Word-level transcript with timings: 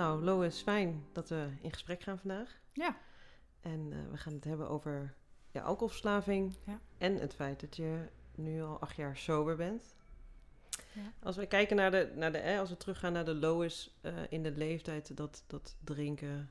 Nou, 0.00 0.22
Lois, 0.22 0.60
fijn 0.62 1.04
dat 1.12 1.28
we 1.28 1.48
in 1.60 1.72
gesprek 1.72 2.02
gaan 2.02 2.18
vandaag. 2.18 2.60
Ja. 2.72 2.98
En 3.60 3.92
eh, 3.92 4.10
we 4.10 4.16
gaan 4.16 4.32
het 4.32 4.44
hebben 4.44 4.68
over 4.68 5.14
ja, 5.50 5.62
alcoholverslaving 5.62 6.56
Ja. 6.66 6.80
en 6.98 7.16
het 7.16 7.34
feit 7.34 7.60
dat 7.60 7.76
je 7.76 8.06
nu 8.34 8.62
al 8.62 8.80
acht 8.80 8.96
jaar 8.96 9.16
sober 9.16 9.56
bent. 9.56 9.94
Ja. 10.92 11.12
Als 11.22 11.36
we 11.36 11.46
kijken 11.46 11.76
naar 11.76 11.90
de, 11.90 12.12
naar 12.16 12.32
de 12.32 12.38
eh, 12.38 12.58
als 12.58 12.68
we 12.70 12.76
teruggaan 12.76 13.12
naar 13.12 13.24
de 13.24 13.34
Lois 13.34 13.98
eh, 14.00 14.12
in 14.28 14.42
de 14.42 14.50
leeftijd 14.50 15.16
dat, 15.16 15.44
dat 15.46 15.76
drinken 15.84 16.50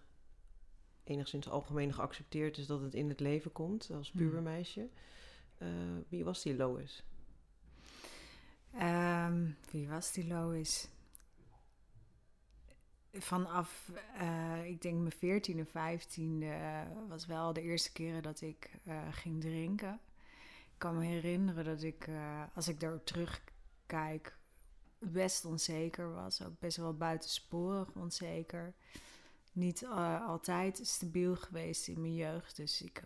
enigszins 1.04 1.50
algemeen 1.50 1.93
geaccepteerd 1.93 2.57
is 2.57 2.68
dat 2.68 2.81
het 2.81 2.93
in 2.93 3.09
het 3.09 3.20
leven 3.20 3.51
komt 3.51 3.89
als 3.93 4.11
Hmm. 4.11 4.21
pubermeisje. 4.21 4.89
Eh, 5.57 5.68
wie 6.07 6.23
was 6.23 6.42
die 6.42 6.56
Lois? 6.56 7.04
Ehm, 8.73 9.47
wie 9.71 9.87
was 9.87 10.11
die 10.11 10.28
Lois? 10.28 10.89
Vanaf, 13.13 13.91
eh, 14.18 14.65
ik 14.65 14.81
denk 14.81 14.97
mijn 14.97 15.41
14e, 15.41 15.65
15e 15.65 16.47
was 17.07 17.25
wel 17.25 17.54
de 17.54 17.61
eerste 17.61 17.91
keren 17.91 18.23
dat 18.23 18.41
ik 18.41 18.71
eh, 18.83 18.97
ging 19.11 19.41
drinken. 19.41 20.00
Ik 20.73 20.86
kan 20.86 20.97
me 20.97 21.05
herinneren 21.05 21.65
dat 21.65 21.83
ik, 21.83 22.07
eh, 22.07 22.43
als 22.53 22.67
ik 22.67 22.79
daarop 22.79 23.05
terugkijk, 23.05 24.37
best 25.00 25.45
onzeker 25.45 26.14
was. 26.14 26.43
Ook 26.43 26.59
best 26.59 26.77
wel 26.77 26.93
buitensporig 26.93 27.91
onzeker. 27.95 28.73
Niet 29.51 29.81
eh, 29.83 30.28
altijd 30.28 30.79
stabiel 30.83 31.36
geweest 31.36 31.87
in 31.87 32.02
mijn 32.02 32.16
jeugd. 32.16 32.55
Dus 32.55 32.81
ik, 32.81 33.03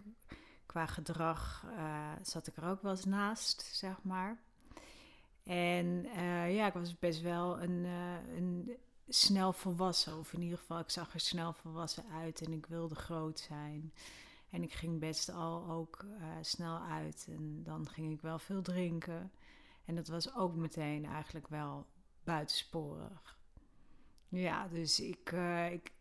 qua 0.65 0.85
gedrag 0.85 1.65
eh, 1.75 2.11
zat 2.21 2.47
ik 2.47 2.57
er 2.57 2.65
ook 2.65 2.81
wel 2.81 2.91
eens 2.91 3.05
naast, 3.05 3.61
zeg 3.61 4.03
maar. 4.03 4.37
En 5.43 6.05
eh, 6.05 6.55
ja, 6.55 6.67
ik 6.67 6.73
was 6.73 6.99
best 6.99 7.21
wel 7.21 7.61
een, 7.61 7.85
eh, 7.85 8.35
een 8.35 8.77
snel 9.15 9.53
volwassen. 9.53 10.17
Of 10.19 10.33
in 10.33 10.41
ieder 10.41 10.57
geval, 10.57 10.79
ik 10.79 10.89
zag 10.89 11.13
er 11.13 11.19
snel 11.19 11.53
volwassen 11.53 12.03
uit 12.21 12.41
en 12.41 12.53
ik 12.53 12.65
wilde 12.65 12.95
groot 12.95 13.39
zijn. 13.39 13.93
En 14.49 14.63
ik 14.63 14.73
ging 14.73 14.99
best 14.99 15.29
al 15.31 15.69
ook 15.69 16.05
eh, 16.19 16.27
snel 16.41 16.79
uit. 16.79 17.27
En 17.29 17.63
dan 17.63 17.89
ging 17.89 18.13
ik 18.13 18.21
wel 18.21 18.39
veel 18.39 18.61
drinken. 18.61 19.31
En 19.85 19.95
dat 19.95 20.07
was 20.07 20.35
ook 20.35 20.55
meteen 20.55 21.05
eigenlijk 21.05 21.47
wel 21.47 21.85
buitensporig. 22.23 23.37
Ja, 24.29 24.67
dus 24.67 24.99
ik, 24.99 25.31
eh, 25.31 25.71
ik 25.71 25.91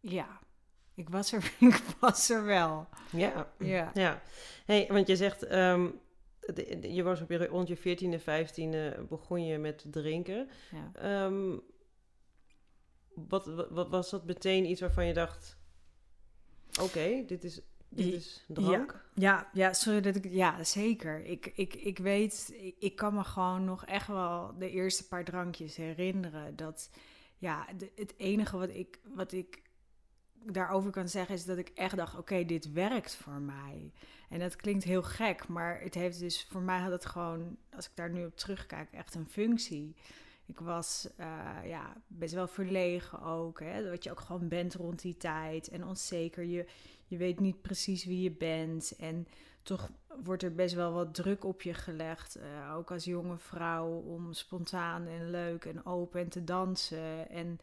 ja, 0.00 0.40
ik 0.94 1.08
was 1.08 1.32
er, 1.32 1.52
ik 1.60 1.82
was 2.00 2.30
er 2.30 2.44
wel. 2.44 2.88
Ja, 3.12 3.52
Ja. 3.58 3.90
ja. 3.94 4.22
Hey, 4.64 4.86
want 4.88 5.06
je 5.06 5.16
zegt, 5.16 5.42
ehm, 5.42 5.90
de- 6.40 6.78
de- 6.80 6.92
je 6.94 7.02
was 7.02 7.20
op 7.20 7.30
je, 7.30 7.46
rond 7.46 7.68
je 7.68 7.76
14e, 7.76 8.18
15e 8.20 9.06
begon 9.08 9.44
je 9.46 9.58
met 9.58 9.84
drinken. 9.90 10.48
ja. 10.70 10.90
Ehm, 10.94 11.56
wat, 13.28 13.46
wat, 13.46 13.70
wat 13.70 13.88
was 13.88 14.10
dat 14.10 14.24
meteen 14.24 14.64
iets 14.64 14.80
waarvan 14.80 15.06
je 15.06 15.14
dacht, 15.14 15.56
oké, 16.80 17.24
dit 17.26 17.44
is, 17.44 17.60
dit 17.88 18.14
is 18.14 18.44
drank? 18.48 19.04
Ja, 19.14 19.48
ja, 19.52 19.72
sorry 19.72 20.00
dat 20.00 20.16
ik. 20.16 20.24
Ja, 20.30 20.64
zeker. 20.64 21.24
Ik, 21.24 21.46
ik, 21.46 21.74
ik 21.74 21.98
weet, 21.98 22.54
ik, 22.60 22.74
ik 22.78 22.96
kan 22.96 23.14
me 23.14 23.24
gewoon 23.24 23.64
nog 23.64 23.84
echt 23.84 24.06
wel 24.06 24.54
de 24.58 24.70
eerste 24.70 25.06
paar 25.08 25.24
drankjes 25.24 25.76
herinneren. 25.76 26.56
Dat, 26.56 26.90
ja, 27.38 27.66
de- 27.76 27.92
het 27.96 28.14
enige 28.16 28.56
wat 28.56 28.68
ik, 28.68 28.98
wat 29.14 29.32
ik 29.32 29.62
daarover 30.44 30.90
kan 30.90 31.08
zeggen 31.08 31.34
is 31.34 31.44
dat 31.44 31.58
ik 31.58 31.68
echt 31.68 31.96
dacht: 31.96 32.16
oké, 32.18 32.44
dit 32.44 32.72
werkt 32.72 33.14
voor 33.14 33.40
mij. 33.40 33.92
En 34.28 34.38
dat 34.38 34.56
klinkt 34.56 34.84
heel 34.84 35.02
gek, 35.02 35.48
maar 35.48 35.80
het 35.80 35.94
heeft 35.94 36.18
dus, 36.18 36.46
voor 36.50 36.60
mij 36.62 36.78
had 36.80 36.92
het 36.92 37.06
gewoon, 37.06 37.56
als 37.72 37.86
ik 37.86 37.92
daar 37.94 38.10
nu 38.10 38.24
op 38.24 38.36
terugkijk, 38.36 38.92
echt 38.92 39.14
een 39.14 39.28
functie. 39.28 39.96
Ik 40.48 40.60
was 40.60 41.08
eh, 41.16 41.56
ja, 41.64 41.96
best 42.06 42.34
wel 42.34 42.46
verlegen 42.46 43.22
ook. 43.22 43.60
Hè? 43.60 43.90
Wat 43.90 44.04
je 44.04 44.10
ook 44.10 44.20
gewoon 44.20 44.48
bent 44.48 44.74
rond 44.74 45.02
die 45.02 45.16
tijd. 45.16 45.68
En 45.68 45.84
onzeker. 45.84 46.44
Je, 46.44 46.66
je 47.06 47.16
weet 47.16 47.40
niet 47.40 47.62
precies 47.62 48.04
wie 48.04 48.22
je 48.22 48.30
bent. 48.30 48.96
En 48.98 49.26
toch 49.62 49.90
wordt 50.24 50.42
er 50.42 50.54
best 50.54 50.74
wel 50.74 50.92
wat 50.92 51.14
druk 51.14 51.44
op 51.44 51.62
je 51.62 51.74
gelegd. 51.74 52.36
eh, 52.36 52.74
ook 52.76 52.90
als 52.90 53.04
jonge 53.04 53.38
vrouw. 53.38 53.88
Om 53.88 54.32
spontaan 54.32 55.06
en 55.06 55.30
leuk 55.30 55.64
en 55.64 55.86
open 55.86 56.28
te 56.28 56.44
dansen. 56.44 57.28
En 57.30 57.58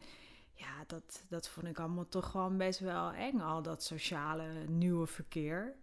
ja, 0.52 0.84
dat, 0.86 1.24
dat 1.28 1.48
vond 1.48 1.66
ik 1.66 1.78
allemaal 1.78 2.08
toch 2.08 2.30
gewoon 2.30 2.56
best 2.56 2.80
wel 2.80 3.12
eng. 3.12 3.40
Al 3.40 3.62
dat 3.62 3.82
sociale 3.82 4.64
nieuwe 4.68 5.06
verkeer. 5.06 5.76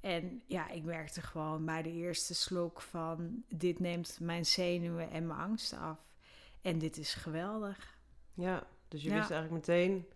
En 0.00 0.42
ja, 0.46 0.68
ik 0.68 0.84
merkte 0.84 1.22
gewoon 1.22 1.64
bij 1.64 1.82
de 1.82 1.92
eerste 1.92 2.34
slok 2.34 2.80
van... 2.80 3.44
Dit 3.48 3.78
neemt 3.78 4.18
mijn 4.20 4.46
zenuwen 4.46 5.10
en 5.10 5.26
mijn 5.26 5.40
angsten 5.40 5.78
af. 5.78 6.04
En 6.66 6.78
dit 6.78 6.96
is 6.96 7.14
geweldig. 7.14 7.98
Ja, 8.34 8.66
dus 8.88 9.02
je 9.02 9.08
Ja. 9.08 9.16
wist 9.16 9.30
eigenlijk 9.30 9.66
meteen, 9.66 10.06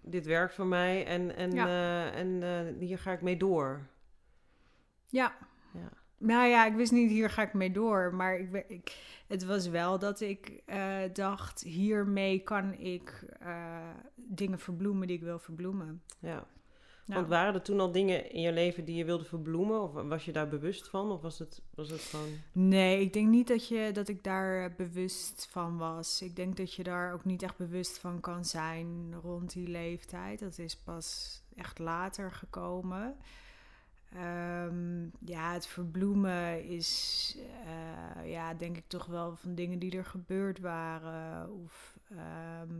dit 0.00 0.26
werkt 0.26 0.54
voor 0.54 0.66
mij 0.66 1.06
en, 1.06 1.36
en, 1.36 1.52
Ja. 1.52 1.66
eh, 1.66 2.18
en 2.20 2.42
eh, 2.42 2.78
hier 2.86 2.98
ga 2.98 3.12
ik 3.12 3.20
mee 3.22 3.36
door. 3.36 3.86
Ja. 5.08 5.36
Ja. 5.72 5.88
Nou 6.18 6.46
ja, 6.48 6.66
ik 6.66 6.74
wist 6.74 6.92
niet, 6.92 7.10
hier 7.10 7.30
ga 7.30 7.42
ik 7.42 7.52
mee 7.52 7.70
door. 7.70 8.14
Maar 8.14 8.38
ik, 8.38 8.64
ik, 8.68 8.96
het 9.28 9.44
was 9.44 9.68
wel 9.68 9.98
dat 9.98 10.20
ik 10.20 10.62
eh, 10.66 11.00
dacht, 11.12 11.60
hiermee 11.62 12.38
kan 12.38 12.74
ik 12.74 13.24
dingen 14.14 14.58
verbloemen 14.58 15.06
die 15.06 15.16
ik 15.16 15.22
wil 15.22 15.38
verbloemen. 15.38 16.02
Ja. 16.18 16.46
Want 17.14 17.28
waren 17.28 17.54
er 17.54 17.62
toen 17.62 17.80
al 17.80 17.92
dingen 17.92 18.30
in 18.30 18.40
je 18.40 18.52
leven 18.52 18.84
die 18.84 18.96
je 18.96 19.04
wilde 19.04 19.24
verbloemen? 19.24 19.82
Of 19.82 19.92
was 19.92 20.24
je 20.24 20.32
daar 20.32 20.48
bewust 20.48 20.88
van? 20.88 21.10
Of 21.10 21.20
was 21.20 21.38
het, 21.38 21.62
was 21.74 21.90
het 21.90 22.00
gewoon... 22.00 22.28
Nee, 22.52 23.00
ik 23.00 23.12
denk 23.12 23.28
niet 23.28 23.48
dat, 23.48 23.68
je, 23.68 23.90
dat 23.92 24.08
ik 24.08 24.24
daar 24.24 24.74
bewust 24.74 25.48
van 25.50 25.76
was. 25.76 26.22
Ik 26.22 26.36
denk 26.36 26.56
dat 26.56 26.74
je 26.74 26.82
daar 26.82 27.12
ook 27.12 27.24
niet 27.24 27.42
echt 27.42 27.56
bewust 27.56 27.98
van 27.98 28.20
kan 28.20 28.44
zijn 28.44 29.14
rond 29.22 29.52
die 29.52 29.68
leeftijd. 29.68 30.38
Dat 30.38 30.58
is 30.58 30.76
pas 30.76 31.40
echt 31.56 31.78
later 31.78 32.32
gekomen. 32.32 33.16
Ehm, 34.14 35.02
ja, 35.24 35.52
het 35.52 35.66
verbloemen 35.66 36.64
is, 36.64 37.36
eh, 37.64 38.30
ja, 38.30 38.54
denk 38.54 38.76
ik 38.76 38.84
toch 38.86 39.06
wel 39.06 39.36
van 39.36 39.54
dingen 39.54 39.78
die 39.78 39.96
er 39.96 40.04
gebeurd 40.04 40.58
waren. 40.58 41.52
Of 41.52 41.98
ehm, 42.10 42.74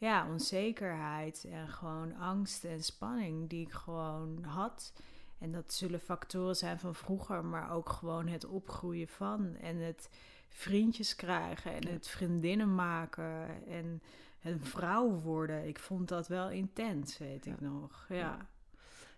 ja, 0.00 0.26
onzekerheid 0.30 1.46
en 1.50 1.68
gewoon 1.68 2.16
angst 2.16 2.64
en 2.64 2.82
spanning 2.82 3.48
die 3.48 3.66
ik 3.66 3.72
gewoon 3.72 4.44
had. 4.44 4.92
En 5.38 5.52
dat 5.52 5.72
zullen 5.72 6.00
factoren 6.00 6.56
zijn 6.56 6.78
van 6.78 6.94
vroeger, 6.94 7.44
maar 7.44 7.72
ook 7.72 7.88
gewoon 7.88 8.26
het 8.26 8.46
opgroeien 8.46 9.08
van. 9.08 9.56
En 9.56 9.76
het 9.76 10.10
vriendjes 10.48 11.14
krijgen 11.16 11.72
en 11.74 11.88
het 11.88 12.08
vriendinnen 12.08 12.74
maken 12.74 13.66
en 13.66 14.02
een 14.42 14.60
vrouw 14.60 15.10
worden. 15.10 15.66
Ik 15.68 15.78
vond 15.78 16.08
dat 16.08 16.28
wel 16.28 16.50
intens, 16.50 17.18
weet 17.18 17.46
ik 17.46 17.60
nog. 17.60 18.06
Ja. 18.08 18.46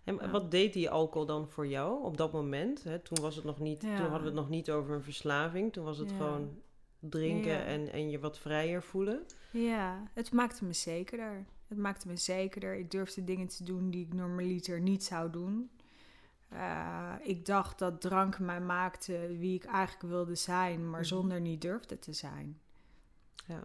En 0.03 0.15
Ja. 0.15 0.29
wat 0.29 0.51
deed 0.51 0.73
die 0.73 0.89
alcohol 0.89 1.25
dan 1.27 1.47
voor 1.49 1.67
jou 1.67 2.03
op 2.03 2.17
dat 2.17 2.31
moment? 2.31 2.83
Hè? 2.83 2.99
Toen, 2.99 3.21
was 3.21 3.35
het 3.35 3.45
nog 3.45 3.59
niet, 3.59 3.79
toen 3.79 3.95
hadden 3.95 4.19
we 4.19 4.25
het 4.25 4.33
nog 4.33 4.49
niet 4.49 4.71
over 4.71 4.95
een 4.95 5.03
verslaving. 5.03 5.73
Toen 5.73 5.83
was 5.83 5.97
het 5.97 6.11
gewoon 6.11 6.61
drinken 7.09 7.51
Ja. 7.51 7.63
en, 7.63 7.91
en 7.91 8.09
je 8.09 8.19
wat 8.19 8.39
vrijer 8.39 8.83
voelen. 8.83 9.25
Ja, 9.51 10.03
het 10.13 10.31
maakte 10.31 10.65
me 10.65 10.73
zekerder. 10.73 11.45
Het 11.67 11.77
maakte 11.77 12.07
me 12.07 12.17
zekerder. 12.17 12.75
Ik 12.75 12.91
durfde 12.91 13.23
dingen 13.23 13.47
te 13.47 13.63
doen 13.63 13.89
die 13.89 14.05
ik 14.05 14.13
normaliter 14.13 14.81
niet 14.81 15.03
zou 15.03 15.29
doen. 15.31 15.69
Eh, 16.49 17.13
ik 17.21 17.45
dacht 17.45 17.79
dat 17.79 18.01
drank 18.01 18.39
mij 18.39 18.61
maakte 18.61 19.35
wie 19.37 19.55
ik 19.55 19.63
eigenlijk 19.63 20.13
wilde 20.13 20.35
zijn, 20.35 20.89
maar 20.89 20.99
Mhm. 20.99 21.09
zonder 21.09 21.41
niet 21.41 21.61
durfde 21.61 21.99
te 21.99 22.13
zijn. 22.13 22.59
Ja. 23.47 23.63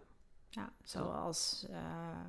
Ja, 0.49 0.73
zoals 0.83 1.65
eh, 1.69 2.25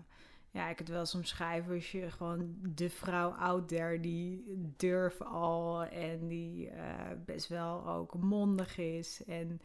ja, 0.50 0.68
ik 0.68 0.78
het 0.78 0.88
wel 0.88 1.06
soms 1.06 1.28
schrijf 1.28 1.68
als 1.70 1.92
je 1.92 2.10
gewoon 2.10 2.56
de 2.74 2.90
vrouw 2.90 3.30
out 3.30 3.68
there 3.68 4.00
die 4.00 4.44
durft 4.76 5.24
al 5.24 5.84
en 5.84 6.28
die 6.28 6.68
eh, 6.68 7.10
best 7.24 7.48
wel 7.48 7.88
ook 7.88 8.14
mondig 8.18 8.78
is. 8.78 9.24
En 9.24 9.60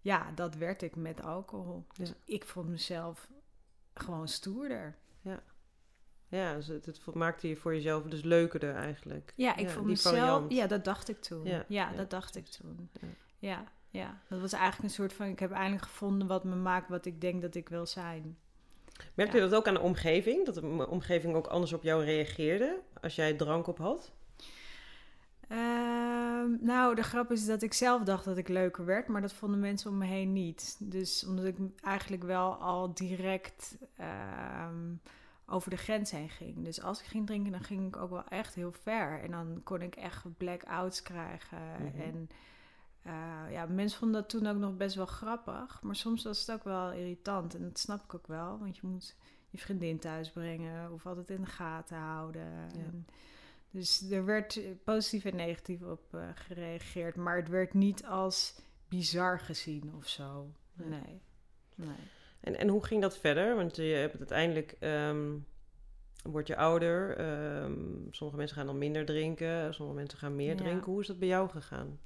ja, 0.00 0.32
dat 0.34 0.54
werd 0.54 0.82
ik 0.82 0.96
met 0.96 1.22
alcohol. 1.22 1.86
Dus 1.96 2.08
Ja. 2.08 2.14
ik 2.24 2.44
vond 2.44 2.68
mezelf 2.68 3.28
gewoon 3.94 4.28
stoerder. 4.28 4.98
Ja, 6.28 6.54
dus 6.54 6.66
het, 6.66 6.86
het 6.86 7.14
maakte 7.14 7.48
je 7.48 7.56
voor 7.56 7.74
jezelf 7.74 8.02
dus 8.04 8.22
leukerder 8.22 8.74
eigenlijk. 8.74 9.32
Ja, 9.36 9.56
ik 9.56 9.66
Ja, 9.66 9.72
vond 9.72 9.86
mezelf. 9.86 10.16
variant. 10.16 10.52
Ja, 10.52 10.66
dat 10.66 10.84
dacht 10.84 11.08
ik 11.08 11.20
toen. 11.20 11.44
Ja, 11.44 11.50
Ja, 11.56 11.64
ja, 11.68 11.96
dat 11.96 12.10
dacht 12.10 12.36
ik 12.36 12.46
toen. 12.46 12.90
Ja. 13.00 13.08
Ja. 13.38 13.64
ja, 13.90 14.20
Dat 14.28 14.40
was 14.40 14.52
eigenlijk 14.52 14.82
een 14.84 14.90
soort 14.94 15.12
van: 15.12 15.26
ik 15.26 15.38
heb 15.38 15.50
eindelijk 15.50 15.82
gevonden 15.82 16.28
wat 16.28 16.44
me 16.44 16.54
maakt 16.56 16.88
wat 16.88 17.04
ik 17.06 17.20
denk 17.20 17.42
dat 17.42 17.54
ik 17.54 17.68
wil 17.68 17.86
zijn. 17.86 18.38
Merkte 19.14 19.36
Ja. 19.36 19.42
je 19.44 19.48
dat 19.50 19.58
ook 19.58 19.66
aan 19.68 19.74
de 19.74 19.80
omgeving? 19.80 20.46
Dat 20.46 20.54
de 20.54 20.86
omgeving 20.88 21.34
ook 21.34 21.46
anders 21.46 21.72
op 21.72 21.82
jou 21.82 22.04
reageerde 22.04 22.80
als 23.00 23.14
jij 23.14 23.34
drank 23.34 23.66
op 23.66 23.78
had? 23.78 24.12
Ehm, 25.50 26.56
nou, 26.60 26.94
de 26.94 27.02
grap 27.02 27.30
is 27.30 27.46
dat 27.46 27.62
ik 27.62 27.72
zelf 27.72 28.02
dacht 28.02 28.24
dat 28.24 28.36
ik 28.36 28.48
leuker 28.48 28.84
werd, 28.84 29.08
maar 29.08 29.20
dat 29.20 29.32
vonden 29.32 29.60
mensen 29.60 29.90
om 29.90 29.98
me 29.98 30.06
heen 30.06 30.32
niet. 30.32 30.76
Dus 30.78 31.26
omdat 31.26 31.44
ik 31.44 31.56
eigenlijk 31.80 32.22
wel 32.22 32.54
al 32.54 32.94
direct 32.94 33.78
ehm, 33.96 34.94
over 35.46 35.70
de 35.70 35.76
grens 35.76 36.10
heen 36.10 36.28
ging. 36.28 36.64
Dus 36.64 36.82
als 36.82 37.00
ik 37.00 37.06
ging 37.06 37.26
drinken, 37.26 37.52
dan 37.52 37.62
ging 37.62 37.86
ik 37.86 37.96
ook 37.96 38.10
wel 38.10 38.24
echt 38.24 38.54
heel 38.54 38.72
ver. 38.72 39.22
En 39.22 39.30
dan 39.30 39.60
kon 39.64 39.82
ik 39.82 39.96
echt 39.96 40.36
blackouts 40.36 41.02
krijgen. 41.02 41.58
Mhm. 41.78 42.00
En 42.00 42.28
eh, 43.02 43.52
ja, 43.52 43.66
mensen 43.66 43.98
vonden 43.98 44.20
dat 44.20 44.30
toen 44.30 44.46
ook 44.46 44.58
nog 44.58 44.76
best 44.76 44.96
wel 44.96 45.06
grappig. 45.06 45.82
Maar 45.82 45.96
soms 45.96 46.24
was 46.24 46.40
het 46.40 46.52
ook 46.52 46.64
wel 46.64 46.92
irritant. 46.92 47.54
En 47.54 47.62
dat 47.62 47.78
snap 47.78 48.04
ik 48.04 48.14
ook 48.14 48.26
wel, 48.26 48.58
want 48.58 48.76
je 48.76 48.86
moet 48.86 49.16
je 49.48 49.58
vriendin 49.58 49.98
thuis 49.98 50.30
brengen 50.30 50.92
of 50.92 51.06
altijd 51.06 51.30
in 51.30 51.40
de 51.40 51.46
gaten 51.46 51.96
houden. 51.96 52.70
En 52.72 53.06
dus 53.70 54.10
er 54.10 54.24
werd 54.24 54.60
positief 54.84 55.24
en 55.24 55.36
negatief 55.36 55.82
op 55.82 56.02
uh, 56.14 56.28
gereageerd, 56.34 57.16
maar 57.16 57.36
het 57.36 57.48
werd 57.48 57.74
niet 57.74 58.04
als 58.04 58.54
bizar 58.88 59.40
gezien 59.40 59.94
of 59.96 60.08
zo. 60.08 60.50
Nee. 60.72 61.22
nee. 61.74 61.96
En, 62.40 62.58
en 62.58 62.68
hoe 62.68 62.84
ging 62.84 63.02
dat 63.02 63.18
verder? 63.18 63.56
Want 63.56 63.76
je 63.76 63.82
hebt 63.82 64.18
uiteindelijk, 64.18 64.76
um, 64.80 65.46
word 66.22 66.46
je 66.46 66.56
ouder. 66.56 67.16
Ehm, 67.16 67.72
sommige 68.10 68.38
mensen 68.38 68.56
gaan 68.56 68.66
dan 68.66 68.78
minder 68.78 69.04
drinken, 69.04 69.74
sommige 69.74 69.98
mensen 69.98 70.18
gaan 70.18 70.36
meer 70.36 70.56
drinken. 70.56 70.90
Hoe 70.90 71.00
is 71.00 71.06
dat 71.06 71.18
bij 71.18 71.28
jou 71.28 71.48
gegaan? 71.48 72.00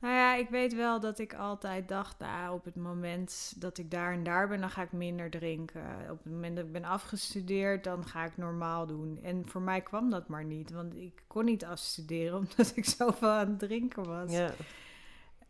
Nou 0.00 0.14
ja, 0.14 0.34
ik 0.34 0.48
weet 0.48 0.74
wel 0.74 1.00
dat 1.00 1.18
ik 1.18 1.34
altijd 1.34 1.88
dacht, 1.88 2.18
nou, 2.18 2.54
op 2.54 2.64
het 2.64 2.76
moment 2.76 3.54
dat 3.56 3.78
ik 3.78 3.90
daar 3.90 4.12
en 4.12 4.22
daar 4.22 4.48
ben, 4.48 4.60
dan 4.60 4.70
ga 4.70 4.82
ik 4.82 4.92
minder 4.92 5.30
drinken. 5.30 5.82
Op 6.10 6.22
het 6.22 6.32
moment 6.32 6.56
dat 6.56 6.64
ik 6.64 6.72
ben 6.72 6.84
afgestudeerd, 6.84 7.84
dan 7.84 8.06
ga 8.06 8.24
ik 8.24 8.36
normaal 8.36 8.86
doen. 8.86 9.18
En 9.22 9.48
voor 9.48 9.60
mij 9.60 9.80
kwam 9.80 10.10
dat 10.10 10.28
maar 10.28 10.44
niet, 10.44 10.70
want 10.70 10.94
ik 10.94 11.22
kon 11.26 11.44
niet 11.44 11.64
afstuderen 11.64 12.38
omdat 12.48 12.72
ik 12.74 12.84
zoveel 12.84 13.28
aan 13.28 13.48
het 13.48 13.58
drinken 13.58 14.04
was. 14.04 14.32
Ja. 14.32 14.52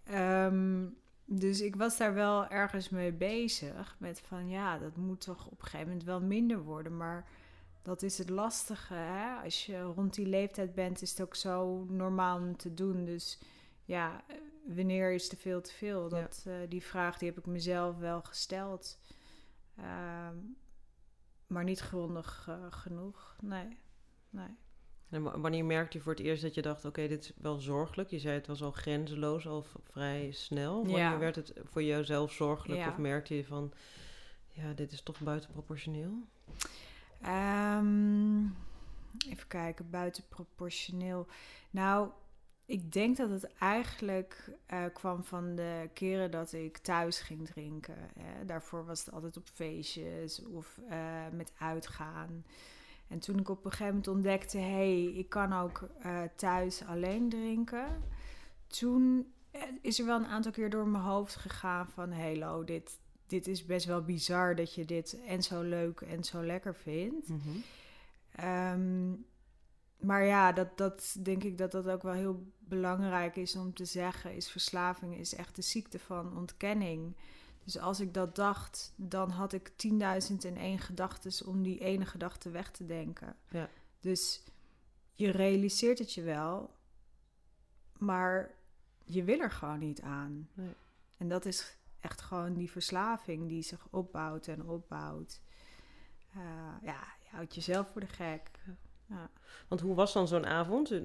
Ehm, 0.05 0.87
dus 1.25 1.61
ik 1.61 1.76
was 1.76 1.97
daar 1.97 2.14
wel 2.14 2.49
ergens 2.49 2.88
mee 2.88 3.12
bezig. 3.12 3.97
Met 3.99 4.20
van 4.20 4.49
ja, 4.49 4.79
dat 4.79 4.97
moet 4.97 5.20
toch 5.20 5.47
op 5.47 5.58
een 5.58 5.64
gegeven 5.64 5.87
moment 5.87 6.05
wel 6.05 6.20
minder 6.20 6.62
worden. 6.62 6.97
Maar 6.97 7.29
dat 7.82 8.02
is 8.02 8.19
het 8.19 8.31
lastige. 8.31 8.94
Hè? 8.94 9.43
Als 9.44 9.67
je 9.67 9.82
rond 9.82 10.14
die 10.14 10.26
leeftijd 10.26 10.75
bent, 10.75 11.02
is 11.02 11.11
het 11.11 11.23
ook 11.23 11.35
zo 11.35 11.85
normaal 11.88 12.38
om 12.38 12.56
te 12.56 12.75
doen. 12.75 13.05
Dus 13.05 13.38
ja, 13.90 14.25
wanneer 14.66 15.12
is 15.12 15.28
te 15.28 15.37
veel 15.37 15.60
te 15.60 15.72
veel? 15.72 16.08
Dat, 16.08 16.44
eh, 16.46 16.54
die 16.69 16.82
vraag 16.82 17.19
die 17.19 17.28
heb 17.28 17.38
ik 17.38 17.46
mezelf 17.46 17.96
wel 17.96 18.22
gesteld. 18.22 18.98
Ehm, 19.76 20.37
maar 21.46 21.64
niet 21.64 21.81
grondig 21.81 22.46
uh, 22.48 22.66
genoeg. 22.70 23.37
Nee. 23.40 23.78
nee. 24.31 24.56
En 25.08 25.40
wanneer 25.40 25.64
merkte 25.64 25.96
je 25.96 26.02
voor 26.02 26.12
het 26.12 26.22
eerst 26.22 26.42
dat 26.42 26.54
je 26.54 26.62
dacht: 26.62 26.84
oké, 26.84 27.08
dit 27.08 27.22
is 27.22 27.32
wel 27.37 27.58
zorgelijk? 27.58 28.10
Je 28.10 28.19
zei 28.19 28.34
het 28.34 28.46
was 28.46 28.62
al 28.62 28.70
grenzeloos, 28.70 29.46
al 29.46 29.64
vrij 29.90 30.31
snel. 30.31 30.76
Wanneer 30.76 30.98
ja. 30.98 31.19
werd 31.19 31.37
het 31.37 31.52
voor 31.64 31.82
jezelf 31.82 32.32
zorgelijk? 32.32 32.88
Of 32.88 32.96
merkte 32.96 33.34
je 33.37 33.44
van: 33.44 33.72
ja, 34.48 34.72
dit 34.72 34.92
is 34.92 35.02
toch 35.02 35.20
buitenproportioneel? 35.20 36.12
Um, 37.26 38.56
even 39.28 39.46
kijken, 39.48 39.90
buitenproportioneel. 39.90 41.26
Nou, 41.70 42.10
ik 42.70 42.93
denk 42.93 43.17
dat 43.17 43.31
het 43.31 43.52
eigenlijk 43.58 44.50
uh, 44.72 44.84
kwam 44.93 45.25
van 45.25 45.55
de 45.55 45.88
keren 45.93 46.31
dat 46.31 46.52
ik 46.52 46.78
thuis 46.78 47.20
ging 47.20 47.46
drinken. 47.46 47.96
Hè. 48.19 48.44
Daarvoor 48.44 48.84
was 48.84 49.05
het 49.05 49.14
altijd 49.14 49.37
op 49.37 49.49
feestjes 49.52 50.44
of 50.44 50.81
uh, 50.90 51.28
met 51.32 51.52
uitgaan. 51.58 52.44
En 53.08 53.19
toen 53.19 53.38
ik 53.38 53.49
op 53.49 53.64
een 53.64 53.70
gegeven 53.70 53.87
moment 53.87 54.08
ontdekte, 54.08 54.58
hé, 54.58 55.05
hey, 55.05 55.05
ik 55.05 55.28
kan 55.28 55.52
ook 55.52 55.88
uh, 56.06 56.22
thuis 56.37 56.84
alleen 56.84 57.28
drinken. 57.28 58.02
Toen 58.67 59.32
is 59.81 59.99
er 59.99 60.06
wel 60.06 60.19
een 60.19 60.26
aantal 60.26 60.52
keer 60.52 60.70
door 60.70 60.87
mijn 60.87 61.05
hoofd 61.05 61.37
gegaan 61.37 61.88
van, 61.88 62.11
hello, 62.11 62.64
dit, 62.64 62.99
dit 63.26 63.46
is 63.46 63.66
best 63.66 63.87
wel 63.87 64.02
bizar 64.02 64.56
dat 64.56 64.75
je 64.75 64.84
dit 64.84 65.20
en 65.26 65.43
zo 65.43 65.62
leuk 65.62 66.00
en 66.00 66.25
zo 66.25 66.44
lekker 66.44 66.75
vindt. 66.75 67.28
Mm 67.28 67.40
-hmm. 67.43 69.25
maar 69.99 70.25
ja, 70.25 70.52
dat, 70.52 70.78
dat 70.78 71.16
denk 71.23 71.44
ik 71.44 71.58
dat 71.58 71.70
dat 71.70 71.88
ook 71.88 72.02
wel 72.02 72.12
heel 72.12 72.46
belangrijk 72.70 73.37
is 73.37 73.56
om 73.56 73.75
te 73.75 73.84
zeggen, 73.84 74.34
is 74.34 74.50
verslaving 74.50 75.17
is 75.17 75.34
echt 75.34 75.56
de 75.56 75.62
ziekte 75.62 75.99
van 75.99 76.37
ontkenning. 76.37 77.17
Dus 77.64 77.78
als 77.78 78.00
ik 78.00 78.14
dat 78.14 78.37
dacht, 78.37 78.93
dan 78.96 79.31
had 79.31 79.52
ik 79.52 79.69
10.001 79.69 80.58
gedachten 80.76 81.46
om 81.46 81.62
die 81.62 81.78
ene 81.78 82.06
gedachte 82.06 82.50
weg 82.50 82.70
te 82.70 82.87
denken. 82.87 83.37
Ja. 83.49 83.69
Dus 84.00 84.43
je 85.14 85.31
realiseert 85.31 85.99
het 85.99 86.12
je 86.12 86.22
wel, 86.22 86.75
maar 87.99 88.55
je 89.05 89.25
wil 89.25 89.40
er 89.40 89.50
gewoon 89.50 89.78
niet 89.78 90.00
aan. 90.00 90.49
Nee. 90.52 90.75
En 91.16 91.28
dat 91.28 91.44
is 91.44 91.76
echt 92.00 92.20
gewoon 92.20 92.55
die 92.55 92.70
verslaving 92.70 93.49
die 93.49 93.62
zich 93.62 93.87
opbouwt 93.90 94.46
en 94.46 94.69
opbouwt. 94.69 95.40
Uh, 96.37 96.43
ja, 96.82 97.14
je 97.23 97.28
houdt 97.31 97.55
jezelf 97.55 97.88
voor 97.93 98.00
de 98.00 98.06
gek. 98.06 98.50
Ja. 99.10 99.30
Want 99.70 99.82
hoe 99.82 99.94
was 99.94 100.12
dan 100.12 100.28
zo'n 100.28 100.46
avond? 100.46 100.90
Eh, 100.90 101.00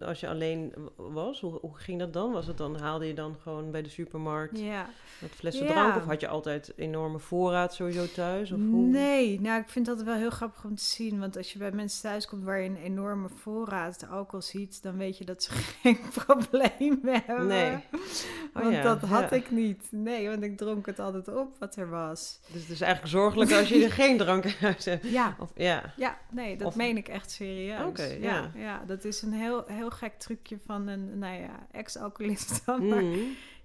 als 0.00 0.20
je 0.20 0.28
alleen 0.28 0.74
was, 0.96 1.40
hoe, 1.40 1.58
hoe, 1.60 1.76
ging 1.76 1.98
dat 1.98 2.12
dan? 2.12 2.32
Was 2.32 2.46
het 2.46 2.56
dan, 2.56 2.76
haalde 2.76 3.06
je 3.06 3.14
dan 3.14 3.36
gewoon 3.42 3.70
bij 3.70 3.82
de 3.82 3.88
supermarkt 3.88 4.58
ja. 4.58 4.88
wat 5.20 5.30
flessen 5.30 5.66
drank? 5.66 5.96
Of 5.96 6.04
had 6.04 6.20
je 6.20 6.28
altijd 6.28 6.72
enorme 6.76 7.18
voorraad 7.18 7.74
sowieso 7.74 8.06
thuis? 8.14 8.52
Of 8.52 8.58
hoe? 8.58 8.86
Nee, 8.86 9.40
nou 9.40 9.60
ik 9.60 9.68
vind 9.68 9.86
dat 9.86 10.02
wel 10.02 10.14
heel 10.14 10.30
grappig 10.30 10.64
om 10.64 10.74
te 10.74 10.84
zien. 10.84 11.18
Want 11.18 11.36
als 11.36 11.52
je 11.52 11.58
bij 11.58 11.72
mensen 11.72 12.02
thuis 12.02 12.26
komt 12.26 12.44
waar 12.44 12.60
je 12.60 12.68
een 12.68 12.76
enorme 12.76 13.28
voorraad 13.28 14.06
alcohol 14.10 14.42
ziet, 14.42 14.82
dan 14.82 14.96
weet 14.96 15.18
je 15.18 15.24
dat 15.24 15.42
ze 15.42 15.52
geen 15.82 16.00
probleem 16.14 17.00
hebben. 17.02 17.46
Nee. 17.46 17.78
Oh 18.54 18.62
want 18.62 18.82
dat 18.82 19.00
had 19.00 19.32
ik 19.32 19.50
niet. 19.50 19.88
Nee, 19.90 20.28
want 20.28 20.42
ik 20.42 20.56
dronk 20.56 20.86
het 20.86 20.98
altijd 20.98 21.28
op 21.28 21.58
wat 21.58 21.76
er 21.76 21.90
was. 21.90 22.40
Dus 22.52 22.60
het 22.60 22.70
is 22.70 22.80
eigenlijk 22.80 23.12
zorgelijk 23.12 23.52
als 23.52 23.68
je 23.68 23.84
er 23.84 23.92
geen 24.02 24.16
drank 24.16 24.44
in 24.44 24.54
huis 24.60 24.84
hebt. 24.84 25.08
Ja. 25.08 25.36
Of, 25.38 25.50
ja. 25.54 25.92
ja, 25.96 26.18
nee, 26.30 26.56
dat 26.56 26.74
meen 26.74 26.96
ik 26.96 27.08
echt 27.08 27.32
serieus. 27.44 27.86
Oké, 27.86 28.04
ja. 28.04 28.50
ja. 28.54 28.84
dat 28.86 29.04
is 29.04 29.22
een 29.22 29.32
heel, 29.32 29.64
heel 29.66 29.90
gek 29.90 30.18
trucje 30.18 30.58
van 30.58 30.86
een, 30.86 31.18
nou 31.18 31.40
ja, 31.40 31.66
ex-alcoholist 31.70 32.60
dan. 32.66 32.88
Maar 32.88 33.02
mhm. 33.02 33.18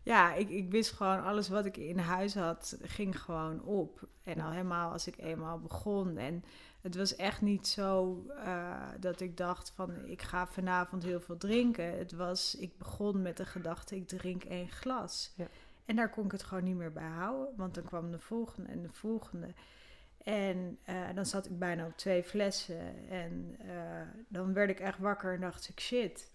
ja, 0.04 0.34
ik, 0.34 0.50
ik 0.50 0.72
wist 0.72 0.92
gewoon 0.92 1.24
alles 1.24 1.50
wat 1.50 1.66
ik 1.66 1.78
in 1.78 1.98
huis 1.98 2.36
had, 2.36 2.78
ging 2.82 3.22
gewoon 3.22 3.64
op. 3.64 4.08
En 4.24 4.40
al 4.40 4.52
helemaal 4.52 4.92
als 4.92 5.08
ik 5.08 5.18
eenmaal 5.18 5.60
begon. 5.60 6.18
En 6.18 6.44
het 6.82 6.96
was 6.96 7.16
echt 7.16 7.42
niet 7.42 7.68
zo 7.68 8.26
uh, 8.30 8.78
dat 9.00 9.20
ik 9.20 9.38
dacht 9.38 9.72
van 9.76 10.06
ik 10.06 10.22
ga 10.22 10.48
vanavond 10.48 11.04
heel 11.04 11.22
veel 11.22 11.38
drinken. 11.38 11.98
Het 11.98 12.12
was, 12.12 12.56
ik 12.56 12.78
begon 12.78 13.22
met 13.22 13.38
de 13.38 13.46
gedachte 13.46 13.96
ik 13.96 14.08
drink 14.08 14.44
één 14.44 14.70
glas. 14.70 15.34
Ja. 15.36 15.48
En 15.86 15.96
daar 15.96 16.10
kon 16.10 16.26
ik 16.26 16.32
het 16.32 16.44
gewoon 16.44 16.64
niet 16.64 16.76
meer 16.76 16.94
bij 16.94 17.10
houden. 17.10 17.54
Want 17.56 17.74
dan 17.76 17.84
kwam 17.84 18.12
de 18.12 18.20
volgende 18.20 18.70
en 18.70 18.82
de 18.82 18.92
volgende. 18.92 19.48
En 20.26 20.78
uh, 20.90 21.08
dan 21.16 21.26
zat 21.26 21.46
ik 21.46 21.60
bijna 21.60 21.86
op 21.86 21.98
twee 21.98 22.24
flessen. 22.24 23.10
En 23.10 23.58
uh, 23.66 24.02
dan 24.28 24.54
werd 24.54 24.70
ik 24.70 24.80
echt 24.80 25.00
wakker 25.00 25.34
en 25.34 25.42
dacht 25.42 25.70
ik, 25.70 25.80
shit. 25.80 26.32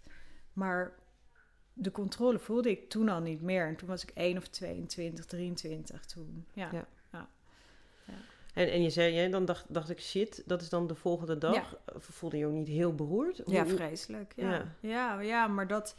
Maar 0.52 0.92
de 1.73 1.90
controle 1.90 2.38
voelde 2.38 2.70
ik 2.70 2.88
toen 2.88 3.09
al 3.09 3.20
niet 3.20 3.42
meer. 3.42 3.66
En 3.66 3.76
toen 3.76 3.88
was 3.88 4.02
ik 4.02 4.11
1 4.14 4.37
of 4.37 4.49
22, 4.49 5.26
23 5.26 6.04
toen. 6.04 6.47
Ja. 6.52 6.68
ja. 6.73 6.87
ja. 7.12 7.28
En, 8.54 8.70
en 8.70 8.82
je 8.82 8.90
zei, 8.90 9.14
ja, 9.14 9.28
dan 9.28 9.44
dacht, 9.44 9.64
dacht 9.68 9.90
ik, 9.90 10.00
shit, 10.00 10.42
dat 10.47 10.62
is 10.62 10.68
dan 10.68 10.87
de 10.87 10.94
volgende 10.94 11.38
dag. 11.38 11.76
Voelde 11.97 12.37
je 12.37 12.47
ook 12.47 12.52
niet 12.52 12.68
heel 12.68 12.94
beroerd? 12.94 13.42
Ja, 13.47 13.66
vreselijk. 13.66 14.32
Ja. 14.37 14.64
Ja. 14.80 15.20
ja, 15.20 15.47
maar 15.47 15.66
dat... 15.66 15.97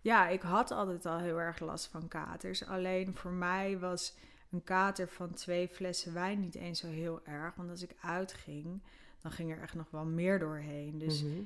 Ja, 0.00 0.28
ik 0.28 0.42
had 0.42 0.70
altijd 0.70 1.06
al 1.06 1.18
heel 1.18 1.40
erg 1.40 1.60
last 1.60 1.86
van 1.86 2.08
katers. 2.08 2.66
Alleen 2.66 3.16
voor 3.16 3.32
mij 3.32 3.78
was 3.78 4.14
een 4.50 4.64
kater 4.64 5.08
van 5.08 5.34
twee 5.34 5.68
flessen 5.68 6.14
wijn 6.14 6.40
niet 6.40 6.54
eens 6.54 6.80
zo 6.80 6.86
heel 6.86 7.20
erg. 7.24 7.54
Want 7.54 7.70
als 7.70 7.82
ik 7.82 7.96
uitging, 8.00 8.82
dan 9.20 9.30
ging 9.30 9.50
er 9.50 9.60
echt 9.60 9.74
nog 9.74 9.90
wel 9.90 10.04
meer 10.04 10.38
doorheen. 10.38 10.98
Dus 10.98 11.22
mhm. 11.22 11.42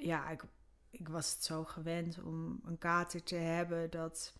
ja, 0.00 0.30
ik, 0.30 0.44
ik 0.90 1.08
was 1.08 1.32
het 1.32 1.44
zo 1.44 1.64
gewend 1.64 2.22
om 2.22 2.60
een 2.64 2.78
kater 2.78 3.22
te 3.22 3.34
hebben 3.34 3.90
dat... 3.90 4.34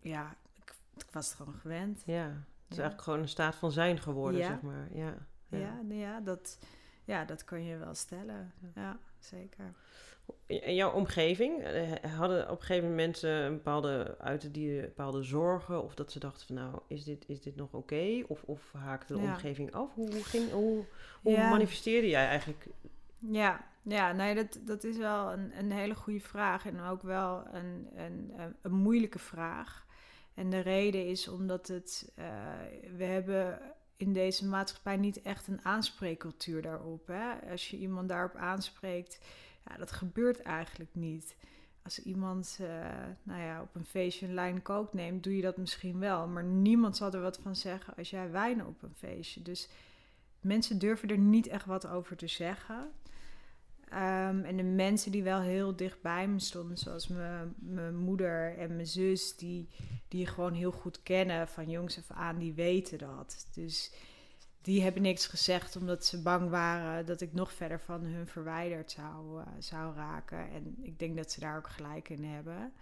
Ja, 0.00 0.36
ik, 0.54 0.74
ik 0.96 1.10
was 1.10 1.26
het 1.26 1.36
gewoon 1.36 1.54
gewend. 1.54 2.02
Ja, 2.06 2.24
het 2.24 2.68
is 2.68 2.78
eigenlijk 2.78 3.02
gewoon 3.02 3.20
een 3.20 3.28
staat 3.28 3.54
van 3.54 3.72
zijn 3.72 3.98
geworden, 3.98 4.44
zeg 4.44 4.60
maar. 4.60 4.88
Ja, 4.96 5.14
ja. 5.48 5.58
Ja, 5.58 5.80
nou 5.82 6.00
ja, 6.00 6.20
dat, 6.20 6.58
ja, 7.04 7.24
dat 7.24 7.44
kan 7.44 7.64
je 7.64 7.76
wel 7.76 7.94
stellen. 7.94 8.52
Ja, 8.74 8.98
zeker 9.18 9.74
in 10.46 10.74
jouw 10.74 10.92
omgeving, 10.92 11.62
eh, 11.62 12.14
hadden 12.16 12.50
op 12.50 12.60
een 12.60 12.64
gegeven 12.64 12.88
moment 12.88 13.22
een 13.22 13.52
bepaalde, 13.52 14.16
uit 14.18 14.54
die 14.54 14.80
bepaalde 14.80 15.22
zorgen 15.22 15.82
of 15.82 15.94
dat 15.94 16.12
ze 16.12 16.18
dachten 16.18 16.46
van 16.46 16.54
nou, 16.54 16.78
is 16.86 17.04
dit, 17.04 17.24
is 17.28 17.40
dit 17.40 17.56
nog 17.56 17.72
oké? 17.72 18.22
Of, 18.26 18.42
of 18.42 18.72
haakte 18.72 19.12
de 19.12 19.18
omgeving 19.18 19.72
af? 19.72 19.94
Hoe, 19.94 20.12
hoe, 20.12 20.24
ging, 20.24 20.50
hoe, 20.50 20.84
hoe 21.22 21.38
manifesteerde 21.38 22.08
jij 22.08 22.26
eigenlijk? 22.26 22.66
Ja, 23.18 23.64
ja 23.82 24.12
nee, 24.12 24.34
dat, 24.34 24.58
dat 24.60 24.84
is 24.84 24.96
wel 24.96 25.32
een, 25.32 25.58
een 25.58 25.72
hele 25.72 25.94
goede 25.94 26.20
vraag 26.20 26.66
en 26.66 26.80
ook 26.80 27.02
wel 27.02 27.44
een, 27.52 27.88
een, 27.96 28.32
een 28.62 28.74
moeilijke 28.74 29.18
vraag. 29.18 29.86
En 30.34 30.50
de 30.50 30.60
reden 30.60 31.06
is 31.06 31.28
omdat 31.28 31.68
het, 31.68 32.12
uh, 32.18 32.24
we 32.96 33.04
hebben 33.04 33.60
in 33.96 34.12
deze 34.12 34.46
maatschappij 34.46 34.96
niet 34.96 35.22
echt 35.22 35.48
een 35.48 35.64
aanspreekcultuur 35.64 36.62
daarop. 36.62 37.06
Hè? 37.06 37.50
Als 37.50 37.70
je 37.70 37.76
iemand 37.76 38.08
daarop 38.08 38.34
aanspreekt, 38.34 39.20
ja, 39.68 39.76
dat 39.76 39.92
gebeurt 39.92 40.42
eigenlijk 40.42 40.90
niet. 40.92 41.36
Als 41.82 42.02
iemand 42.02 42.58
nou 43.22 43.40
ja, 43.40 43.62
op 43.62 43.74
een 43.74 43.84
feestje 43.84 44.26
een 44.26 44.34
lijn 44.34 44.62
kook 44.62 44.92
neemt, 44.92 45.22
doe 45.22 45.36
je 45.36 45.42
dat 45.42 45.56
misschien 45.56 45.98
wel. 45.98 46.26
Maar 46.26 46.44
niemand 46.44 46.96
zal 46.96 47.12
er 47.12 47.20
wat 47.20 47.38
van 47.42 47.56
zeggen 47.56 47.94
als 47.96 48.10
jij 48.10 48.30
wijn 48.30 48.66
op 48.66 48.82
een 48.82 48.94
feestje. 48.94 49.42
Dus 49.42 49.68
mensen 50.40 50.78
durven 50.78 51.08
er 51.08 51.18
niet 51.18 51.46
echt 51.46 51.66
wat 51.66 51.86
over 51.86 52.16
te 52.16 52.26
zeggen. 52.26 52.90
Um, 53.92 54.44
en 54.44 54.56
de 54.56 54.62
mensen 54.62 55.12
die 55.12 55.22
wel 55.22 55.40
heel 55.40 55.76
dicht 55.76 56.02
bij 56.02 56.28
me 56.28 56.38
stonden, 56.38 56.78
zoals 56.78 57.08
mijn 57.08 57.96
moeder 57.96 58.58
en 58.58 58.74
mijn 58.74 58.86
zus, 58.86 59.36
die, 59.36 59.68
die 60.08 60.26
gewoon 60.26 60.52
heel 60.52 60.72
goed 60.72 61.02
kennen 61.02 61.48
van 61.48 61.70
jongs 61.70 61.98
af 61.98 62.10
aan, 62.10 62.38
die 62.38 62.52
weten 62.52 62.98
dat. 62.98 63.48
Dus 63.54 63.92
die 64.62 64.82
hebben 64.82 65.02
niks 65.02 65.26
gezegd 65.26 65.76
omdat 65.76 66.04
ze 66.04 66.22
bang 66.22 66.50
waren 66.50 67.06
dat 67.06 67.20
ik 67.20 67.32
nog 67.32 67.52
verder 67.52 67.80
van 67.80 68.04
hun 68.04 68.26
verwijderd 68.26 68.90
zou, 68.90 69.40
uh, 69.40 69.46
zou 69.58 69.94
raken. 69.94 70.50
En 70.50 70.76
ik 70.82 70.98
denk 70.98 71.16
dat 71.16 71.32
ze 71.32 71.40
daar 71.40 71.56
ook 71.56 71.68
gelijk 71.68 72.08
in 72.08 72.24
hebben. 72.24 72.72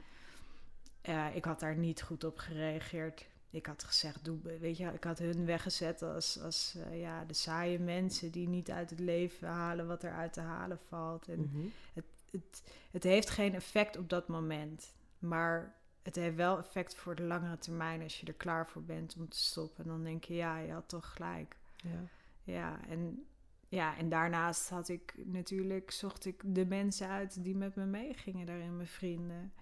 Uh, 1.08 1.36
ik 1.36 1.44
had 1.44 1.60
daar 1.60 1.76
niet 1.76 2.02
goed 2.02 2.24
op 2.24 2.38
gereageerd. 2.38 3.26
Ik 3.50 3.66
had 3.66 3.84
gezegd, 3.84 4.24
doe, 4.24 4.38
weet 4.60 4.76
je, 4.76 4.86
ik 4.86 5.04
had 5.04 5.18
hun 5.18 5.44
weggezet 5.46 6.02
als, 6.02 6.40
als 6.40 6.74
uh, 6.76 7.00
ja, 7.00 7.24
de 7.24 7.34
saaie 7.34 7.78
mensen 7.78 8.30
die 8.30 8.48
niet 8.48 8.70
uit 8.70 8.90
het 8.90 8.98
leven 9.00 9.48
halen 9.48 9.86
wat 9.86 10.02
er 10.02 10.12
uit 10.12 10.32
te 10.32 10.40
halen 10.40 10.78
valt. 10.88 11.28
En 11.28 11.38
Mhm. 11.40 11.66
het, 11.92 12.04
het, 12.30 12.62
het 12.90 13.02
heeft 13.02 13.30
geen 13.30 13.54
effect 13.54 13.96
op 13.96 14.08
dat 14.08 14.28
moment. 14.28 14.92
Maar 15.18 15.74
het 16.02 16.16
heeft 16.16 16.36
wel 16.36 16.58
effect 16.58 16.94
voor 16.94 17.14
de 17.14 17.22
langere 17.22 17.58
termijn 17.58 18.02
als 18.02 18.20
je 18.20 18.26
er 18.26 18.32
klaar 18.32 18.68
voor 18.68 18.82
bent 18.82 19.14
om 19.18 19.28
te 19.28 19.38
stoppen. 19.38 19.84
En 19.84 19.90
dan 19.90 20.04
denk 20.04 20.24
je, 20.24 20.34
ja, 20.34 20.58
je 20.58 20.72
had 20.72 20.88
toch 20.88 21.12
gelijk. 21.12 21.56
Ja. 21.92 22.52
Ja, 22.52 22.80
en, 22.88 23.26
ja, 23.68 23.96
en 23.96 24.08
daarnaast 24.08 24.68
had 24.68 24.88
ik 24.88 25.14
natuurlijk, 25.24 25.90
zocht 25.90 26.26
ik 26.26 26.42
de 26.44 26.66
mensen 26.66 27.08
uit 27.08 27.44
die 27.44 27.56
met 27.56 27.74
me 27.74 27.84
meegingen 27.84 28.46
daarin, 28.46 28.76
mijn 28.76 28.88
vrienden. 28.88 29.52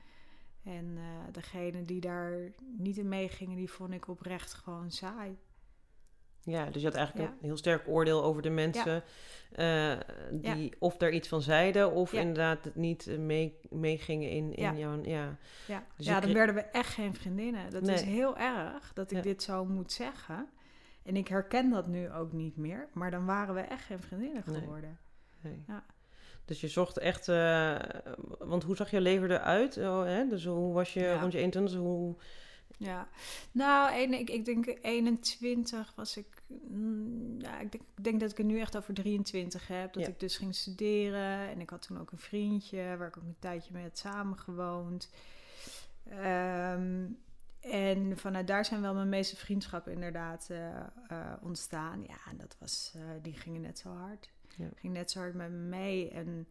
En 0.62 0.84
uh, 0.96 1.02
degene 1.32 1.82
die 1.82 2.00
daar 2.00 2.52
niet 2.76 2.96
in 2.96 3.08
meegingen, 3.08 3.56
die 3.56 3.70
vond 3.70 3.92
ik 3.92 4.08
oprecht 4.08 4.54
gewoon 4.54 4.90
saai. 4.90 5.36
Ja, 6.40 6.70
dus 6.70 6.82
je 6.82 6.88
had 6.88 6.96
eigenlijk 6.96 7.28
Ja. 7.28 7.34
een 7.36 7.44
heel 7.44 7.56
sterk 7.56 7.88
oordeel 7.88 8.22
over 8.24 8.42
de 8.42 8.50
mensen 8.50 9.02
eh, 9.52 9.98
die 10.32 10.72
of 10.78 10.96
daar 10.96 11.10
iets 11.10 11.28
van 11.28 11.42
zeiden 11.42 11.92
of 11.92 12.12
inderdaad 12.12 12.64
het 12.64 12.74
niet 12.76 13.06
eh, 13.06 13.18
mee, 13.18 13.58
meegingen 13.70 14.30
in, 14.30 14.54
in 14.54 14.62
Ja. 14.62 14.74
jouw... 14.74 15.02
Ja. 15.04 15.36
Ja, 15.66 15.84
Dus 15.96 16.06
dan 16.06 16.32
werden 16.32 16.54
we 16.54 16.60
echt 16.60 16.92
geen 16.94 17.14
vriendinnen. 17.14 17.70
Dat 17.70 17.88
is 17.88 18.02
heel 18.02 18.36
erg 18.36 18.92
dat 18.92 19.10
ik 19.10 19.22
dit 19.22 19.42
zo 19.42 19.64
moet 19.64 19.92
zeggen. 19.92 20.48
En 21.04 21.16
ik 21.16 21.28
herken 21.28 21.70
dat 21.70 21.86
nu 21.86 22.10
ook 22.12 22.32
niet 22.32 22.56
meer. 22.56 22.88
Maar 22.92 23.10
dan 23.10 23.24
waren 23.26 23.54
we 23.54 23.60
echt 23.60 23.84
geen 23.84 24.00
vriendinnen 24.00 24.42
geworden. 24.42 24.98
Nee. 25.40 25.62
Ja. 25.66 25.84
Dus 26.44 26.60
je 26.60 26.68
zocht 26.68 26.98
echt... 26.98 27.28
eh, 27.28 27.78
want 28.38 28.62
hoe 28.62 28.76
zag 28.76 28.90
je 28.90 29.00
leven 29.00 29.30
eruit? 29.30 29.76
Oh, 29.76 30.04
hè? 30.04 30.28
Dus 30.28 30.44
hoe 30.44 30.72
was 30.72 30.92
je 30.94 31.00
Ja. 31.00 31.20
rond 31.20 31.32
je 31.32 31.38
21? 31.38 31.78
Hoe... 31.78 32.14
Ja, 32.78 33.08
nou, 33.52 34.02
een, 34.02 34.12
ik, 34.18 34.30
ik 34.30 34.44
denk 34.44 34.78
21 34.82 35.92
was 35.96 36.16
ik. 36.16 36.42
mm, 36.68 37.40
Ja, 37.40 37.60
ik, 37.60 37.72
denk, 37.72 37.84
ik 37.96 38.04
denk 38.04 38.20
dat 38.20 38.30
ik 38.30 38.36
het 38.36 38.46
nu 38.46 38.60
echt 38.60 38.76
over 38.76 38.94
23 38.94 39.68
heb. 39.68 39.92
Dat 39.92 40.02
Ja. 40.02 40.08
ik 40.08 40.20
dus 40.20 40.36
ging 40.36 40.54
studeren. 40.54 41.48
En 41.48 41.60
ik 41.60 41.70
had 41.70 41.82
toen 41.86 42.00
ook 42.00 42.12
een 42.12 42.18
vriendje 42.18 42.96
waar 42.98 43.08
ik 43.08 43.16
ook 43.16 43.22
een 43.22 43.36
tijdje 43.38 43.72
mee 43.72 43.82
had 43.82 43.98
samengewoond. 43.98 45.10
Ehm, 46.08 47.04
en 47.70 48.18
vanuit 48.18 48.46
daar 48.46 48.64
zijn 48.64 48.80
wel 48.80 48.94
mijn 48.94 49.08
meeste 49.08 49.36
vriendschappen 49.36 49.92
inderdaad 49.92 50.46
eh, 50.50 50.76
eh, 50.76 50.86
ontstaan. 51.40 52.02
Ja, 52.02 52.16
en 52.30 52.36
dat 52.36 52.56
was, 52.58 52.92
eh, 52.96 53.02
die 53.22 53.32
gingen 53.32 53.60
net 53.60 53.78
zo 53.78 53.88
hard. 53.88 54.30
Ja. 54.56 54.68
Ging 54.74 54.92
net 54.92 55.10
zo 55.10 55.18
hard 55.18 55.34
met 55.34 55.50
me 55.50 55.56
mee. 55.56 56.10
En 56.10 56.48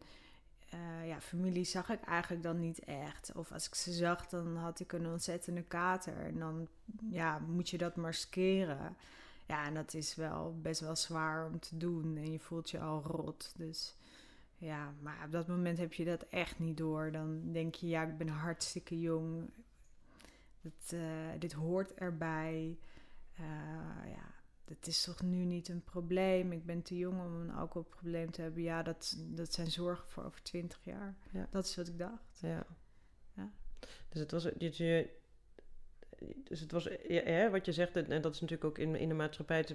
ja, 1.04 1.20
familie 1.20 1.64
zag 1.64 1.90
ik 1.90 2.00
eigenlijk 2.00 2.42
dan 2.42 2.60
niet 2.60 2.78
echt. 2.78 3.32
Of 3.34 3.52
als 3.52 3.66
ik 3.66 3.74
ze 3.74 3.92
zag, 3.92 4.28
dan 4.28 4.56
had 4.56 4.80
ik 4.80 4.92
een 4.92 5.06
ontzettende 5.06 5.62
kater. 5.62 6.16
En 6.16 6.38
dan 6.38 6.68
ja, 7.10 7.38
moet 7.38 7.70
je 7.70 7.78
dat 7.78 7.96
maskeren. 7.96 8.96
Ja, 9.46 9.66
en 9.66 9.74
dat 9.74 9.94
is 9.94 10.14
wel 10.14 10.58
best 10.62 10.80
wel 10.80 10.96
zwaar 10.96 11.46
om 11.46 11.60
te 11.60 11.76
doen. 11.76 12.16
En 12.16 12.32
je 12.32 12.38
voelt 12.38 12.70
je 12.70 12.80
al 12.80 13.02
rot. 13.02 13.52
Dus 13.56 13.96
ja, 14.56 14.92
maar 15.00 15.18
op 15.24 15.32
dat 15.32 15.46
moment 15.46 15.78
heb 15.78 15.92
je 15.92 16.04
dat 16.04 16.22
echt 16.28 16.58
niet 16.58 16.76
door. 16.76 17.12
Dan 17.12 17.52
denk 17.52 17.74
je, 17.74 17.86
ja, 17.86 18.02
ik 18.02 18.16
ben 18.16 18.28
hartstikke 18.28 19.00
jong. 19.00 19.50
Eh, 20.92 21.00
dit 21.38 21.52
hoort 21.52 21.94
erbij. 21.94 22.78
Eh, 23.34 23.44
ja, 24.06 24.34
dat 24.64 24.86
is 24.86 25.02
toch 25.02 25.22
nu 25.22 25.44
niet 25.44 25.68
een 25.68 25.84
probleem. 25.84 26.52
Ik 26.52 26.66
ben 26.66 26.82
te 26.82 26.96
jong 26.98 27.20
om 27.20 27.40
een 27.40 27.50
alcoholprobleem 27.50 28.30
te 28.30 28.42
hebben. 28.42 28.62
Ja, 28.62 28.82
dat, 28.82 29.16
dat 29.26 29.52
zijn 29.52 29.70
zorgen 29.70 30.08
voor 30.08 30.24
over 30.24 30.42
twintig 30.42 30.80
jaar. 30.82 31.16
Ja. 31.32 31.48
Dat 31.50 31.64
is 31.64 31.76
wat 31.76 31.88
ik 31.88 31.98
dacht. 31.98 32.38
Ja. 32.40 32.66
Ja. 33.36 33.50
Dus 34.08 34.20
het 34.20 34.30
was... 34.30 34.42
Dus 34.58 34.76
je, 34.76 35.08
dus 36.44 36.60
het 36.60 36.72
was, 36.72 36.88
ja, 37.08 37.50
wat 37.50 37.66
je 37.66 37.72
zegt, 37.72 37.96
en 37.96 38.22
dat 38.22 38.34
is 38.34 38.40
natuurlijk 38.40 38.68
ook 38.70 38.78
in, 38.78 38.94
in 38.96 39.08
de 39.08 39.14
maatschappij 39.14 39.66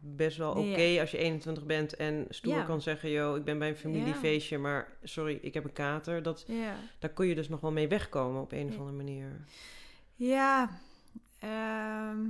best 0.00 0.36
wel 0.36 0.50
oké 0.50 0.80
Ja. 0.80 1.00
als 1.00 1.10
je 1.10 1.18
21 1.18 1.66
bent 1.66 1.96
en 1.96 2.26
stoer 2.28 2.54
Ja. 2.54 2.64
kan 2.64 2.80
zeggen, 2.82 3.10
yo, 3.10 3.34
ik 3.34 3.44
ben 3.44 3.58
bij 3.58 3.68
een 3.68 3.76
familiefeestje, 3.76 4.58
maar 4.58 4.96
sorry, 5.02 5.38
ik 5.42 5.54
heb 5.54 5.64
een 5.64 5.72
kater. 5.72 6.22
Dat, 6.22 6.46
daar 6.98 7.10
kun 7.10 7.26
je 7.26 7.34
dus 7.34 7.48
nog 7.48 7.60
wel 7.60 7.72
mee 7.72 7.88
wegkomen 7.88 8.40
op 8.42 8.52
een 8.52 8.68
of 8.68 8.78
andere 8.78 8.96
manier. 8.96 9.44
Ja, 10.14 10.70
ehm, 11.38 12.26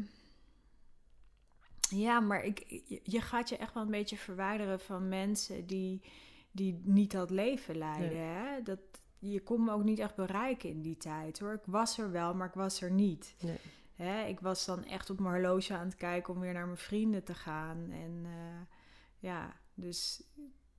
ja, 1.90 2.20
maar 2.20 2.44
ik, 2.44 2.82
je- 3.04 3.20
gaat 3.20 3.48
je 3.48 3.56
echt 3.56 3.74
wel 3.74 3.82
een 3.82 3.90
beetje 3.90 4.16
verwijderen 4.16 4.80
van 4.80 5.08
mensen 5.08 5.66
die, 5.66 6.02
die 6.50 6.80
niet 6.84 7.10
dat 7.10 7.30
leven 7.30 7.76
leiden. 7.76 8.18
Hè? 8.18 8.62
Dat, 8.62 8.78
je 9.18 9.40
kon 9.42 9.64
me 9.64 9.72
ook 9.72 9.84
niet 9.84 9.98
echt 9.98 10.14
bereiken 10.14 10.68
in 10.68 10.82
die 10.82 10.96
tijd 10.96 11.38
hoor. 11.38 11.52
Ik 11.52 11.62
was 11.66 11.98
er 11.98 12.10
wel, 12.10 12.34
maar 12.34 12.46
ik 12.48 12.54
was 12.54 12.80
er 12.82 12.90
niet. 12.90 13.34
Nee. 13.40 13.56
Hè? 13.94 14.24
Ik 14.26 14.40
was 14.40 14.64
dan 14.64 14.84
echt 14.84 15.10
op 15.10 15.20
mijn 15.20 15.34
horloge 15.34 15.74
aan 15.74 15.84
het 15.86 15.94
kijken 15.96 16.34
om 16.34 16.40
weer 16.40 16.52
naar 16.52 16.66
mijn 16.66 16.76
vrienden 16.78 17.24
te 17.24 17.34
gaan. 17.34 17.90
En 17.90 18.20
eh, 18.24 18.76
ja, 19.18 19.56
dus 19.74 20.22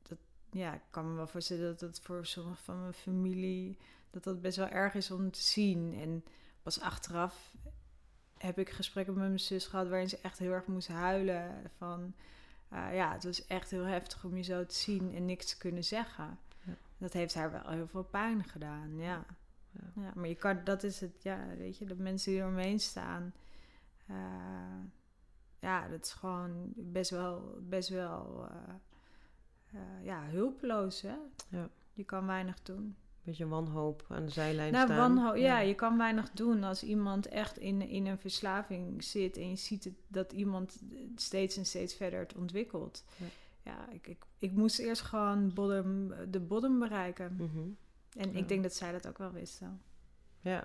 dat, 0.01 0.17
ja, 0.51 0.73
ik 0.73 0.81
kan 0.89 1.09
me 1.09 1.15
wel 1.15 1.27
voorstellen 1.27 1.63
dat 1.65 1.79
dat 1.79 1.99
voor 1.99 2.25
sommige 2.25 2.63
van 2.63 2.79
mijn 2.81 2.93
familie 2.93 3.77
dat 4.09 4.23
dat 4.23 4.41
best 4.41 4.57
wel 4.57 4.67
erg 4.69 4.93
is 4.93 5.11
om 5.11 5.31
te 5.31 5.41
zien. 5.41 5.93
En 5.99 6.23
pas 6.63 6.79
achteraf 6.79 7.53
heb 8.37 8.57
ik 8.59 8.69
gesprekken 8.69 9.13
met 9.13 9.23
mijn 9.27 9.39
zus 9.39 9.65
gehad 9.65 9.87
waarin 9.87 10.09
ze 10.09 10.19
echt 10.21 10.39
heel 10.39 10.51
erg 10.51 10.65
moest 10.65 10.87
huilen. 10.87 11.71
Van 11.77 12.13
eh, 12.69 12.95
ja, 12.95 13.13
het 13.13 13.23
was 13.23 13.45
echt 13.47 13.71
heel 13.71 13.85
heftig 13.85 14.23
om 14.23 14.37
je 14.37 14.43
zo 14.43 14.65
te 14.65 14.75
zien 14.75 15.15
en 15.15 15.25
niks 15.25 15.45
te 15.45 15.57
kunnen 15.57 15.83
zeggen. 15.83 16.37
Ja. 16.65 16.73
Dat 16.97 17.13
heeft 17.13 17.33
haar 17.33 17.51
wel 17.51 17.69
heel 17.69 17.87
veel 17.87 18.03
pijn 18.03 18.43
gedaan, 18.43 18.97
ja. 18.97 19.25
Ja. 19.71 20.01
ja. 20.01 20.11
maar 20.15 20.27
je 20.27 20.35
kan, 20.35 20.63
dat 20.63 20.83
is 20.83 20.99
het, 20.99 21.23
ja, 21.23 21.47
weet 21.57 21.77
je, 21.77 21.85
de 21.85 21.95
mensen 21.95 22.31
die 22.31 22.41
er 22.41 22.47
omheen 22.47 22.79
staan. 22.79 23.33
eh, 24.07 24.15
ja, 25.59 25.87
dat 25.87 26.05
is 26.05 26.13
gewoon 26.13 26.73
best 26.75 27.09
wel, 27.09 27.57
best 27.61 27.89
wel 27.89 28.47
eh, 29.71 30.05
ja, 30.05 30.25
hulpeloos, 30.25 31.01
hè. 31.01 31.15
Ja. 31.49 31.69
Je 31.93 32.03
kan 32.03 32.25
weinig 32.25 32.61
doen. 32.61 32.95
Beetje 33.23 33.47
wanhoop 33.47 34.05
aan 34.09 34.25
de 34.25 34.31
zijlijn 34.31 34.71
Nou, 34.71 34.85
staan. 34.85 34.97
wanho- 35.15 35.33
ja, 35.35 35.59
je 35.59 35.73
kan 35.73 35.97
weinig 35.97 36.29
doen 36.31 36.63
als 36.63 36.83
iemand 36.83 37.27
echt 37.27 37.57
in, 37.57 37.81
in 37.81 38.05
een 38.05 38.17
verslaving 38.17 39.03
zit 39.03 39.37
en 39.37 39.49
je 39.49 39.55
ziet 39.55 39.83
het, 39.83 39.93
dat 40.07 40.31
iemand 40.31 40.81
steeds 41.15 41.57
en 41.57 41.65
steeds 41.65 41.93
verder 41.93 42.19
het 42.19 42.35
ontwikkelt. 42.35 43.03
Ja. 43.17 43.25
Ja, 43.65 43.89
ik, 43.91 44.07
ik, 44.07 44.23
ik 44.39 44.51
moest 44.51 44.79
eerst 44.79 45.01
gewoon 45.01 45.53
bottom, 45.53 46.13
de 46.31 46.39
bottom 46.39 46.79
bereiken. 46.79 47.35
Mhm. 47.35 47.59
En 48.17 48.31
Ja. 48.31 48.37
ik 48.39 48.47
denk 48.47 48.63
dat 48.63 48.73
zij 48.73 48.91
dat 48.91 49.07
ook 49.07 49.17
wel 49.17 49.31
wisten. 49.31 49.81
Ja, 50.41 50.63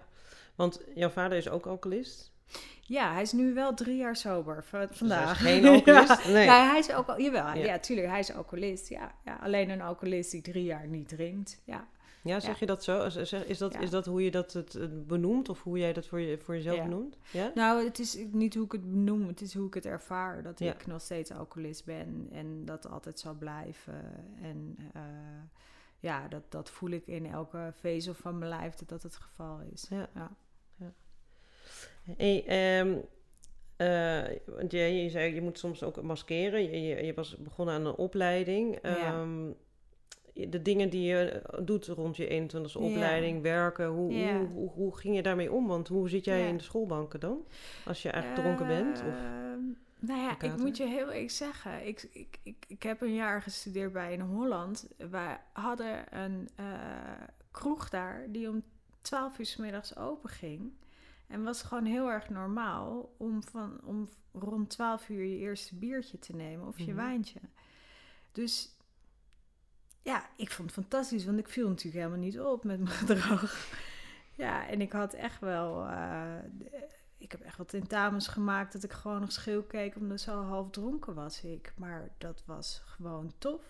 want 0.54 0.80
jouw 0.94 1.08
vader 1.10 1.38
is 1.38 1.48
ook 1.48 1.66
alcoholist. 1.66 2.32
Ja, 2.80 3.12
hij 3.12 3.22
is 3.22 3.32
nu 3.32 3.54
wel 3.54 3.74
drie 3.74 3.96
jaar 3.96 4.16
sober 4.16 4.64
v- 4.64 4.86
vandaag. 4.90 5.28
Dus 5.38 5.46
geen 5.48 5.64
alcoholist? 5.74 6.26
Nee. 6.26 6.44
Ja, 6.44 6.68
hij 6.70 6.78
is 6.78 6.92
ook 6.92 7.14
jawel, 7.18 7.46
Ja. 7.46 7.54
ja. 7.54 7.78
tuurlijk, 7.78 8.08
hij 8.08 8.18
is 8.18 8.32
alcoholist. 8.32 8.88
Ja, 8.88 9.14
ja, 9.24 9.38
alleen 9.42 9.70
een 9.70 9.80
alcoholist 9.82 10.30
die 10.30 10.42
drie 10.42 10.64
jaar 10.64 10.86
niet 10.86 11.08
drinkt. 11.08 11.62
Ja. 11.64 11.86
Ja, 12.22 12.40
zeg 12.40 12.50
Ja. 12.52 12.56
je 12.60 12.66
dat 12.66 12.84
zo? 12.84 13.04
Is, 13.04 13.58
dat, 13.58 13.72
Ja. 13.72 13.78
is 13.80 13.90
dat 13.90 14.06
hoe 14.06 14.25
je 14.25 14.30
dat 14.30 14.52
het, 14.52 14.75
eh, 14.75 14.87
benoemt 15.06 15.48
of 15.48 15.62
hoe 15.62 15.78
jij 15.78 15.92
dat 15.92 16.06
voor, 16.06 16.20
je, 16.20 16.38
voor 16.38 16.54
jezelf 16.54 16.76
Ja. 16.76 16.82
benoemt? 16.82 17.16
Ja? 17.32 17.52
Nou, 17.54 17.84
het 17.84 17.98
is 17.98 18.18
niet 18.32 18.54
hoe 18.54 18.64
ik 18.64 18.72
het 18.72 18.90
benoem, 18.90 19.26
het 19.26 19.40
is 19.40 19.54
hoe 19.54 19.66
ik 19.66 19.75
het 19.75 19.87
ervaar. 19.87 20.42
Dat 20.42 20.60
ik 20.60 20.87
nog 20.87 21.00
steeds 21.00 21.30
alcoholist 21.30 21.84
ben 21.84 22.28
en 22.32 22.64
dat 22.64 22.88
altijd 22.88 23.18
zal 23.20 23.34
blijven. 23.34 24.25
En 24.42 24.76
eh, 24.94 25.02
ja, 25.98 26.28
dat, 26.28 26.42
dat 26.48 26.70
voel 26.70 26.90
ik 26.90 27.06
in 27.06 27.26
elke 27.26 27.72
vezel 27.80 28.14
van 28.14 28.38
mijn 28.38 28.50
lijf 28.50 28.75
dat 28.75 28.88
dat 28.88 29.02
het 29.02 29.16
geval 29.16 29.60
is. 29.72 29.87
Ja. 29.90 30.08
Ja. 30.14 30.30
Hey, 32.16 32.44
ehm, 32.46 32.96
eh, 33.76 34.37
want 34.46 34.72
je, 34.72 34.78
je 34.78 35.10
zei 35.10 35.34
je 35.34 35.40
moet 35.40 35.58
soms 35.58 35.82
ook 35.82 36.02
maskeren. 36.02 36.62
Je, 36.62 36.80
je, 36.82 37.04
je 37.04 37.14
was 37.14 37.37
begonnen 37.37 37.75
aan 37.75 37.87
een 37.87 37.94
opleiding. 37.94 38.78
Ja. 38.82 39.26
De 40.49 40.62
dingen 40.62 40.90
die 40.90 41.02
je 41.02 41.16
eh, 41.30 41.61
doet 41.64 41.87
rond 41.87 42.16
je 42.16 42.26
21e 42.28 42.73
Ja. 42.73 42.78
opleiding, 42.80 43.42
werken, 43.42 43.87
hoe, 43.87 44.12
hoe, 44.12 44.47
hoe, 44.49 44.71
hoe 44.71 44.97
ging 44.97 45.16
je 45.16 45.23
daarmee 45.23 45.52
om? 45.52 45.66
Want 45.66 45.88
hoe 45.88 46.09
zit 46.09 46.25
jij 46.25 46.49
in 46.49 46.57
de 46.57 46.62
schoolbanken 46.62 47.21
dan? 47.21 47.47
Als 47.85 48.02
je 48.02 48.11
eigenlijk 48.11 48.42
dronken 48.42 48.66
bent? 48.66 49.02
Of? 49.02 49.16
Ehm, 49.16 49.61
nou 49.99 50.21
ja, 50.21 50.40
ik 50.40 50.57
moet 50.57 50.76
je 50.76 50.87
heel 50.87 51.11
eerlijk 51.11 51.30
zeggen. 51.30 51.87
Ik, 51.87 52.09
ik, 52.12 52.38
ik, 52.42 52.64
ik 52.68 52.83
heb 52.83 53.00
een 53.00 53.14
jaar 53.14 53.42
gestudeerd 53.42 53.92
bij 53.92 54.12
in 54.12 54.21
Holland. 54.21 54.88
Wij 55.11 55.40
hadden 55.52 56.18
een 56.23 56.49
eh, 56.57 56.64
kroeg 57.50 57.88
daar 57.88 58.26
die 58.33 58.49
om 58.49 58.62
12 59.00 59.38
uur 59.38 59.47
's 59.47 59.57
middags 59.57 59.97
open 59.97 60.30
ging. 60.30 60.73
En 61.26 61.42
was 61.45 61.62
gewoon 61.62 61.85
heel 61.85 62.11
erg 62.11 62.28
normaal 62.30 63.14
om, 63.16 63.42
van, 63.42 63.80
om 63.85 64.09
rond 64.33 64.71
12 64.71 65.09
uur 65.09 65.25
je 65.25 65.38
eerste 65.38 65.75
biertje 65.76 66.18
te 66.18 66.37
nemen 66.37 66.66
of 66.66 66.78
je 66.78 66.85
Mhm. 66.92 66.97
wijntje. 66.97 67.40
Dus 68.33 68.76
ja, 70.08 70.28
ik 70.36 70.50
vond 70.50 70.74
het 70.74 70.84
fantastisch, 70.84 71.24
want 71.24 71.38
ik 71.38 71.48
viel 71.48 71.68
natuurlijk 71.68 71.96
helemaal 71.96 72.24
niet 72.24 72.40
op 72.40 72.64
met 72.64 72.78
mijn 72.78 72.96
gedrag. 73.02 73.68
Ja, 74.34 74.68
en 74.68 74.80
ik 74.80 74.92
had 74.92 75.12
echt 75.12 75.40
wel, 75.40 75.86
eh, 75.86 76.34
ik 77.18 77.32
heb 77.32 77.40
echt 77.40 77.56
wat 77.56 77.68
tentamens 77.68 78.28
gemaakt 78.28 78.72
dat 78.72 78.84
ik 78.84 78.92
gewoon 78.92 79.20
nog 79.20 79.32
schil 79.32 79.62
keek 79.62 79.96
omdat 79.96 80.20
zo 80.20 80.42
half 80.42 80.70
dronken 80.70 81.14
was 81.14 81.42
ik. 81.42 81.72
Maar 81.76 82.08
dat 82.18 82.42
was 82.46 82.82
gewoon 82.84 83.32
tof. 83.38 83.62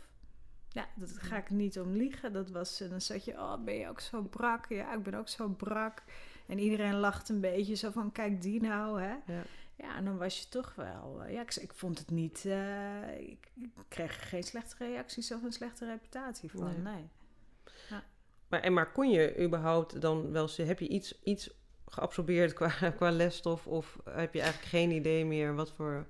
Ja, 0.68 0.88
dat 0.96 1.18
ga 1.18 1.36
ik 1.36 1.50
niet 1.50 1.80
om 1.80 1.92
liegen. 1.92 2.32
Dat 2.32 2.50
was, 2.50 2.78
dan 2.78 3.00
zat 3.00 3.24
je, 3.24 3.32
oh, 3.32 3.64
ben 3.64 3.74
je 3.74 3.88
ook 3.88 4.00
zo 4.00 4.22
brak? 4.22 4.68
Ja, 4.68 4.94
ik 4.94 5.02
ben 5.02 5.14
ook 5.14 5.28
zo 5.28 5.48
brak. 5.48 6.02
En 6.46 6.58
iedereen 6.58 6.94
lacht 6.94 7.28
een 7.28 7.40
beetje 7.40 7.74
zo 7.74 7.90
van, 7.90 8.12
kijk 8.12 8.42
die 8.42 8.60
nou, 8.60 9.00
hè? 9.00 9.14
Ja. 9.26 9.42
Ja, 9.78 9.96
en 9.96 10.04
dan 10.04 10.18
was 10.18 10.38
je 10.38 10.48
toch 10.48 10.74
wel... 10.74 11.22
Uh, 11.24 11.32
ja, 11.32 11.40
ik, 11.40 11.54
ik, 11.54 11.72
vond 11.74 11.98
het 11.98 12.10
niet... 12.10 12.44
Uh, 12.46 13.18
ik, 13.18 13.50
ik, 13.54 13.70
kreeg 13.88 14.28
geen 14.28 14.42
slechte 14.42 14.74
reacties 14.78 15.32
of 15.32 15.42
een 15.42 15.52
slechte 15.52 15.86
reputatie 15.86 16.50
van, 16.50 16.82
nee. 16.82 16.94
nee. 16.94 17.08
Ja. 17.90 18.04
Maar, 18.48 18.60
en 18.60 18.72
maar 18.72 18.92
kon 18.92 19.10
je 19.10 19.44
überhaupt 19.44 20.00
dan 20.00 20.32
wel... 20.32 20.48
Heb 20.56 20.78
je 20.78 20.88
iets, 20.88 21.22
iets 21.22 21.50
geabsorbeerd 21.86 22.52
qua, 22.52 22.68
qua 22.96 23.10
lesstof? 23.10 23.66
Of 23.66 23.98
heb 24.04 24.34
je 24.34 24.40
eigenlijk 24.40 24.70
geen 24.70 24.90
idee 24.90 25.24
meer 25.24 25.54
wat 25.54 25.72
voor 25.72 26.06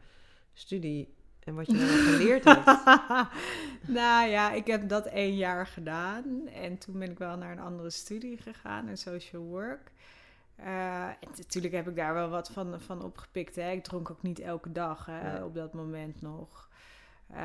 studie 0.52 1.14
en 1.40 1.54
wat 1.54 1.66
je 1.66 1.76
dan 1.76 1.86
geleerd 1.86 2.44
hebt? 2.44 2.64
nou 3.98 4.28
ja, 4.28 4.52
ik 4.52 4.66
heb 4.66 4.88
dat 4.88 5.06
één 5.06 5.36
jaar 5.36 5.66
gedaan. 5.66 6.48
En 6.48 6.78
toen 6.78 6.98
ben 6.98 7.10
ik 7.10 7.18
wel 7.18 7.36
naar 7.36 7.52
een 7.52 7.60
andere 7.60 7.90
studie 7.90 8.36
gegaan, 8.36 8.88
in 8.88 8.98
social 8.98 9.42
work. 9.42 9.90
Uh, 10.60 11.06
en 11.06 11.28
natuurlijk 11.36 11.74
heb 11.74 11.88
ik 11.88 11.96
daar 11.96 12.14
wel 12.14 12.28
wat 12.28 12.50
van, 12.50 12.80
van 12.80 13.02
opgepikt. 13.02 13.56
Hè. 13.56 13.70
Ik 13.70 13.84
dronk 13.84 14.10
ook 14.10 14.22
niet 14.22 14.40
elke 14.40 14.72
dag 14.72 15.06
hè, 15.06 15.44
op 15.44 15.54
dat 15.54 15.72
moment 15.72 16.20
nog. 16.20 16.68
Uh, 17.30 17.36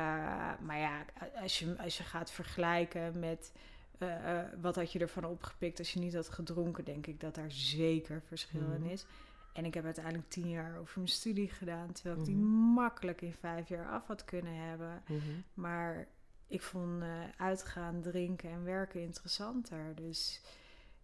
maar 0.60 0.78
ja, 0.78 1.04
als 1.42 1.58
je, 1.58 1.76
als 1.78 1.96
je 1.96 2.02
gaat 2.02 2.30
vergelijken 2.30 3.18
met 3.18 3.52
uh, 3.98 4.40
wat 4.60 4.76
had 4.76 4.92
je 4.92 4.98
ervan 4.98 5.24
opgepikt 5.24 5.78
als 5.78 5.92
je 5.92 6.00
niet 6.00 6.14
had 6.14 6.28
gedronken, 6.28 6.84
denk 6.84 7.06
ik 7.06 7.20
dat 7.20 7.34
daar 7.34 7.50
zeker 7.52 8.22
verschil 8.22 8.60
in 8.60 8.80
mhm. 8.80 8.90
is. 8.90 9.06
En 9.52 9.64
ik 9.64 9.74
heb 9.74 9.84
uiteindelijk 9.84 10.28
tien 10.28 10.48
jaar 10.48 10.78
over 10.78 10.98
mijn 10.98 11.08
studie 11.08 11.48
gedaan, 11.48 11.92
terwijl 11.92 12.18
ik 12.18 12.24
die 12.24 12.36
mhm. 12.36 12.72
makkelijk 12.72 13.20
in 13.20 13.34
vijf 13.40 13.68
jaar 13.68 13.88
af 13.88 14.06
had 14.06 14.24
kunnen 14.24 14.54
hebben. 14.54 15.02
Mhm. 15.08 15.20
Maar 15.54 16.06
ik 16.46 16.62
vond 16.62 17.02
uitgaan, 17.36 18.00
drinken 18.00 18.50
en 18.50 18.64
werken 18.64 19.02
interessanter. 19.02 19.94
Dus 19.94 20.40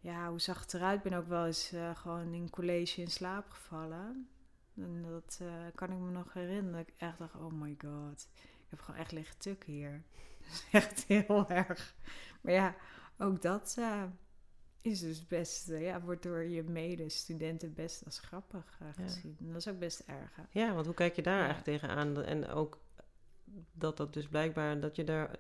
ja, 0.01 0.29
hoe 0.29 0.41
zag 0.41 0.61
het 0.61 0.75
eruit? 0.75 0.97
Ik 0.97 1.11
ben 1.11 1.19
ook 1.19 1.27
wel 1.27 1.47
eens 1.47 1.73
uh, 1.73 1.97
gewoon 1.97 2.33
in 2.33 2.51
college 2.51 3.01
in 3.01 3.11
slaap 3.11 3.51
gevallen. 3.51 4.29
En 4.77 5.03
dat 5.03 5.39
uh, 5.43 5.53
kan 5.75 5.93
ik 5.93 5.99
me 5.99 6.11
nog 6.11 6.33
herinneren. 6.33 6.73
Dat 6.73 6.89
ik 6.89 6.95
echt 6.97 7.19
dacht, 7.19 7.35
oh 7.35 7.53
my 7.53 7.77
god. 7.79 8.29
Ik 8.35 8.67
heb 8.69 8.81
gewoon 8.81 9.01
echt 9.01 9.13
liggen 9.13 9.39
tukken 9.39 9.73
hier. 9.73 10.03
echt 10.73 11.05
heel 11.05 11.49
erg. 11.49 11.95
Maar 12.41 12.53
ja, 12.53 12.75
ook 13.19 13.43
dat 13.43 13.77
uh, 13.79 14.03
is 14.81 15.01
dus 15.01 15.27
best... 15.27 15.69
ja, 15.69 16.01
wordt 16.01 16.23
door 16.23 16.43
je 16.43 16.63
medestudenten 16.63 17.75
best 17.75 18.05
als 18.05 18.19
grappig 18.19 18.79
gezien. 18.95 19.37
En 19.41 19.47
dat 19.47 19.57
is 19.57 19.69
ook 19.69 19.79
best 19.79 20.01
erg. 20.01 20.39
Ja, 20.51 20.75
want 20.75 20.87
hoe 20.87 20.95
kijk 20.95 21.17
je 21.17 21.23
daar 21.23 21.39
ja. 21.39 21.45
eigenlijk 21.45 21.79
tegenaan? 21.79 22.23
En 22.23 22.49
ook 22.49 22.79
dat 23.73 23.97
dat 23.97 24.13
dus 24.13 24.29
blijkbaar... 24.29 24.81
Dat 24.81 24.97
je 24.97 25.05
daar 25.05 25.39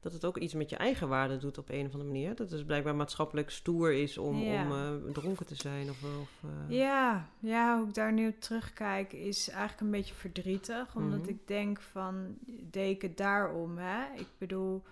dat 0.00 0.12
het 0.12 0.24
ook 0.24 0.36
iets 0.36 0.54
met 0.54 0.70
je 0.70 0.76
eigen 0.76 1.08
waarde 1.08 1.36
doet 1.36 1.58
op 1.58 1.68
een 1.68 1.86
of 1.86 1.92
andere 1.92 2.10
manier. 2.10 2.34
Dat 2.34 2.50
het 2.50 2.66
blijkbaar 2.66 2.94
maatschappelijk 2.94 3.50
stoer 3.50 3.92
is 3.92 4.18
om, 4.18 4.42
om 4.42 4.72
uh, 4.72 5.12
dronken 5.12 5.46
te 5.46 5.54
zijn. 5.54 5.90
Of, 5.90 6.02
of 6.02 6.42
uh... 6.44 6.76
Ja, 6.76 7.28
ja, 7.38 7.78
hoe 7.78 7.88
ik 7.88 7.94
daar 7.94 8.12
nu 8.12 8.28
op 8.28 8.40
terugkijk 8.40 9.12
is 9.12 9.48
eigenlijk 9.48 9.80
een 9.80 9.90
beetje 9.90 10.14
verdrietig. 10.14 10.96
Omdat 10.96 11.20
mhm. 11.20 11.28
ik 11.28 11.46
denk 11.46 11.80
van, 11.80 12.38
deed 12.70 12.94
ik 12.94 13.02
het 13.02 13.16
daarom, 13.16 13.78
hè? 13.78 14.04
Ik 14.14 14.28
bedoel, 14.38 14.82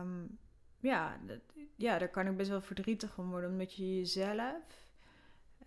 um, 0.00 0.38
ja, 0.80 1.16
dat, 1.26 1.40
ja, 1.76 1.98
daar 1.98 2.10
kan 2.10 2.26
ik 2.26 2.36
best 2.36 2.50
wel 2.50 2.60
verdrietig 2.60 3.18
om 3.18 3.30
worden. 3.30 3.50
Omdat 3.50 3.74
je 3.74 3.96
jezelf... 3.96 4.84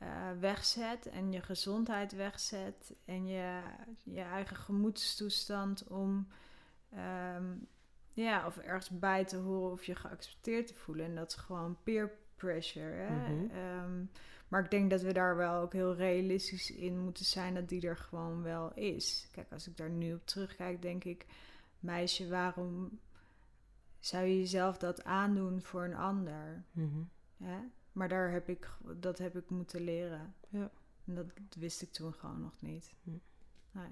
Uh, 0.03 0.07
wegzet 0.39 1.05
en 1.09 1.31
je 1.31 1.41
gezondheid 1.41 2.15
wegzet 2.15 2.93
en 3.05 3.27
je, 3.27 3.59
je 4.03 4.21
eigen 4.21 4.55
gemoedstoestand 4.55 5.87
om 5.87 6.27
um, 7.35 7.67
ja, 8.13 8.45
of 8.45 8.57
ergens 8.57 8.89
bij 8.89 9.25
te 9.25 9.37
horen 9.37 9.71
of 9.71 9.83
je 9.83 9.95
geaccepteerd 9.95 10.67
te 10.67 10.75
voelen. 10.75 11.05
En 11.05 11.15
dat 11.15 11.31
is 11.31 11.35
gewoon 11.35 11.77
peer 11.83 12.11
pressure. 12.35 12.91
Hè? 12.91 13.33
Mhm. 13.33 13.51
Ehm, 13.51 14.05
maar 14.47 14.63
ik 14.63 14.71
denk 14.71 14.89
dat 14.89 15.01
we 15.01 15.13
daar 15.13 15.35
wel 15.35 15.61
ook 15.61 15.73
heel 15.73 15.95
realistisch 15.95 16.71
in 16.71 16.99
moeten 16.99 17.25
zijn 17.25 17.53
dat 17.53 17.69
die 17.69 17.87
er 17.87 17.97
gewoon 17.97 18.41
wel 18.41 18.73
is. 18.73 19.27
Kijk, 19.31 19.51
als 19.51 19.67
ik 19.67 19.77
daar 19.77 19.89
nu 19.89 20.13
op 20.13 20.25
terugkijk, 20.25 20.81
denk 20.81 21.03
ik, 21.03 21.25
meisje, 21.79 22.29
waarom 22.29 22.99
zou 23.99 24.25
je 24.25 24.37
jezelf 24.37 24.77
dat 24.77 25.03
aandoen 25.03 25.61
voor 25.61 25.83
een 25.83 25.95
ander? 25.95 26.63
Mhm. 26.71 27.01
Maar 27.91 28.07
daar 28.07 28.31
heb 28.31 28.49
ik, 28.49 28.69
dat 28.95 29.17
heb 29.17 29.37
ik 29.37 29.49
moeten 29.49 29.81
leren. 29.81 30.33
Ja. 30.49 30.71
En 31.05 31.15
dat 31.15 31.25
wist 31.57 31.81
ik 31.81 31.91
toen 31.91 32.13
gewoon 32.13 32.41
nog 32.41 32.61
niet. 32.61 32.93
Nee. 33.71 33.91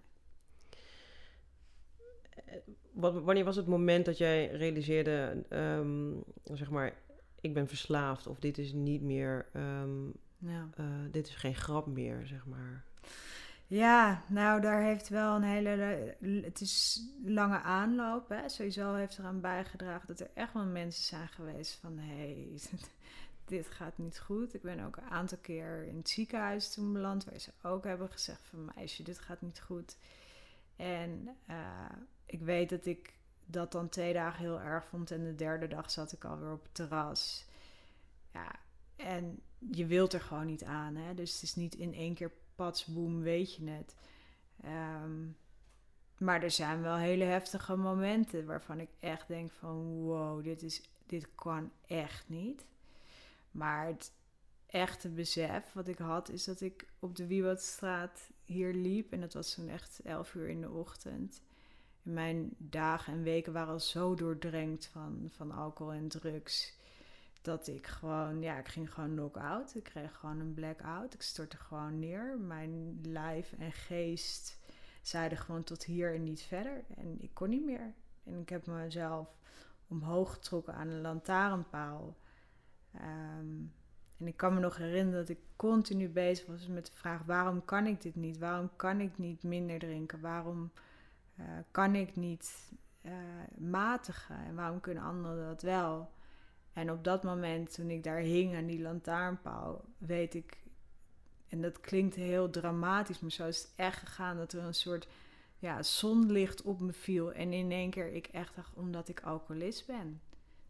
Eh, 2.45 2.55
wanneer 3.23 3.43
was 3.43 3.55
het 3.55 3.67
moment 3.67 4.05
dat 4.05 4.17
jij 4.17 4.47
realiseerde, 4.47 5.43
ehm, 5.49 6.11
zeg 6.43 6.69
maar, 6.69 6.93
ik 7.41 7.53
ben 7.53 7.67
verslaafd 7.67 8.27
of 8.27 8.39
dit 8.39 8.57
is 8.57 8.73
niet 8.73 9.01
meer, 9.01 9.45
ehm, 9.53 10.05
ja. 10.37 10.69
uh, 10.79 10.85
dit 11.11 11.27
is 11.27 11.35
geen 11.35 11.55
grap 11.55 11.87
meer, 11.87 12.21
zeg 12.25 12.45
maar? 12.45 12.85
Ja, 13.67 14.23
nou, 14.27 14.61
daar 14.61 14.81
heeft 14.81 15.09
wel 15.09 15.35
een 15.35 15.43
hele. 15.43 16.15
Het 16.43 16.61
is 16.61 17.03
lange 17.25 17.59
aanloop. 17.59 18.29
Hè. 18.29 18.49
Sowieso 18.49 18.93
heeft 18.93 19.17
eraan 19.17 19.41
bijgedragen 19.41 20.07
dat 20.07 20.19
er 20.19 20.29
echt 20.33 20.53
wel 20.53 20.65
mensen 20.65 21.03
zijn 21.03 21.27
geweest 21.27 21.73
van: 21.73 21.97
hé, 21.97 22.15
hey, 22.15 22.59
dit 23.45 23.67
gaat 23.67 23.97
niet 23.97 24.19
goed. 24.19 24.53
Ik 24.53 24.61
ben 24.61 24.85
ook 24.85 24.97
een 24.97 25.09
aantal 25.09 25.37
keer 25.41 25.83
in 25.83 25.97
het 25.97 26.09
ziekenhuis 26.09 26.73
toen 26.73 26.93
beland, 26.93 27.25
waar 27.25 27.39
ze 27.39 27.51
ook 27.61 27.83
hebben 27.83 28.09
gezegd: 28.09 28.41
van 28.49 28.71
meisje, 28.75 29.03
dit 29.03 29.19
gaat 29.19 29.41
niet 29.41 29.61
goed. 29.61 29.97
En 30.75 31.29
uh, 31.49 31.55
ik 32.27 32.41
weet 32.41 32.69
dat 32.69 32.85
ik 32.85 33.13
dat 33.45 33.71
dan 33.71 33.89
twee 33.89 34.13
dagen 34.13 34.39
heel 34.39 34.59
erg 34.59 34.85
vond. 34.85 35.11
En 35.11 35.23
de 35.23 35.35
derde 35.35 35.67
dag 35.67 35.91
zat 35.91 36.11
ik 36.11 36.25
alweer 36.25 36.51
op 36.51 36.63
het 36.63 36.73
terras. 36.73 37.45
Ja, 38.33 38.55
en 38.95 39.41
je 39.71 39.85
wilt 39.85 40.13
er 40.13 40.21
gewoon 40.21 40.45
niet 40.45 40.63
aan. 40.63 40.95
Hè? 40.95 41.13
Dus 41.13 41.33
het 41.33 41.41
is 41.41 41.55
niet 41.55 41.75
in 41.75 41.93
één 41.93 42.13
keer 42.13 42.31
patsboom, 42.55 43.21
weet 43.21 43.55
je 43.55 43.69
het. 43.69 43.95
Ehm, 44.63 45.25
maar 46.17 46.43
er 46.43 46.51
zijn 46.51 46.81
wel 46.81 46.95
hele 46.95 47.23
heftige 47.23 47.75
momenten 47.75 48.45
waarvan 48.45 48.79
ik 48.79 48.89
echt 48.99 49.27
denk 49.27 49.51
van 49.51 50.01
wow, 50.01 50.43
dit, 50.43 50.61
is, 50.61 50.81
dit 51.05 51.27
kan 51.35 51.71
echt 51.85 52.29
niet. 52.29 52.65
Maar 53.51 53.87
het 53.87 54.11
echte 54.65 55.09
besef 55.09 55.73
wat 55.73 55.87
ik 55.87 55.97
had 55.97 56.29
is 56.29 56.43
dat 56.43 56.61
ik 56.61 56.87
op 56.99 57.15
de 57.15 57.27
Wiewatstraat 57.27 58.29
hier 58.45 58.73
liep. 58.73 59.11
En 59.11 59.19
dat 59.19 59.33
was 59.33 59.53
toen 59.53 59.69
echt 59.69 59.99
elf 60.03 60.33
uur 60.33 60.47
in 60.47 60.61
de 60.61 60.69
ochtend 60.69 61.41
mijn 62.13 62.49
dagen 62.57 63.13
en 63.13 63.23
weken 63.23 63.53
waren 63.53 63.73
al 63.73 63.79
zo 63.79 64.15
doordrenkt 64.15 64.85
van, 64.85 65.29
van 65.31 65.51
alcohol 65.51 65.93
en 65.93 66.07
drugs. 66.07 66.75
Dat 67.41 67.67
ik 67.67 67.87
gewoon, 67.87 68.41
ja, 68.41 68.57
ik 68.57 68.67
ging 68.67 68.93
gewoon 68.93 69.09
knock-out. 69.09 69.75
Ik 69.75 69.83
kreeg 69.83 70.15
gewoon 70.15 70.39
een 70.39 70.53
blackout. 70.53 71.13
Ik 71.13 71.21
stortte 71.21 71.57
gewoon 71.57 71.99
neer. 71.99 72.37
Mijn 72.39 72.99
lijf 73.03 73.53
en 73.59 73.71
geest 73.71 74.59
zeiden 75.01 75.37
gewoon 75.37 75.63
tot 75.63 75.83
hier 75.83 76.13
en 76.13 76.23
niet 76.23 76.41
verder. 76.41 76.83
En 76.95 77.21
ik 77.21 77.33
kon 77.33 77.49
niet 77.49 77.65
meer. 77.65 77.93
En 78.23 78.39
ik 78.39 78.49
heb 78.49 78.65
mezelf 78.65 79.27
omhoog 79.87 80.33
getrokken 80.33 80.73
aan 80.73 80.87
een 80.87 81.01
lantaarnpaal. 81.01 82.17
Ehm, 82.91 83.61
en 84.17 84.27
ik 84.27 84.37
kan 84.37 84.53
me 84.53 84.59
nog 84.59 84.77
herinneren 84.77 85.19
dat 85.19 85.29
ik 85.29 85.39
continu 85.55 86.09
bezig 86.09 86.45
was 86.45 86.67
met 86.67 86.85
de 86.85 86.91
vraag: 86.93 87.23
waarom 87.23 87.65
kan 87.65 87.85
ik 87.85 88.01
dit 88.01 88.15
niet? 88.15 88.37
Waarom 88.37 88.69
kan 88.75 88.99
ik 89.01 89.17
niet 89.17 89.43
minder 89.43 89.79
drinken? 89.79 90.21
Waarom 90.21 90.71
uh, 91.39 91.45
kan 91.71 91.95
ik 91.95 92.15
niet 92.15 92.71
uh, 93.01 93.11
matigen 93.57 94.37
en 94.45 94.55
waarom 94.55 94.79
kunnen 94.79 95.03
anderen 95.03 95.47
dat 95.47 95.61
wel? 95.61 96.11
En 96.73 96.91
op 96.91 97.03
dat 97.03 97.23
moment, 97.23 97.73
toen 97.73 97.89
ik 97.89 98.03
daar 98.03 98.19
hing 98.19 98.55
aan 98.55 98.65
die 98.65 98.81
lantaarnpaal, 98.81 99.85
weet 99.97 100.33
ik, 100.33 100.57
en 101.47 101.61
dat 101.61 101.79
klinkt 101.79 102.15
heel 102.15 102.49
dramatisch, 102.49 103.19
maar 103.19 103.31
zo 103.31 103.47
is 103.47 103.57
het 103.57 103.73
echt 103.75 103.99
gegaan 103.99 104.37
dat 104.37 104.53
er 104.53 104.63
een 104.63 104.73
soort 104.73 105.07
ja, 105.59 105.83
zonlicht 105.83 106.61
op 106.61 106.79
me 106.79 106.93
viel. 106.93 107.33
En 107.33 107.53
in 107.53 107.71
één 107.71 107.89
keer 107.89 108.13
ik 108.13 108.27
echt 108.27 108.55
dacht, 108.55 108.73
omdat 108.75 109.09
ik 109.09 109.21
alcoholist 109.21 109.85
ben. 109.85 110.21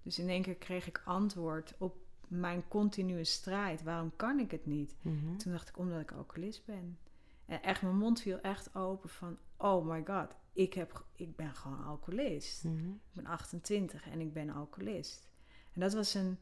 Dus 0.04 0.20
in 0.20 0.30
één 0.30 0.42
keer 0.42 0.56
kreeg 0.56 0.88
ik 0.88 1.02
antwoord 1.06 1.74
op 1.78 1.96
mijn 2.28 2.68
continue 2.68 3.24
strijd. 3.24 3.84
Waarom 3.84 4.12
kan 4.16 4.40
ik 4.40 4.52
het 4.52 4.66
niet? 4.66 4.96
Mhm. 5.02 5.38
Toen 5.38 5.52
dacht 5.52 5.70
ik, 5.70 5.78
omdat 5.78 6.02
ik 6.02 6.12
alcoholist 6.12 6.66
ben. 6.66 6.98
En 7.46 7.64
echt, 7.64 7.82
mijn 7.82 7.98
mond 7.98 8.22
viel 8.22 8.40
echt 8.40 8.76
open 8.76 9.10
van, 9.10 9.38
oh 9.58 9.88
my 9.88 10.04
god, 10.06 10.36
ik, 10.54 10.74
heb, 10.74 11.04
ik 11.16 11.36
ben 11.36 11.56
gewoon 11.56 11.84
alcoholist. 11.84 12.64
Mhm. 12.64 12.90
Ik 12.90 13.14
ben 13.14 13.26
28 13.26 14.08
en 14.08 14.20
ik 14.20 14.34
ben 14.34 14.50
alcoholist. 14.50 15.28
En 15.74 15.82
dat 15.82 15.94
was 15.94 16.14
een, 16.14 16.38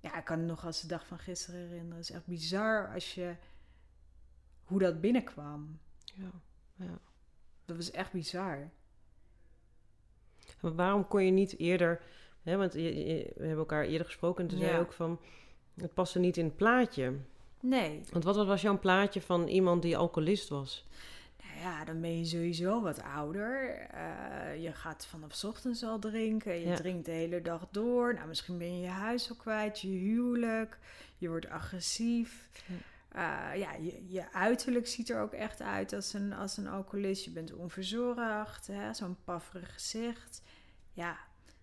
ja, 0.00 0.18
ik 0.18 0.24
kan 0.24 0.38
het 0.38 0.48
nog 0.48 0.64
als 0.64 0.80
de 0.80 0.86
dag 0.86 1.06
van 1.06 1.18
gisteren 1.18 1.60
herinneren. 1.60 1.96
Het 1.96 2.08
is 2.08 2.14
echt 2.14 2.26
bizar 2.26 2.92
als 2.94 3.14
je, 3.14 3.34
hoe 4.64 4.78
dat 4.78 5.00
binnenkwam. 5.00 5.78
Ja, 6.14 6.30
ja. 6.74 6.98
Dat 7.64 7.76
was 7.76 7.90
echt 7.90 8.12
bizar. 8.12 8.70
Maar 10.60 10.74
waarom 10.74 11.08
kon 11.08 11.24
je 11.24 11.30
niet 11.30 11.58
eerder, 11.58 12.02
hè, 12.42 12.56
want 12.56 12.72
je, 12.72 12.80
we 13.34 13.40
hebben 13.40 13.58
elkaar 13.58 13.84
eerder 13.84 14.06
gesproken 14.06 14.42
en 14.42 14.50
toen 14.50 14.58
zei 14.58 14.72
je 14.72 14.78
ook 14.78 14.92
van, 14.92 15.20
het 15.74 15.94
paste 15.94 16.18
niet 16.18 16.36
in 16.36 16.44
het 16.44 16.56
plaatje. 16.56 17.18
Nee. 17.60 18.00
Want 18.10 18.24
wat 18.24 18.46
was 18.46 18.62
jouw 18.62 18.78
plaatje 18.78 19.22
van 19.22 19.48
iemand 19.48 19.82
die 19.82 19.96
alcoholist 19.96 20.48
was? 20.48 20.86
Ja, 21.62 21.84
dan 21.84 22.00
ben 22.00 22.18
je 22.18 22.24
sowieso 22.24 22.82
wat 22.82 23.02
ouder. 23.02 23.80
Uh, 23.94 24.62
je 24.62 24.72
gaat 24.72 25.06
vanaf 25.06 25.44
ochtends 25.44 25.82
al 25.82 25.98
drinken. 25.98 26.54
Je 26.60 26.68
Ja. 26.68 26.76
drinkt 26.76 27.04
de 27.04 27.10
hele 27.10 27.42
dag 27.42 27.68
door. 27.70 28.14
Nou, 28.14 28.28
misschien 28.28 28.58
ben 28.58 28.74
je 28.76 28.80
je 28.82 28.88
huis 28.88 29.30
al 29.30 29.36
kwijt, 29.36 29.80
je 29.80 29.88
huwelijk. 29.88 30.78
Je 31.18 31.28
wordt 31.28 31.48
agressief. 31.48 32.48
Uh, 33.16 33.18
ja, 33.54 33.72
je, 33.72 34.02
je 34.08 34.32
uiterlijk 34.32 34.86
ziet 34.86 35.10
er 35.10 35.20
ook 35.20 35.32
echt 35.32 35.60
uit 35.62 35.92
als 35.92 36.12
een, 36.12 36.32
als 36.32 36.56
een 36.56 36.68
alcoholist. 36.68 37.24
Je 37.24 37.30
bent 37.30 37.52
onverzorgd, 37.54 38.66
hè? 38.66 38.94
zo'n 38.94 39.16
pafferig 39.24 39.72
gezicht. 39.72 40.42
Ja, 40.92 41.16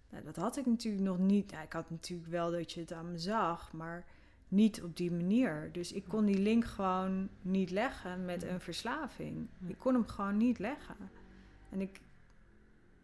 nou, 0.10 0.24
dat 0.24 0.36
had 0.36 0.58
ik 0.58 0.66
natuurlijk 0.66 1.04
nog 1.04 1.18
niet. 1.18 1.52
Nou, 1.52 1.64
ik 1.64 1.74
had 1.74 1.90
natuurlijk 1.90 2.30
wel 2.30 2.52
dat 2.52 2.72
je 2.72 2.80
het 2.80 2.94
aan 2.94 3.12
me 3.12 3.18
zag, 3.20 3.72
maar 3.74 4.06
niet 4.50 4.84
op 4.84 4.98
die 4.98 5.12
manier. 5.12 5.72
Dus 5.72 5.92
ik 5.92 6.04
kon 6.08 6.26
die 6.26 6.40
link 6.40 6.66
gewoon 6.66 7.30
niet 7.42 7.70
leggen 7.72 8.26
met 8.26 8.44
een 8.44 8.62
verslaving. 8.62 9.48
Ik 9.68 9.78
kon 9.78 9.94
hem 9.94 10.08
gewoon 10.08 10.38
niet 10.38 10.60
leggen. 10.60 11.12
En 11.70 11.82
ik, 11.82 12.02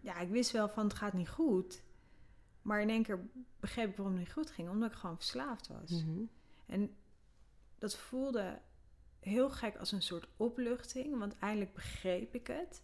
ja, 0.01 0.19
ik 0.19 0.29
wist 0.29 0.51
wel 0.51 0.69
van 0.69 0.83
het 0.83 0.93
gaat 0.93 1.13
niet 1.13 1.29
goed. 1.29 1.83
Maar 2.61 2.81
in 2.81 2.89
één 2.89 3.03
keer 3.03 3.27
begreep 3.59 3.89
ik 3.89 3.95
waarom 3.95 4.15
het 4.15 4.23
niet 4.23 4.33
goed 4.33 4.49
ging. 4.49 4.69
Omdat 4.69 4.91
ik 4.91 4.97
gewoon 4.97 5.15
verslaafd 5.17 5.67
was. 5.67 6.03
Mhm. 6.03 6.23
En 6.65 6.95
dat 7.77 7.95
voelde 7.95 8.59
heel 9.19 9.49
gek 9.49 9.75
als 9.77 9.91
een 9.91 10.01
soort 10.01 10.27
opluchting. 10.37 11.17
Want 11.17 11.37
eindelijk 11.39 11.73
begreep 11.73 12.33
ik 12.33 12.47
het. 12.47 12.83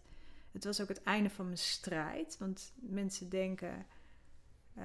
Het 0.52 0.64
was 0.64 0.80
ook 0.80 0.88
het 0.88 1.02
einde 1.02 1.30
van 1.30 1.44
mijn 1.44 1.58
strijd. 1.58 2.38
Want 2.38 2.72
mensen 2.74 3.28
denken... 3.28 3.86
eh, 4.74 4.84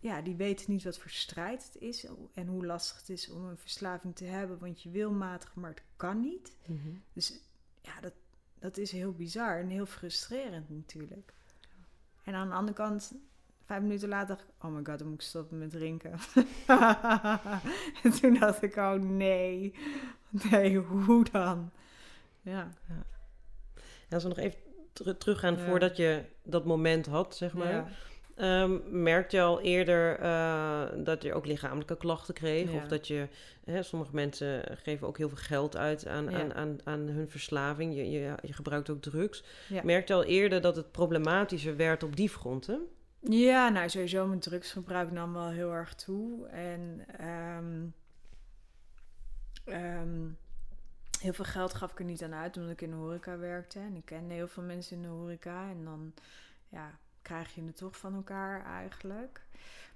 ja, 0.00 0.20
die 0.22 0.36
weten 0.36 0.70
niet 0.72 0.84
wat 0.84 0.98
voor 0.98 1.10
strijd 1.10 1.64
het 1.72 1.82
is. 1.82 2.06
En 2.34 2.46
hoe 2.46 2.66
lastig 2.66 2.96
het 2.98 3.08
is 3.08 3.30
om 3.30 3.44
een 3.44 3.58
verslaving 3.58 4.16
te 4.16 4.24
hebben. 4.24 4.58
Want 4.58 4.82
je 4.82 4.90
wil 4.90 5.10
matigen, 5.12 5.60
maar 5.60 5.70
het 5.70 5.82
kan 5.96 6.20
niet. 6.20 6.56
Mhm. 6.66 6.78
Dus 7.12 7.40
ja, 7.82 8.00
dat, 8.00 8.12
dat 8.58 8.76
is 8.76 8.92
heel 8.92 9.12
bizar 9.12 9.58
en 9.58 9.68
heel 9.68 9.86
frustrerend 9.86 10.70
natuurlijk. 10.70 11.32
En 12.24 12.34
aan 12.34 12.48
de 12.48 12.54
andere 12.54 12.76
kant, 12.76 13.12
vijf 13.64 13.80
minuten 13.82 14.08
later 14.08 14.28
dacht 14.36 14.48
ik... 14.48 14.64
Oh 14.64 14.70
my 14.70 14.80
god, 14.84 14.98
dan 14.98 15.08
moet 15.08 15.20
ik 15.20 15.26
stoppen 15.26 15.58
met 15.58 15.70
drinken. 15.70 16.12
en 18.02 18.10
toen 18.20 18.34
dacht 18.38 18.62
ik, 18.62 18.76
oh 18.76 18.92
nee. 18.92 19.74
Nee, 20.50 20.76
hoe 20.78 21.24
dan? 21.30 21.70
Ja. 22.42 22.68
En 24.08 24.14
als 24.14 24.22
we 24.22 24.28
nog 24.28 24.38
even 24.38 24.58
ter- 24.92 25.16
teruggaan 25.16 25.56
Ja. 25.56 25.64
voordat 25.66 25.96
je 25.96 26.24
dat 26.42 26.64
moment 26.64 27.06
had, 27.06 27.36
zeg 27.36 27.54
maar. 27.54 27.72
Ja. 27.72 27.88
Ehm, 28.40 29.02
merkte 29.02 29.36
je 29.36 29.42
al 29.42 29.60
eerder 29.60 30.18
eh, 30.18 30.82
dat 30.96 31.22
je 31.22 31.34
ook 31.34 31.46
lichamelijke 31.46 31.96
klachten 31.96 32.34
kreeg? 32.34 32.70
Ja. 32.70 32.76
Of 32.76 32.86
dat 32.86 33.06
je, 33.06 33.28
hè, 33.64 33.82
sommige 33.82 34.14
mensen 34.14 34.78
geven 34.82 35.06
ook 35.06 35.18
heel 35.18 35.28
veel 35.28 35.38
geld 35.38 35.76
uit 35.76 36.06
aan, 36.06 36.30
Ja. 36.30 36.38
aan, 36.40 36.54
aan, 36.54 36.78
aan 36.84 37.00
hun 37.00 37.28
verslaving. 37.30 37.94
Je, 37.94 38.10
je, 38.10 38.34
je 38.42 38.52
gebruikt 38.52 38.90
ook 38.90 39.00
drugs. 39.02 39.44
Ja. 39.68 39.80
Merkte 39.84 40.12
je 40.12 40.18
al 40.18 40.24
eerder 40.24 40.60
dat 40.60 40.76
het 40.76 40.90
problematischer 40.92 41.76
werd 41.76 42.02
op 42.02 42.16
die 42.16 42.28
fronten? 42.28 42.80
Ja, 43.20 43.68
nou 43.68 43.88
sowieso 43.88 44.26
mijn 44.26 44.40
drugsgebruik 44.40 45.10
nam 45.10 45.32
wel 45.32 45.48
heel 45.48 45.72
erg 45.72 45.94
toe. 45.94 46.46
En 46.46 47.04
ehm, 47.18 47.86
ehm, 49.64 50.28
heel 51.20 51.32
veel 51.32 51.44
geld 51.44 51.74
gaf 51.74 51.92
ik 51.92 51.98
er 51.98 52.04
niet 52.04 52.22
aan 52.22 52.34
uit, 52.34 52.56
omdat 52.56 52.72
ik 52.72 52.80
in 52.80 52.90
de 52.90 52.96
horeca 52.96 53.38
werkte. 53.38 53.78
En 53.78 53.96
ik 53.96 54.04
kende 54.04 54.34
heel 54.34 54.48
veel 54.48 54.62
mensen 54.62 54.96
in 54.96 55.02
de 55.02 55.08
horeca. 55.08 55.70
En 55.70 55.84
dan 55.84 56.12
ja, 56.68 56.98
krijg 57.22 57.54
je 57.54 57.62
het 57.64 57.76
toch 57.76 57.98
van 57.98 58.14
elkaar 58.14 58.64
eigenlijk. 58.64 59.40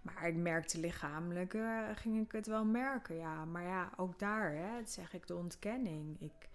Maar 0.02 0.28
ik 0.28 0.34
merkte 0.34 0.80
lichamelijk, 0.80 1.54
eh, 1.54 1.88
ging 1.94 2.24
ik 2.24 2.32
het 2.32 2.46
wel 2.46 2.64
merken, 2.64 3.16
ja. 3.16 3.44
Maar 3.44 3.62
ja, 3.62 3.90
ook 3.96 4.18
daar, 4.18 4.52
hè, 4.52 4.78
dat 4.78 4.90
zeg 4.90 5.14
ik, 5.14 5.26
de 5.26 5.36
ontkenning. 5.36 6.20
Ik, 6.20 6.48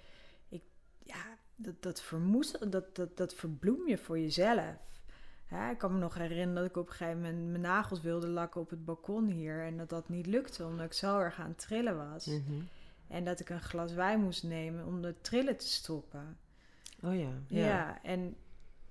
ik 0.49 0.61
ja, 1.03 1.37
dat, 1.55 1.81
dat 1.81 2.01
vermoest, 2.01 2.71
dat, 2.71 2.95
dat, 2.95 3.17
dat 3.17 3.33
verbloem 3.33 3.87
je 3.87 3.97
voor 3.97 4.19
jezelf. 4.19 4.75
Hè, 5.45 5.71
ik 5.71 5.77
kan 5.77 5.93
me 5.93 5.99
nog 5.99 6.13
herinneren 6.13 6.55
dat 6.55 6.65
ik 6.65 6.77
op 6.77 6.87
een 6.87 6.93
gegeven 6.93 7.21
moment 7.21 7.49
mijn 7.49 7.61
nagels 7.61 8.01
wilde 8.01 8.27
lakken 8.27 8.61
op 8.61 8.69
het 8.69 8.85
balkon 8.85 9.27
hier. 9.27 9.63
En 9.63 9.77
dat 9.77 9.89
dat 9.89 10.09
niet 10.09 10.25
lukte, 10.25 10.65
omdat 10.65 10.85
ik 10.85 10.93
zo 10.93 11.19
erg 11.19 11.39
aan 11.39 11.49
het 11.49 11.59
trillen 11.59 12.11
was. 12.11 12.25
Mhm. 12.25 12.61
En 13.07 13.23
dat 13.23 13.39
ik 13.39 13.49
een 13.49 13.61
glas 13.61 13.93
wijn 13.93 14.21
moest 14.21 14.43
nemen 14.43 14.85
om 14.85 15.01
de 15.01 15.15
trillen 15.21 15.57
te 15.57 15.67
stoppen. 15.67 16.37
Oh 17.01 17.15
ja. 17.15 17.31
Ja. 17.47 17.65
ja. 17.65 18.03
en 18.03 18.35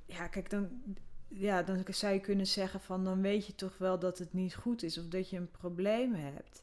ja, 0.07 0.27
kijk, 0.27 0.51
dan, 0.51 0.83
ja, 1.29 1.62
dan 1.62 1.85
zou 1.88 2.12
je 2.14 2.21
kunnen 2.21 2.47
zeggen 2.47 2.81
van... 2.81 3.05
dan 3.05 3.21
weet 3.23 3.47
je 3.47 3.55
toch 3.55 3.79
wel 3.79 3.99
dat 3.99 4.19
het 4.19 4.33
niet 4.33 4.55
goed 4.55 4.83
is 4.83 4.99
of 4.99 5.05
dat 5.09 5.31
je 5.31 5.37
een 5.37 5.51
probleem 5.51 6.14
hebt. 6.14 6.62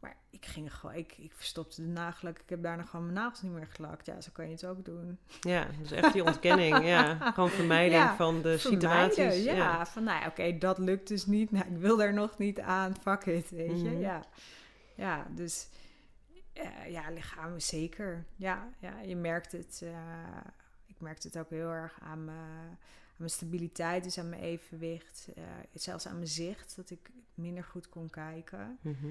Maar 0.00 0.16
ik 0.30 0.46
ging 0.46 0.74
gewoon, 0.74 0.94
ik, 0.96 1.14
ik 1.18 1.32
verstopte 1.34 1.82
de 1.82 1.88
nagellak. 1.88 2.38
Ik 2.38 2.48
heb 2.48 2.62
daarna 2.62 2.82
gewoon 2.84 3.04
mijn 3.04 3.18
nagels 3.18 3.42
niet 3.42 3.52
meer 3.52 3.66
gelakt. 3.66 4.06
Ja, 4.06 4.20
zo 4.20 4.30
kan 4.32 4.44
je 4.44 4.50
het 4.52 4.64
ook 4.66 4.84
doen. 4.84 5.18
Ja, 5.40 5.66
dus 5.80 5.90
echt 5.90 6.12
die 6.12 6.24
ontkenning. 6.24 6.84
ja. 6.86 7.14
Gewoon 7.32 7.50
vermijding 7.50 7.94
Ja, 8.02 8.16
van 8.16 8.42
de 8.42 8.58
Vermijden, 8.58 8.80
situaties. 9.12 9.44
ja. 9.44 9.86
Van 9.86 10.04
nou 10.04 10.20
ja, 10.20 10.26
oké, 10.26 10.58
dat 10.58 10.78
lukt 10.78 11.08
dus 11.08 11.26
niet. 11.26 11.50
Nou, 11.50 11.66
ik 11.66 11.76
wil 11.78 11.96
daar 11.96 12.14
nog 12.14 12.38
niet 12.38 12.60
aan. 12.60 12.94
Fuck 13.00 13.24
it, 13.26 13.50
weet 13.50 13.80
je. 13.80 13.88
Mhm. 13.90 14.00
Ja. 14.00 14.22
ja, 14.94 15.26
dus 15.34 15.68
ja, 16.88 17.10
lichaam 17.10 17.60
zeker. 17.60 18.24
Ja, 18.36 18.68
ja, 18.78 19.00
je 19.00 19.16
merkt 19.16 19.52
het. 19.52 19.80
eh, 19.82 19.90
ik 20.86 21.00
merkte 21.00 21.26
het 21.26 21.38
ook 21.38 21.50
heel 21.50 21.68
erg 21.70 21.98
aan 22.02 22.24
mijn, 22.24 22.38
aan 22.38 22.78
mijn 23.16 23.30
stabiliteit, 23.30 24.04
dus 24.04 24.18
aan 24.18 24.28
mijn 24.28 24.42
evenwicht. 24.42 25.28
eh, 25.34 25.44
zelfs 25.72 26.06
aan 26.06 26.14
mijn 26.14 26.28
zicht, 26.28 26.76
dat 26.76 26.90
ik 26.90 27.10
minder 27.34 27.64
goed 27.64 27.88
kon 27.88 28.10
kijken. 28.10 28.78
Mhm. 28.80 29.06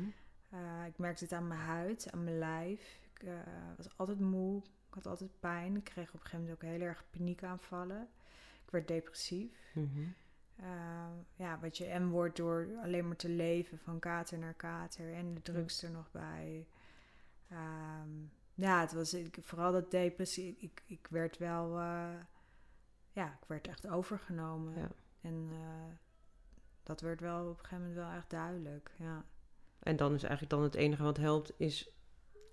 Eh, 0.50 0.86
ik 0.88 0.98
merkte 0.98 1.24
het 1.24 1.34
aan 1.34 1.48
mijn 1.48 1.60
huid, 1.60 2.12
aan 2.12 2.24
mijn 2.24 2.38
lijf. 2.38 3.00
Ik 3.14 3.24
eh, 3.24 3.34
was 3.78 3.98
altijd 3.98 4.20
moe. 4.20 4.58
Ik 4.88 4.94
had 4.94 5.06
altijd 5.06 5.40
pijn. 5.40 5.76
Ik 5.76 5.84
kreeg 5.84 6.08
op 6.08 6.14
een 6.14 6.20
gegeven 6.20 6.40
moment 6.40 6.64
ook 6.64 6.70
heel 6.70 6.82
erg 6.82 7.04
paniekaanvallen. 7.10 8.08
Ik 8.66 8.72
werd 8.72 8.88
depressief. 8.88 9.72
Mhm. 9.74 10.08
Ja, 11.36 11.60
wat 11.62 11.78
je 11.78 11.86
en 11.86 12.10
wordt 12.10 12.36
door 12.36 12.68
alleen 12.84 13.08
maar 13.08 13.16
te 13.16 13.30
leven 13.30 13.80
van 13.80 14.00
kater 14.00 14.38
naar 14.38 14.54
kater 14.54 15.14
en 15.14 15.34
de 15.34 15.42
drugs 15.42 15.84
er 15.84 15.92
nog 15.92 16.12
bij. 16.12 16.68
Ehm, 17.50 18.10
ja, 18.54 18.82
het 18.82 18.94
was 18.94 19.14
ik, 19.14 19.38
vooral 19.42 19.72
dat 19.72 19.92
depressie. 19.92 20.56
Ik, 20.60 20.84
ik 20.86 21.08
werd 21.10 21.38
wel, 21.38 21.80
ja, 23.16 23.28
ik 23.42 23.48
werd 23.48 23.68
echt 23.68 23.88
overgenomen. 23.88 24.74
Ja. 24.78 24.90
En 25.22 25.48
eh, 25.52 25.94
dat 26.84 27.02
werd 27.02 27.20
wel 27.20 27.42
op 27.44 27.50
een 27.50 27.56
gegeven 27.66 27.78
moment 27.78 27.96
wel 27.96 28.12
echt 28.12 28.30
duidelijk. 28.30 28.92
Ja. 28.98 29.26
En 29.80 29.96
dan 29.96 30.14
is 30.14 30.24
eigenlijk 30.24 30.52
dan 30.52 30.64
het 30.64 30.76
enige 30.76 31.04
wat 31.04 31.18
helpt, 31.18 31.54
is 31.58 31.90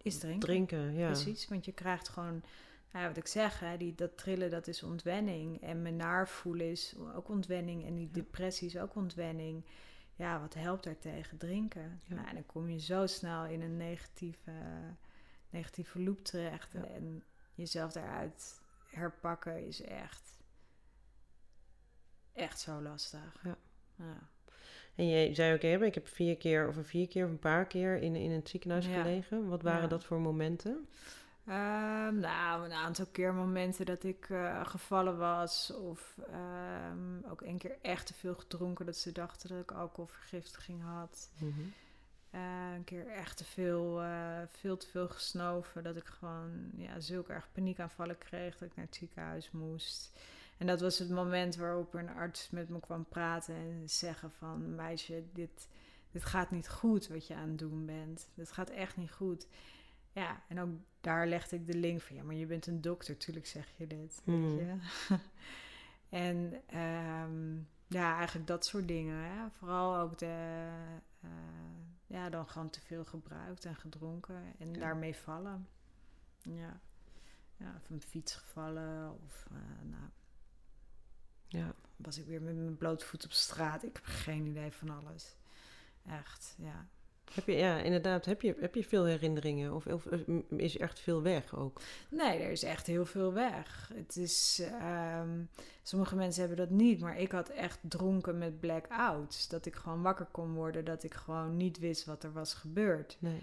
Is 0.02 0.18
drinken. 0.18 0.40
drinken. 0.40 0.94
Ja. 0.94 1.06
Precies, 1.06 1.48
want 1.48 1.64
je 1.64 1.72
krijgt 1.72 2.08
gewoon, 2.08 2.42
nou 2.92 3.04
ja, 3.04 3.06
wat 3.06 3.16
ik 3.16 3.26
zeg, 3.26 3.60
hè, 3.60 3.76
die, 3.76 3.94
dat 3.94 4.18
trillen 4.18 4.50
dat 4.50 4.66
is 4.66 4.82
ontwenning. 4.82 5.62
En 5.62 5.82
me 5.82 5.90
naar 5.90 6.28
voelen 6.28 6.70
is 6.70 6.96
ook 7.14 7.28
ontwenning. 7.28 7.86
En 7.86 7.94
die 7.94 8.10
depressie 8.10 8.68
is 8.68 8.78
ook 8.78 8.94
ontwenning. 8.94 9.64
Ja, 10.14 10.40
wat 10.40 10.54
helpt 10.54 10.84
daartegen? 10.84 11.38
Drinken. 11.38 12.00
Ja. 12.04 12.14
Nou, 12.14 12.28
en 12.28 12.34
dan 12.34 12.46
kom 12.46 12.68
je 12.68 12.78
zo 12.78 13.06
snel 13.06 13.44
in 13.44 13.62
een 13.62 13.76
negatieve, 13.76 14.52
negatieve 15.50 16.00
loop 16.02 16.24
terecht. 16.24 16.74
En 16.74 17.22
jezelf 17.54 17.92
daaruit 17.92 18.60
herpakken 18.86 19.66
is 19.66 19.82
echt, 19.82 20.41
echt 22.34 22.60
zo 22.60 22.80
lastig. 22.82 23.40
Ja. 23.42 23.56
Ja. 23.96 24.18
En 24.94 25.06
je 25.06 25.34
zei 25.34 25.54
ook, 25.54 25.62
hè, 25.62 25.84
ik 25.84 25.94
heb 25.94 26.08
vier 26.08 26.36
keer 26.36 26.68
of 26.68 26.76
een 26.76 26.84
vier 26.84 27.08
keer 27.08 27.24
of 27.24 27.30
een 27.30 27.38
paar 27.38 27.66
keer 27.66 27.96
in, 28.02 28.16
in 28.16 28.30
het 28.30 28.48
ziekenhuis 28.48 28.86
Ja. 28.86 29.02
gelegen. 29.02 29.48
Wat 29.48 29.62
waren 29.62 29.82
Ja. 29.82 29.86
dat 29.88 30.04
voor 30.04 30.20
momenten? 30.20 30.88
Ehm, 31.46 32.18
nou, 32.18 32.64
een 32.64 32.72
aantal 32.72 33.06
keer 33.12 33.34
momenten 33.34 33.86
dat 33.86 34.04
ik 34.04 34.26
eh, 34.30 34.66
gevallen 34.66 35.18
was. 35.18 35.70
Of 35.72 36.18
ehm, 36.30 37.30
ook 37.30 37.40
een 37.42 37.58
keer 37.58 37.76
echt 37.82 38.06
te 38.06 38.14
veel 38.14 38.34
gedronken. 38.34 38.86
Dat 38.86 38.96
ze 38.96 39.12
dachten 39.12 39.48
dat 39.48 39.60
ik 39.60 39.72
alcoholvergiftiging 39.72 40.82
had. 40.82 41.30
Mhm. 41.38 41.50
Eh, 42.30 42.40
een 42.74 42.84
keer 42.84 43.06
echt 43.08 43.36
te 43.36 43.44
veel, 43.44 44.02
eh, 44.02 44.38
veel 44.48 44.76
te 44.76 44.86
veel 44.86 45.08
gesnoven. 45.08 45.82
Dat 45.82 45.96
ik 45.96 46.06
gewoon 46.06 46.70
ja, 46.76 47.00
zulke 47.00 47.32
erg 47.32 47.48
paniekaanvallen 47.52 48.18
kreeg 48.18 48.58
dat 48.58 48.68
ik 48.68 48.76
naar 48.76 48.84
het 48.86 48.94
ziekenhuis 48.94 49.50
moest. 49.50 50.12
En 50.62 50.68
dat 50.68 50.80
was 50.80 50.98
het 50.98 51.10
moment 51.10 51.56
waarop 51.56 51.94
een 51.94 52.08
arts 52.08 52.50
met 52.50 52.68
me 52.68 52.80
kwam 52.80 53.04
praten 53.04 53.54
en 53.54 53.88
zeggen 53.88 54.30
van... 54.30 54.74
meisje, 54.74 55.24
dit, 55.32 55.68
dit 56.10 56.24
gaat 56.24 56.50
niet 56.50 56.68
goed 56.68 57.08
wat 57.08 57.26
je 57.26 57.34
aan 57.34 57.48
het 57.48 57.58
doen 57.58 57.86
bent. 57.86 58.28
Dit 58.34 58.52
gaat 58.52 58.70
echt 58.70 58.96
niet 58.96 59.10
goed. 59.12 59.46
Ja, 60.12 60.42
en 60.48 60.60
ook 60.60 60.68
daar 61.00 61.26
legde 61.26 61.56
ik 61.56 61.66
de 61.66 61.74
link 61.76 62.00
van... 62.00 62.16
ja, 62.16 62.22
maar 62.22 62.34
je 62.34 62.46
bent 62.46 62.66
een 62.66 62.80
dokter, 62.80 63.16
tuurlijk 63.16 63.46
zeg 63.46 63.68
je 63.76 63.86
dit. 63.86 64.20
Hmm. 64.24 64.56
Weet 64.56 64.66
je? 64.66 65.18
en 66.26 66.62
ehm, 66.66 67.56
ja, 67.86 68.16
eigenlijk 68.16 68.46
dat 68.46 68.64
soort 68.66 68.88
dingen. 68.88 69.16
Hè? 69.16 69.50
Vooral 69.50 69.96
ook 69.98 70.18
de... 70.18 70.68
eh, 71.20 71.30
ja, 72.06 72.28
dan 72.30 72.48
gewoon 72.48 72.70
te 72.70 72.80
veel 72.80 73.04
gebruikt 73.04 73.64
en 73.64 73.76
gedronken 73.76 74.42
en 74.58 74.72
Ja. 74.72 74.78
daarmee 74.78 75.16
vallen. 75.16 75.68
Ja. 76.42 76.80
ja, 77.56 77.80
van 77.86 78.00
fiets 78.00 78.34
gevallen 78.34 79.18
of 79.24 79.46
eh, 79.50 79.88
nou, 79.90 80.10
Ja. 81.52 81.74
was 81.96 82.18
ik 82.18 82.26
weer 82.26 82.42
met 82.42 82.56
mijn 82.56 82.76
blote 82.76 83.04
voet 83.04 83.24
op 83.24 83.32
straat. 83.32 83.82
Ik 83.82 83.94
heb 83.94 84.04
geen 84.04 84.46
idee 84.46 84.72
van 84.72 84.90
alles. 84.90 85.36
Echt, 86.06 86.54
ja. 86.58 86.86
Heb 87.34 87.46
je, 87.46 87.52
ja, 87.52 87.78
inderdaad. 87.78 88.24
Heb 88.24 88.42
je, 88.42 88.56
heb 88.60 88.74
je 88.74 88.84
veel 88.84 89.04
herinneringen? 89.04 89.74
Of, 89.74 89.86
of 89.86 90.06
is 90.48 90.76
echt 90.76 91.00
veel 91.00 91.22
weg 91.22 91.56
ook? 91.56 91.80
Nee, 92.08 92.38
er 92.38 92.50
is 92.50 92.62
echt 92.62 92.86
heel 92.86 93.06
veel 93.06 93.32
weg. 93.32 93.90
Het 93.94 94.16
is, 94.16 94.62
ehm, 94.80 95.42
sommige 95.82 96.16
mensen 96.16 96.40
hebben 96.40 96.58
dat 96.68 96.70
niet, 96.78 97.00
maar 97.00 97.18
ik 97.18 97.32
had 97.32 97.48
echt 97.48 97.78
dronken 97.82 98.38
met 98.38 98.60
blackouts. 98.60 99.48
Dat 99.48 99.66
ik 99.66 99.74
gewoon 99.74 100.02
wakker 100.02 100.26
kon 100.30 100.54
worden, 100.54 100.84
dat 100.84 101.02
ik 101.02 101.14
gewoon 101.14 101.56
niet 101.56 101.78
wist 101.78 102.04
wat 102.04 102.24
er 102.24 102.32
was 102.32 102.54
gebeurd. 102.54 103.16
Nee. 103.18 103.40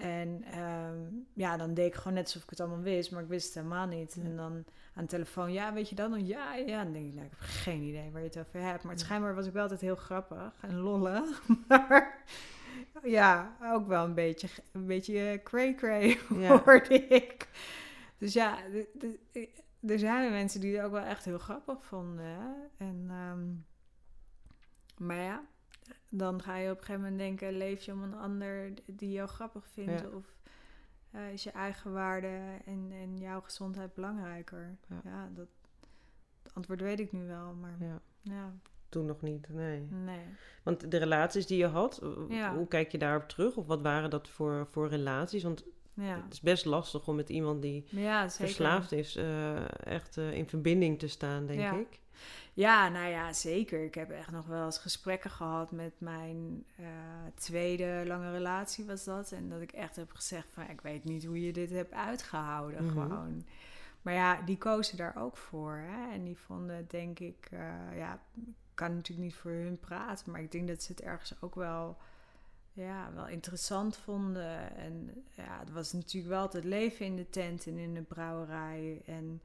En 0.00 0.44
ehm, 0.44 0.98
ja, 1.32 1.56
dan 1.56 1.74
deed 1.74 1.86
ik 1.86 1.94
gewoon 1.94 2.14
net 2.14 2.24
alsof 2.24 2.42
ik 2.42 2.50
het 2.50 2.60
allemaal 2.60 2.80
wist, 2.80 3.10
maar 3.10 3.22
ik 3.22 3.28
wist 3.28 3.46
het 3.46 3.54
helemaal 3.54 3.86
niet. 3.86 4.16
En 4.22 4.36
dan 4.36 4.64
aan 4.94 5.02
de 5.02 5.06
telefoon, 5.06 5.52
ja, 5.52 5.72
weet 5.72 5.88
je 5.88 5.94
dan? 5.94 6.10
nog? 6.10 6.26
Ja, 6.26 6.54
ja. 6.54 6.82
Dan 6.82 6.92
denk 6.92 7.06
ik, 7.06 7.14
nou, 7.14 7.26
ik 7.26 7.30
heb 7.30 7.40
geen 7.40 7.82
idee 7.82 8.10
waar 8.10 8.20
je 8.20 8.26
het 8.26 8.38
over 8.38 8.60
hebt. 8.60 8.82
Maar 8.82 8.92
het 8.92 9.00
schijnbaar 9.00 9.34
was 9.34 9.46
ik 9.46 9.52
wel 9.52 9.62
altijd 9.62 9.80
heel 9.80 9.96
grappig 9.96 10.52
en 10.60 10.76
lollen. 10.76 11.24
Maar 12.92 13.08
ja, 13.08 13.56
ook 13.62 13.86
wel 13.86 14.04
een 14.04 14.14
beetje, 14.14 14.48
een 14.72 14.86
beetje 14.86 15.40
cray-cray 15.44 16.18
ja. 16.44 16.62
hoorde 16.64 16.94
ik. 16.94 17.48
Dus 18.18 18.32
ja, 18.32 18.58
er 19.86 19.98
zijn 19.98 20.30
mensen 20.30 20.60
die 20.60 20.76
het 20.76 20.84
ook 20.84 20.92
wel 20.92 21.04
echt 21.04 21.24
heel 21.24 21.38
grappig 21.38 21.84
vonden. 21.84 22.56
En, 22.76 23.06
ehm, 23.08 23.48
maar 25.06 25.22
ja, 25.22 25.42
dan 26.08 26.42
ga 26.42 26.56
je 26.56 26.70
op 26.70 26.78
een 26.78 26.84
gegeven 26.84 27.02
moment 27.02 27.18
denken: 27.18 27.56
leef 27.56 27.82
je 27.82 27.92
om 27.92 28.02
een 28.02 28.14
ander 28.14 28.72
die 28.86 29.12
jou 29.12 29.28
grappig 29.28 29.66
vindt? 29.66 30.14
Of 30.14 30.24
uh, 31.14 31.32
is 31.32 31.42
je 31.42 31.50
eigen 31.50 31.92
waarde 31.92 32.40
en, 32.64 32.88
en 32.92 33.18
jouw 33.18 33.40
gezondheid 33.40 33.94
belangrijker? 33.94 34.76
Ja, 35.04 35.30
dat 35.34 35.48
antwoord 36.52 36.80
weet 36.80 37.00
ik 37.00 37.12
nu 37.12 37.26
wel, 37.26 37.54
maar 37.54 37.76
ja. 37.80 38.00
ja. 38.20 38.54
Toen 38.88 39.06
nog 39.06 39.20
niet, 39.20 39.48
nee. 39.48 39.88
nee. 39.90 40.24
Want 40.62 40.90
de 40.90 40.96
relaties 40.96 41.46
die 41.46 41.58
je 41.58 41.66
had, 41.66 41.98
hoe 42.54 42.66
kijk 42.68 42.92
je 42.92 42.98
daarop 42.98 43.28
terug? 43.28 43.56
Of 43.56 43.66
wat 43.66 43.82
waren 43.82 44.10
dat 44.10 44.28
voor, 44.28 44.66
voor 44.70 44.88
relaties? 44.88 45.42
Want 45.42 45.64
ja. 45.94 46.22
het 46.24 46.32
is 46.32 46.40
best 46.40 46.64
lastig 46.64 47.08
om 47.08 47.16
met 47.16 47.28
iemand 47.28 47.62
die 47.62 47.84
verslaafd 48.26 48.92
is, 48.92 49.16
uh, 49.16 49.86
echt 49.86 50.16
uh, 50.16 50.32
in 50.32 50.46
verbinding 50.46 50.98
te 50.98 51.08
staan, 51.08 51.46
denk 51.46 51.72
ik. 51.72 52.00
Ja, 52.52 52.88
nou 52.88 53.08
ja, 53.08 53.32
zeker. 53.32 53.84
Ik 53.84 53.94
heb 53.94 54.10
echt 54.10 54.30
nog 54.30 54.46
wel 54.46 54.64
eens 54.64 54.78
gesprekken 54.78 55.30
gehad 55.30 55.70
met 55.70 55.92
mijn 55.98 56.64
uh, 56.80 56.86
tweede 57.34 58.02
lange 58.06 58.30
relatie 58.30 58.84
was 58.84 59.04
dat. 59.04 59.32
En 59.32 59.48
dat 59.48 59.60
ik 59.60 59.72
echt 59.72 59.96
heb 59.96 60.12
gezegd 60.12 60.46
van, 60.52 60.68
ik 60.68 60.80
weet 60.80 61.04
niet 61.04 61.24
hoe 61.24 61.46
je 61.46 61.52
dit 61.52 61.70
hebt 61.70 61.92
uitgehouden 61.92 62.84
mm 62.84 62.90
-hmm. 62.90 63.00
gewoon. 63.00 63.44
Maar 64.02 64.14
ja, 64.14 64.42
die 64.42 64.58
kozen 64.58 64.96
daar 64.96 65.16
ook 65.16 65.36
voor. 65.36 65.82
Hè? 65.86 66.12
En 66.12 66.24
die 66.24 66.36
vonden, 66.36 66.86
denk 66.88 67.18
ik, 67.18 67.48
uh, 67.52 67.60
ja, 67.96 68.20
kan 68.74 68.94
natuurlijk 68.94 69.26
niet 69.28 69.36
voor 69.36 69.50
hun 69.50 69.78
praten. 69.78 70.32
Maar 70.32 70.40
ik 70.40 70.52
denk 70.52 70.68
dat 70.68 70.82
ze 70.82 70.92
het 70.92 71.00
ergens 71.00 71.34
ook 71.40 71.54
wel, 71.54 71.96
ja, 72.72 73.12
wel 73.14 73.28
interessant 73.28 73.96
vonden. 73.96 74.76
En 74.76 75.24
ja, 75.30 75.58
het 75.58 75.70
was 75.70 75.92
natuurlijk 75.92 76.32
wel 76.32 76.48
het 76.52 76.64
leven 76.64 77.06
in 77.06 77.16
de 77.16 77.30
tent 77.30 77.66
en 77.66 77.78
in 77.78 77.94
de 77.94 78.02
brouwerij. 78.02 79.02
En 79.06 79.42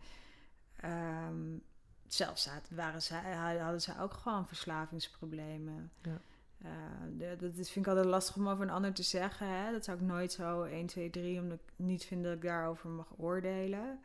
um, 1.28 1.64
zelfs 2.08 2.50
waren 2.70 3.02
zij, 3.02 3.34
hadden 3.60 3.82
zij 3.82 4.00
ook 4.00 4.14
gewoon 4.14 4.48
verslavingsproblemen. 4.48 5.92
Ja. 6.02 6.22
Uh, 6.66 7.40
dat 7.40 7.54
vind 7.54 7.76
ik 7.76 7.88
altijd 7.88 8.06
lastig 8.06 8.36
om 8.36 8.50
over 8.50 8.64
een 8.64 8.70
ander 8.70 8.94
te 8.94 9.04
zeggen. 9.04 9.48
Hè? 9.48 9.72
Dat 9.72 9.84
zou 9.86 9.98
ik 9.98 10.04
nooit 10.04 10.32
zo 10.32 10.64
1, 10.64 10.86
2, 10.86 11.10
3, 11.10 11.40
omdat 11.40 11.60
ik 11.60 11.74
niet 11.76 12.06
vind 12.06 12.24
dat 12.24 12.34
ik 12.34 12.42
daarover 12.42 12.90
mag 12.90 13.08
oordelen. 13.18 14.00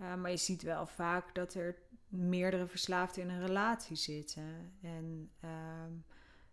Uh, 0.00 0.14
maar 0.14 0.30
je 0.30 0.36
ziet 0.36 0.62
wel 0.62 0.86
vaak 0.86 1.34
dat 1.34 1.54
er 1.54 1.76
meerdere 2.08 2.66
verslaafden 2.66 3.22
in 3.22 3.30
een 3.30 3.46
relatie 3.46 3.96
zitten. 3.96 4.72
En 4.82 5.30
uh, 5.44 5.50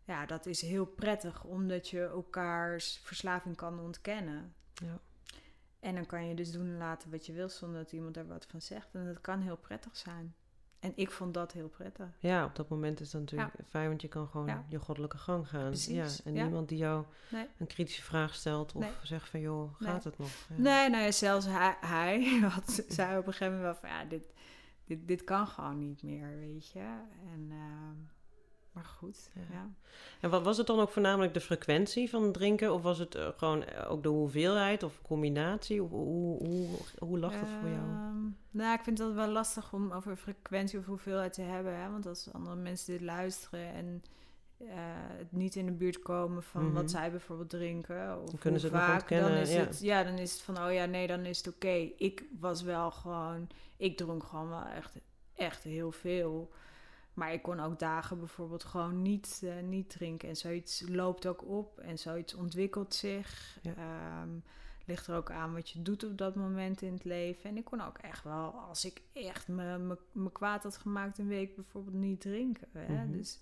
ja, 0.04 0.26
dat 0.26 0.46
is 0.46 0.62
heel 0.62 0.86
prettig, 0.86 1.44
omdat 1.44 1.90
je 1.90 2.02
elkaars 2.02 3.00
verslaving 3.04 3.56
kan 3.56 3.80
ontkennen. 3.80 4.54
Ja. 4.74 5.00
En 5.80 5.96
dan 5.96 6.06
kan 6.06 6.28
je 6.28 6.36
dus 6.36 6.52
doen 6.52 6.68
en 6.68 6.78
laten 6.78 7.12
wat 7.12 7.26
je 7.26 7.34
wil 7.34 7.50
zonder 7.50 7.84
dat 7.84 7.92
iemand 7.92 8.18
er 8.18 8.28
wat 8.28 8.46
van 8.50 8.62
zegt. 8.62 8.94
En 8.94 9.06
dat 9.06 9.22
kan 9.22 9.42
heel 9.42 9.58
prettig 9.58 9.98
zijn. 9.98 10.36
En 10.80 10.92
ik 10.96 11.12
vond 11.12 11.34
dat 11.34 11.52
heel 11.52 11.68
prettig. 11.68 12.08
Ja, 12.20 12.46
op 12.46 12.56
dat 12.56 12.70
moment 12.70 13.00
is 13.00 13.12
dat 13.12 13.22
natuurlijk 13.22 13.54
fijn, 13.70 13.88
want 13.88 14.02
je 14.02 14.08
kan 14.08 14.28
gewoon 14.28 14.66
je 14.70 14.80
goddelijke 14.80 15.18
gang 15.18 15.48
gaan. 15.48 15.68
Precies. 15.70 16.18
Ja, 16.18 16.24
en 16.24 16.34
niemand 16.34 16.70
die 16.70 16.78
jou 16.78 17.06
een 17.58 17.68
kritische 17.68 18.04
vraag 18.04 18.36
stelt 18.36 18.74
of 18.74 19.00
zegt 19.04 19.30
van 19.30 19.40
joh, 19.40 19.74
gaat 19.80 20.04
het 20.04 20.18
nog? 20.18 20.30
Nee, 20.48 20.90
nou 20.90 21.04
ja, 21.04 21.12
zelfs 21.12 21.46
hij, 21.46 21.78
hij 21.82 22.40
had, 22.56 22.84
zei 22.88 23.18
op 23.18 23.28
een 23.28 23.34
gegeven 23.34 23.58
moment 23.58 23.82
wel 23.82 23.90
van 23.90 24.00
ja, 24.00 24.06
dit, 24.06 24.34
dit, 24.86 25.08
dit 25.08 25.24
kan 25.24 25.48
gewoon 25.48 25.80
niet 25.80 26.04
meer, 26.04 26.38
weet 26.38 26.72
je. 26.72 26.98
En 27.34 27.50
uh, 27.50 28.18
maar 28.80 28.92
goed, 28.98 29.30
ja. 29.52 29.70
En 30.20 30.30
wat 30.30 30.44
was 30.44 30.58
het 30.58 30.68
dan 30.68 30.80
ook 30.80 30.90
voornamelijk 30.90 31.34
de 31.34 31.42
frequentie 31.42 32.10
van 32.10 32.32
drinken? 32.32 32.74
Of 32.74 32.82
was 32.82 32.98
het 32.98 33.16
uh, 33.16 33.28
gewoon 33.38 33.64
eh, 33.64 33.92
ook 33.92 34.04
de 34.04 34.10
hoeveelheid 34.10 34.84
of 34.84 35.02
combinatie? 35.02 35.80
Hoe, 35.80 35.90
hoe, 35.90 36.48
hoe, 36.48 36.68
hoe 37.00 37.20
lag 37.20 37.32
dat 37.32 37.50
voor 37.60 37.70
jou? 37.70 37.82
Um, 37.82 38.38
nou, 38.52 38.74
ik 38.74 38.84
vind 38.84 38.98
het 38.98 39.14
wel 39.14 39.28
lastig 39.28 39.74
om 39.74 39.92
over 39.92 40.16
frequentie 40.16 40.80
of 40.80 40.86
hoeveelheid 40.86 41.34
te 41.34 41.42
hebben. 41.42 41.76
Hè? 41.76 41.90
Want 41.90 42.06
als 42.06 42.34
andere 42.34 42.56
mensen 42.56 42.94
dit 42.94 43.02
luisteren 43.02 43.74
en 43.74 44.04
uh, 44.58 44.68
het 45.18 45.32
niet 45.32 45.56
in 45.56 45.66
de 45.66 45.72
buurt 45.72 46.00
komen 46.00 46.44
van 46.44 46.62
mm 46.62 46.68
-hmm. 46.68 46.76
wat 46.76 46.92
zij 46.92 47.12
bijvoorbeeld 47.12 47.50
drinken. 47.50 48.22
Of 48.22 48.30
dan 48.30 48.40
kunnen 48.40 48.60
ze 48.60 48.68
het 48.68 48.76
vaak, 48.76 49.10
dan 49.10 49.32
is 49.32 49.54
ja. 49.54 49.60
het 49.60 49.80
ja, 49.80 50.04
dan 50.04 50.18
is 50.18 50.32
het 50.32 50.42
van 50.42 50.58
oh 50.58 50.74
ja, 50.74 50.86
nee, 50.86 51.08
dan 51.08 51.26
is 51.26 51.38
het 51.38 51.48
oké. 51.48 51.92
Ik 51.98 52.24
was 52.40 52.62
wel 52.62 52.92
gewoon, 52.92 53.48
ik 53.78 53.98
dronk 53.98 54.24
gewoon 54.24 54.50
wel 54.50 54.66
echt, 54.66 54.92
echt 55.36 55.64
heel 55.64 55.92
veel. 55.92 56.52
Maar 57.20 57.34
ik 57.34 57.42
kon 57.42 57.60
ook 57.60 57.80
dagen 57.80 58.20
bijvoorbeeld 58.20 58.64
gewoon 58.64 59.02
niet, 59.02 59.42
uh, 59.44 59.60
niet 59.64 59.90
drinken. 59.90 60.30
En 60.30 60.36
zoiets 60.36 60.84
loopt 60.88 61.26
ook 61.26 61.48
op 61.48 61.80
en 61.80 61.98
zoiets 61.98 62.34
ontwikkelt 62.34 62.96
zich. 62.96 63.60
Ja. 63.62 64.22
Um, 64.22 64.44
ligt 64.86 65.08
er 65.08 65.16
ook 65.16 65.32
aan 65.32 65.54
wat 65.54 65.70
je 65.70 65.82
doet 65.82 66.04
op 66.04 66.18
dat 66.18 66.36
moment 66.36 66.82
in 66.82 66.94
het 66.94 67.04
leven. 67.04 67.50
En 67.50 67.58
ik 67.58 67.66
kon 67.66 67.82
ook 67.82 67.98
echt 67.98 68.24
wel, 68.24 68.52
als 68.52 68.86
ik 68.86 69.02
echt 69.14 69.48
me, 69.48 69.78
me, 69.78 69.98
me 70.12 70.32
kwaad 70.32 70.64
had 70.64 70.78
gemaakt, 70.78 71.18
een 71.18 71.28
week 71.28 71.56
bijvoorbeeld 71.56 71.96
niet 71.96 72.22
drinken. 72.22 72.68
Hè? 72.72 72.88
Mm 72.88 72.98
-hmm. 72.98 73.12
Dus 73.12 73.40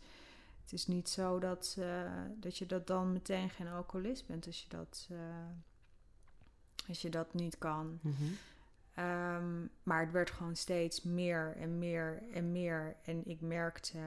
het 0.61 0.73
is 0.73 0.87
niet 0.87 1.09
zo 1.09 1.39
dat, 1.39 1.75
uh, 1.79 2.11
dat 2.35 2.57
je 2.57 2.65
dat 2.65 2.87
dan 2.87 3.13
meteen 3.13 3.49
geen 3.49 3.67
alcoholist 3.67 4.27
bent 4.27 4.45
als 4.45 4.61
je 4.61 4.69
dat, 4.69 5.07
uh, 5.11 5.17
als 6.87 7.01
je 7.01 7.09
dat 7.09 7.33
niet 7.33 7.57
kan. 7.57 7.99
Mm 8.01 8.15
-hmm. 8.17 8.37
Um, 8.99 9.69
maar 9.83 9.99
het 9.99 10.11
werd 10.11 10.31
gewoon 10.31 10.55
steeds 10.55 11.03
meer 11.03 11.55
en 11.59 11.79
meer 11.79 12.23
en 12.33 12.51
meer. 12.51 12.95
En 13.03 13.21
ik 13.25 13.41
merkte 13.41 13.99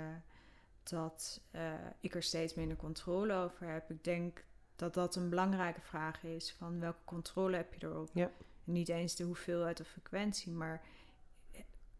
dat 0.82 1.40
uh, 1.54 1.60
ik 2.00 2.14
er 2.14 2.22
steeds 2.22 2.54
minder 2.54 2.76
controle 2.76 3.34
over 3.34 3.68
heb. 3.68 3.90
Ik 3.90 4.04
denk 4.04 4.44
dat 4.76 4.94
dat 4.94 5.16
een 5.16 5.28
belangrijke 5.28 5.80
vraag 5.80 6.24
is: 6.24 6.52
van 6.52 6.80
welke 6.80 7.04
controle 7.04 7.56
heb 7.56 7.74
je 7.74 7.86
erop? 7.86 8.10
Ja. 8.12 8.30
Niet 8.64 8.88
eens 8.88 9.16
de 9.16 9.24
hoeveelheid 9.24 9.80
of 9.80 9.86
frequentie, 9.86 10.52
maar 10.52 10.82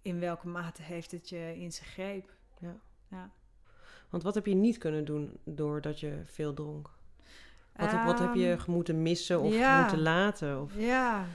in 0.03 0.20
welke 0.20 0.48
mate 0.48 0.83
heeft 0.83 1.11
het 1.11 1.29
je 1.29 1.55
in 1.57 1.72
zijn 1.72 1.88
greep? 1.88 2.33
Ja. 2.59 2.76
ja. 3.09 3.31
Want 4.09 4.22
wat 4.22 4.35
heb 4.35 4.46
je 4.46 4.55
niet 4.55 4.79
kunnen 4.79 5.05
doen 5.05 5.38
doordat 5.44 6.00
je 6.00 6.22
veel 6.24 6.55
dronk? 6.55 6.90
Wat, 7.76 7.92
um, 7.92 8.05
wat 8.05 8.18
heb 8.18 8.35
je 8.35 8.53
ehm, 8.53 8.70
moeten 8.70 9.03
missen 9.03 9.40
of 9.40 9.53
ja. 9.53 9.81
moeten 9.81 10.03
laten? 10.03 10.62
Of... 10.62 10.76
Ja, 10.76 11.26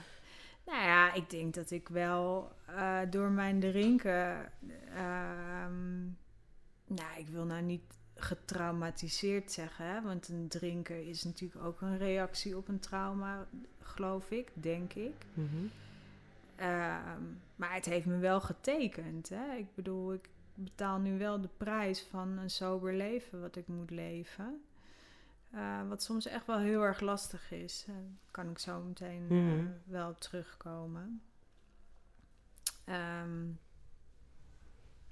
nou 0.66 0.82
ja, 0.82 1.12
ik 1.12 1.30
denk 1.30 1.54
dat 1.54 1.70
ik 1.70 1.88
wel 1.88 2.52
uh, 2.70 2.98
door 3.10 3.30
mijn 3.30 3.60
drinken. 3.60 4.52
Um, 5.64 6.18
nou, 6.86 7.18
ik 7.18 7.28
wil 7.28 7.44
nou 7.44 7.62
niet 7.62 7.98
getraumatiseerd 8.14 9.52
zeggen, 9.52 9.86
hè? 9.86 10.02
want 10.02 10.28
een 10.28 10.48
drinken 10.48 11.06
is 11.06 11.24
natuurlijk 11.24 11.64
ook 11.64 11.80
een 11.80 11.98
reactie 11.98 12.56
op 12.56 12.68
een 12.68 12.80
trauma, 12.80 13.46
geloof 13.80 14.30
ik, 14.30 14.52
denk 14.54 14.92
ik. 14.92 15.14
Mm 15.34 15.48
-hmm. 15.48 15.70
um, 16.66 17.40
maar 17.56 17.74
het 17.74 17.84
heeft 17.84 18.06
me 18.06 18.18
wel 18.18 18.40
getekend. 18.40 19.28
Hè? 19.28 19.54
Ik 19.54 19.74
bedoel, 19.74 20.12
ik 20.12 20.28
betaal 20.54 20.98
nu 20.98 21.18
wel 21.18 21.40
de 21.40 21.48
prijs 21.56 22.06
van 22.10 22.38
een 22.38 22.50
sober 22.50 22.94
leven 22.94 23.40
wat 23.40 23.56
ik 23.56 23.66
moet 23.66 23.90
leven. 23.90 24.60
Uh, 25.54 25.88
wat 25.88 26.02
soms 26.02 26.26
echt 26.26 26.46
wel 26.46 26.58
heel 26.58 26.82
erg 26.82 27.00
lastig 27.00 27.52
is. 27.52 27.86
Uh, 27.88 27.94
kan 28.30 28.50
ik 28.50 28.58
zo 28.58 28.80
meteen 28.80 29.22
uh, 29.22 29.38
mm 29.38 29.48
-hmm. 29.48 29.74
wel 29.84 30.14
terugkomen. 30.14 31.22
Um, 32.88 33.58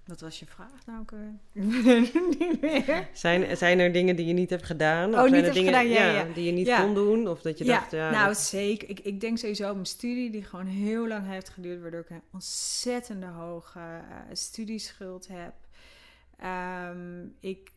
wat 0.05 0.21
was 0.21 0.39
je 0.39 0.47
vraag 0.47 0.87
nou 0.87 1.01
ook 1.01 1.13
niet 2.39 2.61
meer. 2.61 3.09
Zijn, 3.13 3.57
zijn 3.57 3.79
er 3.79 3.93
dingen 3.93 4.17
die 4.17 4.27
je 4.27 4.33
niet 4.33 4.51
hebt 4.51 4.65
gedaan? 4.65 5.09
Of 5.09 5.15
oh, 5.15 5.21
zijn 5.21 5.33
niet 5.33 5.45
er 5.45 5.53
dingen 5.53 5.73
gedaan, 5.73 5.89
ja, 5.89 6.11
ja. 6.11 6.25
die 6.35 6.45
je 6.45 6.53
niet 6.53 6.75
kon 6.75 6.95
doen? 6.95 7.29
Of 7.29 7.43
dat 7.43 7.59
je 7.59 7.65
dacht, 7.65 7.91
ja... 7.91 8.11
Nou, 8.11 8.27
dat... 8.27 8.39
zeker. 8.39 8.89
Ik, 8.89 9.01
ik 9.01 9.21
denk 9.21 9.39
sowieso 9.39 9.73
mijn 9.73 9.87
studie 9.87 10.31
die 10.31 10.43
gewoon 10.43 10.67
heel 10.67 11.09
lang 11.09 11.27
heeft 11.27 11.49
geduurd... 11.49 11.81
waardoor 11.81 12.01
ik 12.01 12.11
een 12.11 12.23
ontzettende 12.33 13.27
hoge 13.27 14.01
studieschuld 14.33 15.29
heb. 15.29 15.55
Um, 16.91 17.35
ik 17.41 17.71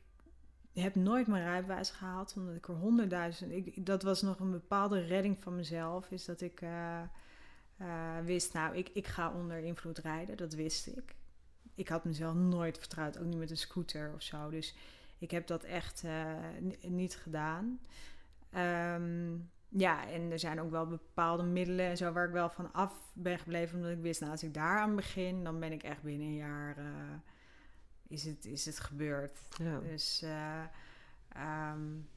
heb 0.84 0.96
nooit 0.96 1.28
mijn 1.28 1.44
rijbewijs 1.44 1.90
gehaald, 1.90 2.34
omdat 2.38 2.56
ik 2.56 2.68
er 2.68 2.76
honderdduizend... 2.76 3.86
Dat 3.86 4.04
was 4.04 4.22
nog 4.22 4.40
een 4.40 4.52
bepaalde 4.52 5.06
redding 5.06 5.38
van 5.40 5.56
mezelf, 5.56 6.12
is 6.12 6.26
dat 6.26 6.42
ik... 6.42 6.62
Uh, 6.62 7.02
uh, 7.82 8.20
wist, 8.24 8.54
nou, 8.54 8.76
ik, 8.76 8.90
ik 8.94 9.08
ga 9.08 9.34
onder 9.34 9.58
invloed 9.58 9.98
rijden, 9.98 10.38
dat 10.38 10.54
wist 10.54 10.88
ik 10.88 11.16
ik 11.78 11.88
had 11.88 12.06
mezelf 12.06 12.34
nooit 12.34 12.78
vertrouwd, 12.78 13.18
ook 13.18 13.26
niet 13.26 13.38
met 13.38 13.50
een 13.50 13.58
scooter 13.58 14.12
of 14.16 14.22
zo. 14.22 14.50
Dus 14.50 14.76
ik 15.18 15.32
heb 15.32 15.48
dat 15.48 15.64
echt 15.64 16.04
uh, 16.04 16.36
niet 16.82 17.16
gedaan. 17.16 17.80
Ehm, 18.50 19.36
ja, 19.70 20.10
en 20.10 20.32
er 20.32 20.40
zijn 20.40 20.62
ook 20.62 20.72
wel 20.72 20.88
bepaalde 20.88 21.44
middelen 21.44 21.86
en 21.86 21.98
zo 21.98 22.12
waar 22.12 22.28
ik 22.28 22.34
wel 22.34 22.50
van 22.50 22.74
af 22.74 23.12
ben 23.14 23.40
gebleven. 23.40 23.78
Omdat 23.78 23.92
ik 23.92 24.02
wist, 24.02 24.20
nou, 24.20 24.32
als 24.32 24.44
ik 24.44 24.54
daar 24.54 24.80
aan 24.80 24.96
begin, 24.96 25.44
dan 25.44 25.60
ben 25.60 25.72
ik 25.72 25.84
echt 25.84 26.02
binnen 26.02 26.28
een 26.28 26.36
jaar... 26.36 26.78
Is, 28.08 28.24
het, 28.24 28.46
is 28.46 28.66
het 28.66 28.80
gebeurd. 28.80 29.40
Ja. 29.58 29.80
Dus... 29.80 30.24
Um, 31.38 32.10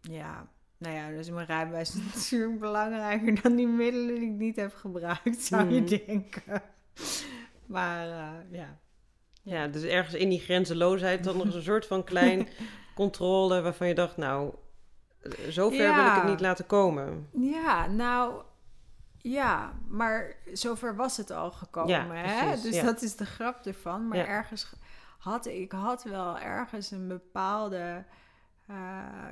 ja, 0.00 0.48
nou 0.78 0.94
ja, 0.94 1.08
dus 1.08 1.30
mijn 1.30 1.46
rijbewijs 1.46 1.94
is 1.94 2.02
natuurlijk 2.14 2.60
belangrijker 2.60 3.42
dan 3.42 3.54
die 3.56 3.66
middelen 3.66 4.14
die 4.14 4.30
ik 4.30 4.38
niet 4.38 4.56
heb 4.56 4.74
gebruikt, 4.74 5.42
zou 5.42 5.70
je 5.70 5.78
hmm. 5.78 5.86
denken. 6.06 6.62
Maar 7.66 8.06
uh, 8.08 8.58
ja. 8.58 8.78
Ja, 9.42 9.66
dus 9.66 9.82
ergens 9.82 10.14
in 10.14 10.28
die 10.28 10.40
grenzeloosheid 10.40 11.24
dan 11.24 11.36
nog 11.36 11.54
een 11.54 11.62
soort 11.62 11.86
van 11.86 12.04
klein 12.04 12.48
controle 12.94 13.60
waarvan 13.60 13.88
je 13.88 13.94
dacht, 13.94 14.16
nou, 14.16 14.54
zover 15.48 15.82
ja. 15.82 15.94
wil 15.94 16.06
ik 16.06 16.20
het 16.20 16.30
niet 16.30 16.40
laten 16.40 16.66
komen. 16.66 17.28
Ja, 17.32 17.86
nou, 17.86 18.42
ja, 19.16 19.72
maar 19.88 20.36
zover 20.52 20.96
was 20.96 21.16
het 21.16 21.30
al 21.30 21.50
gekomen. 21.50 21.90
Ja, 21.90 22.14
hè? 22.14 22.60
Dus 22.60 22.82
dat 22.82 23.02
is 23.02 23.16
de 23.16 23.26
grap 23.26 23.66
ervan. 23.66 24.08
Maar 24.08 24.26
ergens 24.26 24.72
had 25.20 25.46
ik 25.46 25.72
had 25.72 26.02
wel 26.02 26.38
ergens 26.38 26.90
een 26.90 27.08
bepaalde 27.08 28.04
uh, 28.70 28.76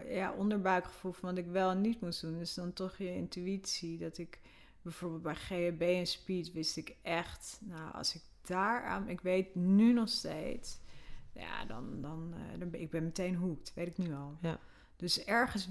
ja, 0.08 0.32
onderbuikgevoel 0.32 1.12
van 1.12 1.28
wat 1.28 1.38
ik 1.38 1.46
wel 1.46 1.70
en 1.70 1.80
niet 1.80 2.00
moest 2.00 2.20
doen. 2.20 2.38
Dus 2.38 2.54
dan 2.54 2.72
toch 2.72 2.96
je 2.96 3.14
intuïtie. 3.14 3.98
Dat 3.98 4.18
ik 4.18 4.40
bijvoorbeeld 4.82 5.22
bij 5.22 5.34
GHB 5.34 5.80
en 5.80 6.06
speed 6.06 6.52
wist 6.52 6.76
ik 6.76 6.96
echt, 7.02 7.60
nou, 7.62 7.92
als 7.94 8.14
ik 8.14 8.22
daar 8.42 8.84
aan, 8.84 9.08
ik 9.08 9.20
weet 9.20 9.54
nu 9.54 9.92
nog 9.92 10.08
steeds, 10.08 10.78
ja, 11.32 11.64
dan, 11.64 12.00
dan, 12.00 12.34
uh, 12.34 12.58
dan 12.58 12.70
ben 12.70 12.80
ik 12.80 12.90
ben 12.90 13.04
meteen 13.04 13.34
hoekt, 13.34 13.72
weet 13.74 13.86
ik 13.86 13.98
nu 13.98 14.14
al. 14.14 14.36
Ja. 14.40 14.58
Dus 14.96 15.24
ergens 15.24 15.68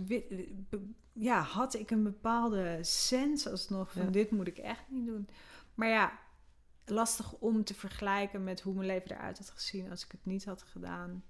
ja, 1.14 1.42
had 1.42 1.74
ik 1.74 1.92
een 1.92 2.04
bepaalde 2.04 2.80
sens 2.82 3.48
alsnog 3.48 3.92
van 3.92 4.12
dit 4.12 4.32
moet 4.32 4.48
ik 4.48 4.58
echt 4.58 4.84
niet 4.88 5.06
doen. 5.06 5.30
Maar 5.74 5.90
ja, 5.90 6.20
lastig 6.90 7.34
om 7.34 7.64
te 7.64 7.74
vergelijken 7.74 8.44
met 8.44 8.62
hoe 8.62 8.74
mijn 8.74 8.88
leven 8.88 9.12
eruit 9.12 9.38
had 9.38 9.50
gezien 9.50 9.90
als 9.90 10.06
ik 10.06 10.12
het 10.12 10.26
niet 10.26 10.46
had 10.46 10.62
gedaan. 10.62 11.24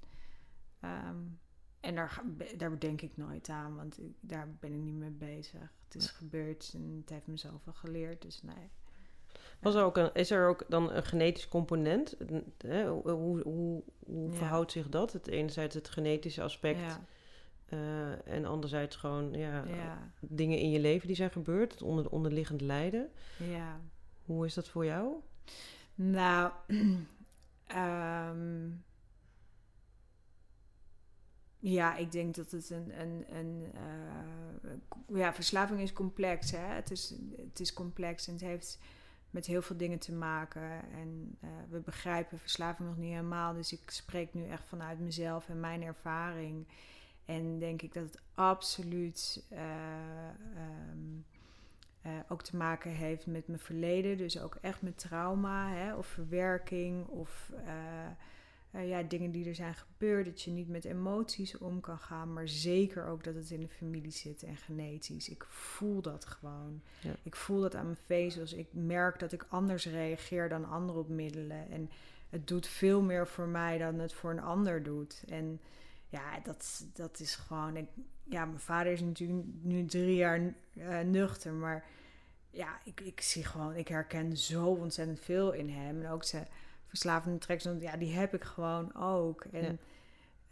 Um, 0.81 1.39
en 1.79 1.95
daar, 1.95 2.21
daar 2.57 2.79
denk 2.79 3.01
ik 3.01 3.17
nooit 3.17 3.49
aan, 3.49 3.75
want 3.75 3.99
daar 4.19 4.55
ben 4.59 4.73
ik 4.73 4.79
niet 4.79 4.95
mee 4.95 5.09
bezig. 5.09 5.73
Het 5.83 5.95
is 5.95 6.09
gebeurd 6.09 6.71
en 6.75 6.97
het 7.01 7.09
heeft 7.09 7.27
me 7.27 7.37
zoveel 7.37 7.73
geleerd, 7.73 8.21
dus 8.21 8.41
nee. 8.41 8.69
Was 9.59 9.75
er 9.75 9.83
ook 9.83 9.97
een, 9.97 10.13
is 10.13 10.31
er 10.31 10.47
ook 10.47 10.65
dan 10.67 10.91
een 10.91 11.03
genetisch 11.03 11.47
component? 11.47 12.17
Hè? 12.57 12.87
Hoe, 12.89 13.41
hoe, 13.41 13.83
hoe 14.05 14.31
verhoudt 14.31 14.71
zich 14.71 14.89
dat? 14.89 15.13
Het 15.13 15.27
enerzijds 15.27 15.75
het 15.75 15.89
genetische 15.89 16.43
aspect 16.43 16.79
ja. 16.79 17.01
uh, 17.69 18.27
en 18.27 18.45
anderzijds 18.45 18.95
gewoon 18.95 19.33
ja, 19.33 19.63
dingen 20.19 20.59
in 20.59 20.69
je 20.69 20.79
leven 20.79 21.07
die 21.07 21.15
zijn 21.15 21.31
gebeurd, 21.31 21.71
het 21.71 21.81
onder, 21.81 22.09
onderliggend 22.09 22.61
lijden. 22.61 23.09
Ja. 23.37 23.79
Hoe 24.25 24.45
is 24.45 24.53
dat 24.53 24.67
voor 24.67 24.85
jou? 24.85 25.15
Nou, 25.95 26.51
um, 27.67 28.83
Ja, 31.59 31.95
ik 31.95 32.11
denk 32.11 32.35
dat 32.35 32.51
het 32.51 32.69
een. 32.69 32.99
een, 33.01 33.25
een 33.35 33.71
uh, 33.75 35.17
ja, 35.17 35.33
verslaving 35.33 35.79
is 35.79 35.93
complex. 35.93 36.51
Hè? 36.51 36.57
Het, 36.57 36.91
is, 36.91 37.13
het 37.37 37.59
is 37.59 37.73
complex 37.73 38.27
en 38.27 38.33
het 38.33 38.41
heeft 38.41 38.79
met 39.29 39.45
heel 39.45 39.61
veel 39.61 39.77
dingen 39.77 39.99
te 39.99 40.13
maken. 40.13 40.91
En 40.91 41.37
uh, 41.43 41.49
we 41.69 41.79
begrijpen 41.79 42.39
verslaving 42.39 42.87
nog 42.87 42.97
niet 42.97 43.11
helemaal. 43.11 43.53
Dus 43.53 43.73
ik 43.73 43.89
spreek 43.89 44.33
nu 44.33 44.47
echt 44.47 44.67
vanuit 44.67 44.99
mezelf 44.99 45.49
en 45.49 45.59
mijn 45.59 45.83
ervaring. 45.83 46.67
En 47.25 47.59
denk 47.59 47.81
ik 47.81 47.93
dat 47.93 48.03
het 48.03 48.21
absoluut 48.33 49.43
uh, 49.51 49.59
um, 50.91 51.25
ook 52.27 52.43
te 52.43 52.55
maken 52.55 52.91
heeft 52.91 53.27
met 53.27 53.47
mijn 53.47 53.59
verleden. 53.59 54.17
Dus 54.17 54.39
ook 54.39 54.57
echt 54.61 54.81
met 54.81 54.97
trauma 54.97 55.69
hè? 55.69 55.95
of 55.95 56.07
verwerking 56.07 57.07
of 57.07 57.51
uh, 57.65 58.87
ja, 58.87 59.03
dingen 59.03 59.31
die 59.31 59.47
er 59.47 59.55
zijn 59.55 59.73
gebeurd, 59.73 60.25
dat 60.25 60.41
je 60.41 60.51
niet 60.51 60.69
met 60.69 60.85
emoties 60.85 61.57
om 61.57 61.79
kan 61.79 61.97
gaan, 61.97 62.33
maar 62.33 62.47
zeker 62.47 63.05
ook 63.05 63.23
dat 63.23 63.35
het 63.35 63.51
in 63.51 63.59
de 63.59 63.67
familie 63.67 64.11
zit 64.11 64.43
en 64.43 64.57
genetisch. 64.57 65.29
Ik 65.29 65.45
voel 65.49 66.01
dat 66.01 66.25
gewoon. 66.25 66.81
Ik 67.23 67.35
voel 67.35 67.61
dat 67.61 67.75
aan 67.75 67.85
mijn 67.85 67.97
vezels. 68.05 68.53
Ik 68.53 68.67
merk 68.71 69.19
dat 69.19 69.31
ik 69.31 69.45
anders 69.49 69.85
reageer 69.85 70.49
dan 70.49 70.69
anderen 70.69 71.01
op 71.01 71.09
middelen. 71.09 71.69
En 71.69 71.89
het 72.29 72.47
doet 72.47 72.67
veel 72.67 73.01
meer 73.01 73.27
voor 73.27 73.47
mij 73.47 73.77
dan 73.77 73.99
het 73.99 74.13
voor 74.13 74.31
een 74.31 74.41
ander 74.41 74.83
doet. 74.83 75.23
En 75.27 75.59
ja, 76.09 76.39
dat, 76.43 76.85
dat 76.93 77.19
is 77.19 77.35
gewoon. 77.35 77.77
Ik, 77.77 77.87
ja, 78.23 78.45
mijn 78.45 78.59
vader 78.59 78.91
is 78.91 79.01
natuurlijk 79.01 79.47
nu 79.61 79.85
drie 79.85 80.15
jaar 80.15 80.39
uh, 80.73 80.99
nuchter, 80.99 81.53
maar 81.53 81.85
ja, 82.57 82.79
ik, 82.83 83.01
ik 83.01 83.21
zie 83.21 83.43
gewoon, 83.43 83.75
ik 83.75 83.87
herken 83.87 84.37
zo 84.37 84.65
ontzettend 84.65 85.19
veel 85.19 85.51
in 85.51 85.69
hem. 85.69 86.01
En 86.01 86.09
ook 86.09 86.23
ze 86.23 86.43
verslavende 86.87 87.37
tracks, 87.37 87.63
ja, 87.79 87.97
die 87.97 88.13
heb 88.13 88.33
ik 88.33 88.43
gewoon 88.43 88.95
ook. 88.95 89.43
En 89.43 89.63
ja. 89.63 89.75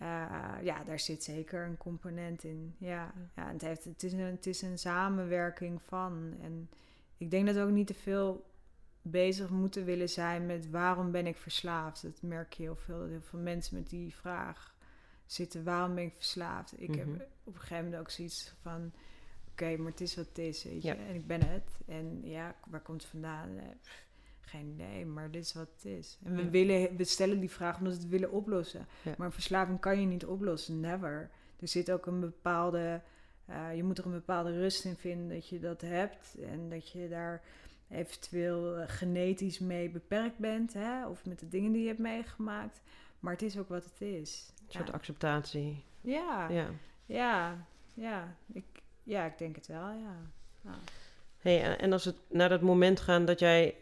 Uh, 0.02 0.64
ja, 0.64 0.84
daar 0.84 1.00
zit 1.00 1.24
zeker 1.24 1.66
een 1.66 1.78
component 1.78 2.44
in. 2.44 2.76
Ja, 2.78 3.14
ja 3.36 3.52
het, 3.52 3.62
heeft, 3.62 3.84
het, 3.84 4.04
is 4.04 4.14
een, 4.14 4.20
het 4.20 4.46
is 4.46 4.62
een 4.62 4.78
samenwerking 4.78 5.82
van. 5.82 6.34
En 6.42 6.70
ik 7.18 7.32
denk 7.32 7.46
dat 7.46 7.56
we 7.56 7.62
ook 7.62 7.70
niet 7.70 7.88
te 7.88 7.94
veel 7.94 8.46
bezig 9.02 9.50
moeten 9.50 9.86
willen 9.86 10.10
zijn 10.10 10.46
met 10.46 10.70
waarom 10.70 11.12
ben 11.12 11.28
ik 11.28 11.38
verslaafd. 11.38 12.02
Dat 12.02 12.22
merk 12.22 12.54
je 12.54 12.64
heel 12.64 12.76
veel, 12.76 13.00
dat 13.00 13.10
heel 13.10 13.22
veel 13.22 13.40
mensen 13.40 13.78
met 13.78 13.90
die 13.90 14.16
vraag 14.16 14.76
zitten. 15.26 15.64
Waarom 15.64 15.96
ben 15.96 16.04
ik 16.04 16.14
verslaafd? 16.16 16.82
Ik 16.82 16.96
heb 16.96 17.06
mhm. 17.06 17.22
op 17.44 17.54
een 17.54 17.60
gegeven 17.60 17.84
moment 17.84 18.02
ook 18.02 18.10
zoiets 18.10 18.54
van... 18.62 18.92
Oké, 19.56 19.78
maar 19.78 19.92
het 19.92 20.02
is 20.02 20.16
wat 20.16 20.28
het 20.28 20.38
is, 20.38 20.64
weet 20.64 20.84
je. 20.84 20.92
En 20.92 21.16
ik 21.16 21.28
ben 21.28 21.48
het. 21.48 21.78
En 21.88 22.20
ja, 22.24 22.56
waar 22.68 22.82
komt 22.82 23.02
het 23.02 23.12
vandaan? 23.12 23.58
Eh, 23.58 23.66
geen 24.40 24.68
idee, 24.68 25.06
maar 25.06 25.32
dit 25.32 25.44
is 25.44 25.54
wat 25.54 25.70
het 25.76 25.86
is. 25.86 26.18
En 26.24 26.36
we, 26.36 26.50
willen, 26.50 26.96
we 26.96 27.04
stellen 27.04 27.40
die 27.40 27.52
vraag 27.52 27.78
omdat 27.78 27.94
we 27.94 28.00
het 28.00 28.10
willen 28.10 28.32
oplossen. 28.32 28.88
Maar 29.18 29.32
verslaving 29.32 29.80
kan 29.80 30.00
je 30.00 30.06
niet 30.06 30.26
oplossen, 30.26 30.80
never. 30.80 31.30
Er 31.60 31.68
zit 31.68 31.92
ook 31.92 32.06
een 32.06 32.20
bepaalde, 32.20 33.02
uh, 33.50 33.76
je 33.76 33.84
moet 33.84 33.98
er 33.98 34.06
een 34.06 34.12
bepaalde 34.12 34.52
rust 34.52 34.86
in 34.86 34.96
vinden 34.96 35.30
dat 35.30 35.50
je 35.50 35.60
dat 35.60 35.82
hebt. 35.82 36.36
En 36.42 36.70
dat 36.70 36.92
je 36.92 37.10
daar 37.10 37.42
eventueel 37.90 38.78
eh, 38.78 38.84
genetisch 38.88 39.60
mee 39.60 39.90
beperkt 39.90 40.38
bent. 40.38 40.74
Hè? 40.74 41.08
Of 41.08 41.26
met 41.26 41.40
de 41.40 41.48
dingen 41.48 41.72
die 41.72 41.82
je 41.82 41.88
hebt 41.88 42.00
meegemaakt. 42.00 42.82
Maar 43.20 43.34
het 43.34 43.42
is 43.42 43.58
ook 43.58 43.70
wat 43.70 43.84
het 43.86 44.02
is. 44.02 44.52
Een 44.66 44.72
soort 44.72 44.92
acceptatie. 44.92 45.84
Ja, 46.02 46.50
ja, 46.50 46.70
ja, 47.06 47.66
ja. 47.94 48.36
Ik, 48.54 48.75
ja, 49.06 49.26
ik 49.26 49.38
denk 49.38 49.56
het 49.56 49.68
wel, 49.68 49.92
ja. 49.92 50.74
Hey, 51.38 51.78
en 51.78 51.92
als 51.92 52.06
het 52.06 52.16
naar 52.30 52.50
dat 52.50 52.62
moment 52.62 53.00
gaan 53.00 53.26
dat 53.26 53.40
jij 53.40 53.76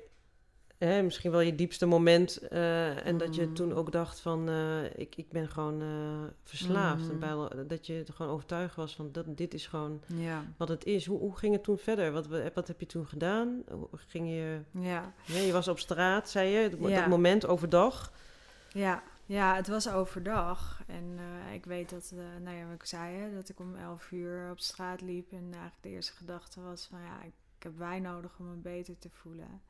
hè, 0.85 1.01
misschien 1.01 1.31
wel 1.31 1.39
je 1.39 1.55
diepste 1.55 1.85
moment. 1.85 2.39
Uh, 2.51 3.05
en 3.05 3.17
dat 3.17 3.35
je 3.35 3.45
mm. 3.45 3.53
toen 3.53 3.73
ook 3.73 3.91
dacht 3.91 4.19
van, 4.19 4.49
uh, 4.49 4.83
ik, 4.83 5.15
ik 5.15 5.31
ben 5.31 5.49
gewoon 5.49 5.81
uh, 5.81 5.89
verslaafd. 6.43 7.13
Mm. 7.13 7.23
En 7.23 7.67
dat 7.67 7.87
je 7.87 8.05
gewoon 8.13 8.31
overtuigd 8.31 8.75
was 8.75 8.95
van, 8.95 9.09
dat, 9.11 9.25
dit 9.27 9.53
is 9.53 9.67
gewoon 9.67 10.01
ja. 10.05 10.43
wat 10.57 10.69
het 10.69 10.85
is. 10.85 11.05
Hoe, 11.05 11.19
hoe 11.19 11.37
ging 11.37 11.53
het 11.53 11.63
toen 11.63 11.77
verder? 11.77 12.11
Wat, 12.11 12.27
wat 12.53 12.67
heb 12.67 12.79
je 12.79 12.85
toen 12.85 13.05
gedaan? 13.05 13.63
Ging 13.93 14.27
je... 14.27 14.59
Ja. 14.71 15.13
je 15.25 15.51
was 15.51 15.67
op 15.67 15.79
straat, 15.79 16.29
zei 16.29 16.49
je, 16.49 16.69
dat 16.69 17.07
moment 17.07 17.45
overdag. 17.45 18.13
Ja, 18.71 19.03
ja, 19.33 19.55
het 19.55 19.67
was 19.67 19.89
overdag. 19.89 20.83
En 20.87 21.19
ik 21.53 21.65
weet 21.65 21.89
dat, 21.89 22.13
nou 22.41 22.57
ja, 22.57 22.65
wat 22.65 22.75
ik 22.75 22.85
zei, 22.85 23.15
hè, 23.15 23.33
dat 23.33 23.49
ik 23.49 23.59
om 23.59 23.75
11 23.75 24.11
uur 24.11 24.51
op 24.51 24.59
straat 24.59 25.01
liep. 25.01 25.31
En 25.31 25.43
eigenlijk 25.43 25.81
de 25.81 25.89
eerste 25.89 26.13
gedachte 26.13 26.61
was 26.61 26.85
van, 26.85 27.01
ja, 27.01 27.21
ik, 27.21 27.33
heb 27.59 27.77
wijn 27.77 28.01
nodig 28.01 28.39
om 28.39 28.49
me 28.49 28.55
beter 28.55 28.99
te 28.99 29.09
voelen. 29.09 29.61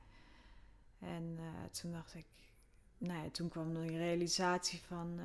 En 0.99 1.38
uh, 1.39 1.45
toen 1.72 1.91
dacht 1.91 2.14
ik, 2.14 2.26
nou 2.97 3.24
ja, 3.24 3.30
toen 3.30 3.49
kwam 3.49 3.74
de 3.74 3.86
realisatie 3.86 4.82
van, 4.82 5.20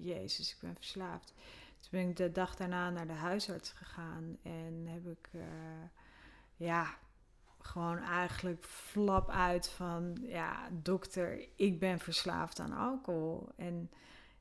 Jezus, 0.00 0.52
ik 0.52 0.60
ben 0.60 0.74
verslaafd. 0.74 1.34
Toen 1.80 1.90
ben 1.90 2.08
ik 2.08 2.16
de 2.16 2.32
dag 2.32 2.56
daarna 2.56 2.90
naar 2.90 3.06
de 3.06 3.12
huisarts 3.12 3.70
gegaan 3.70 4.38
en 4.42 4.86
heb 4.86 5.06
ik, 5.06 5.28
ja, 6.56 6.98
gewoon 7.66 7.98
eigenlijk 7.98 8.64
flap 8.64 9.30
uit 9.30 9.68
van, 9.68 10.16
ja, 10.22 10.68
dokter, 10.82 11.38
ik 11.56 11.78
ben 11.78 11.98
verslaafd 11.98 12.60
aan 12.60 12.72
alcohol. 12.72 13.48
En 13.56 13.90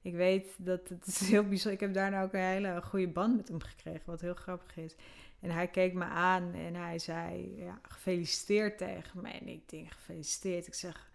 ik 0.02 0.14
weet 0.14 0.48
dat 0.58 0.90
het 0.90 1.08
is 1.08 1.20
heel 1.20 1.48
bijzonder. 1.48 1.74
Ik 1.74 1.80
heb 1.80 1.94
daarna 1.94 2.24
ook 2.24 2.34
een 2.34 2.40
hele 2.40 2.82
goede 2.84 3.08
band 3.08 3.36
met 3.36 3.48
hem 3.48 3.62
gekregen, 3.62 4.02
wat 4.06 4.22
heel 4.22 4.34
grappig 4.34 4.78
is. 4.78 4.96
En 5.40 5.50
hij 5.50 5.68
keek 5.68 5.94
me 5.94 6.04
aan 6.04 6.54
en 6.54 6.76
hij 6.76 7.00
zei, 7.00 7.56
ja, 7.58 7.80
gefeliciteerd 7.82 8.78
tegen 8.78 9.22
me. 9.22 9.30
En 9.30 9.48
ik 9.48 9.70
denk, 9.70 9.92
gefeliciteerd. 9.92 10.68
Ik 10.68 10.74
zeg, 10.74 11.12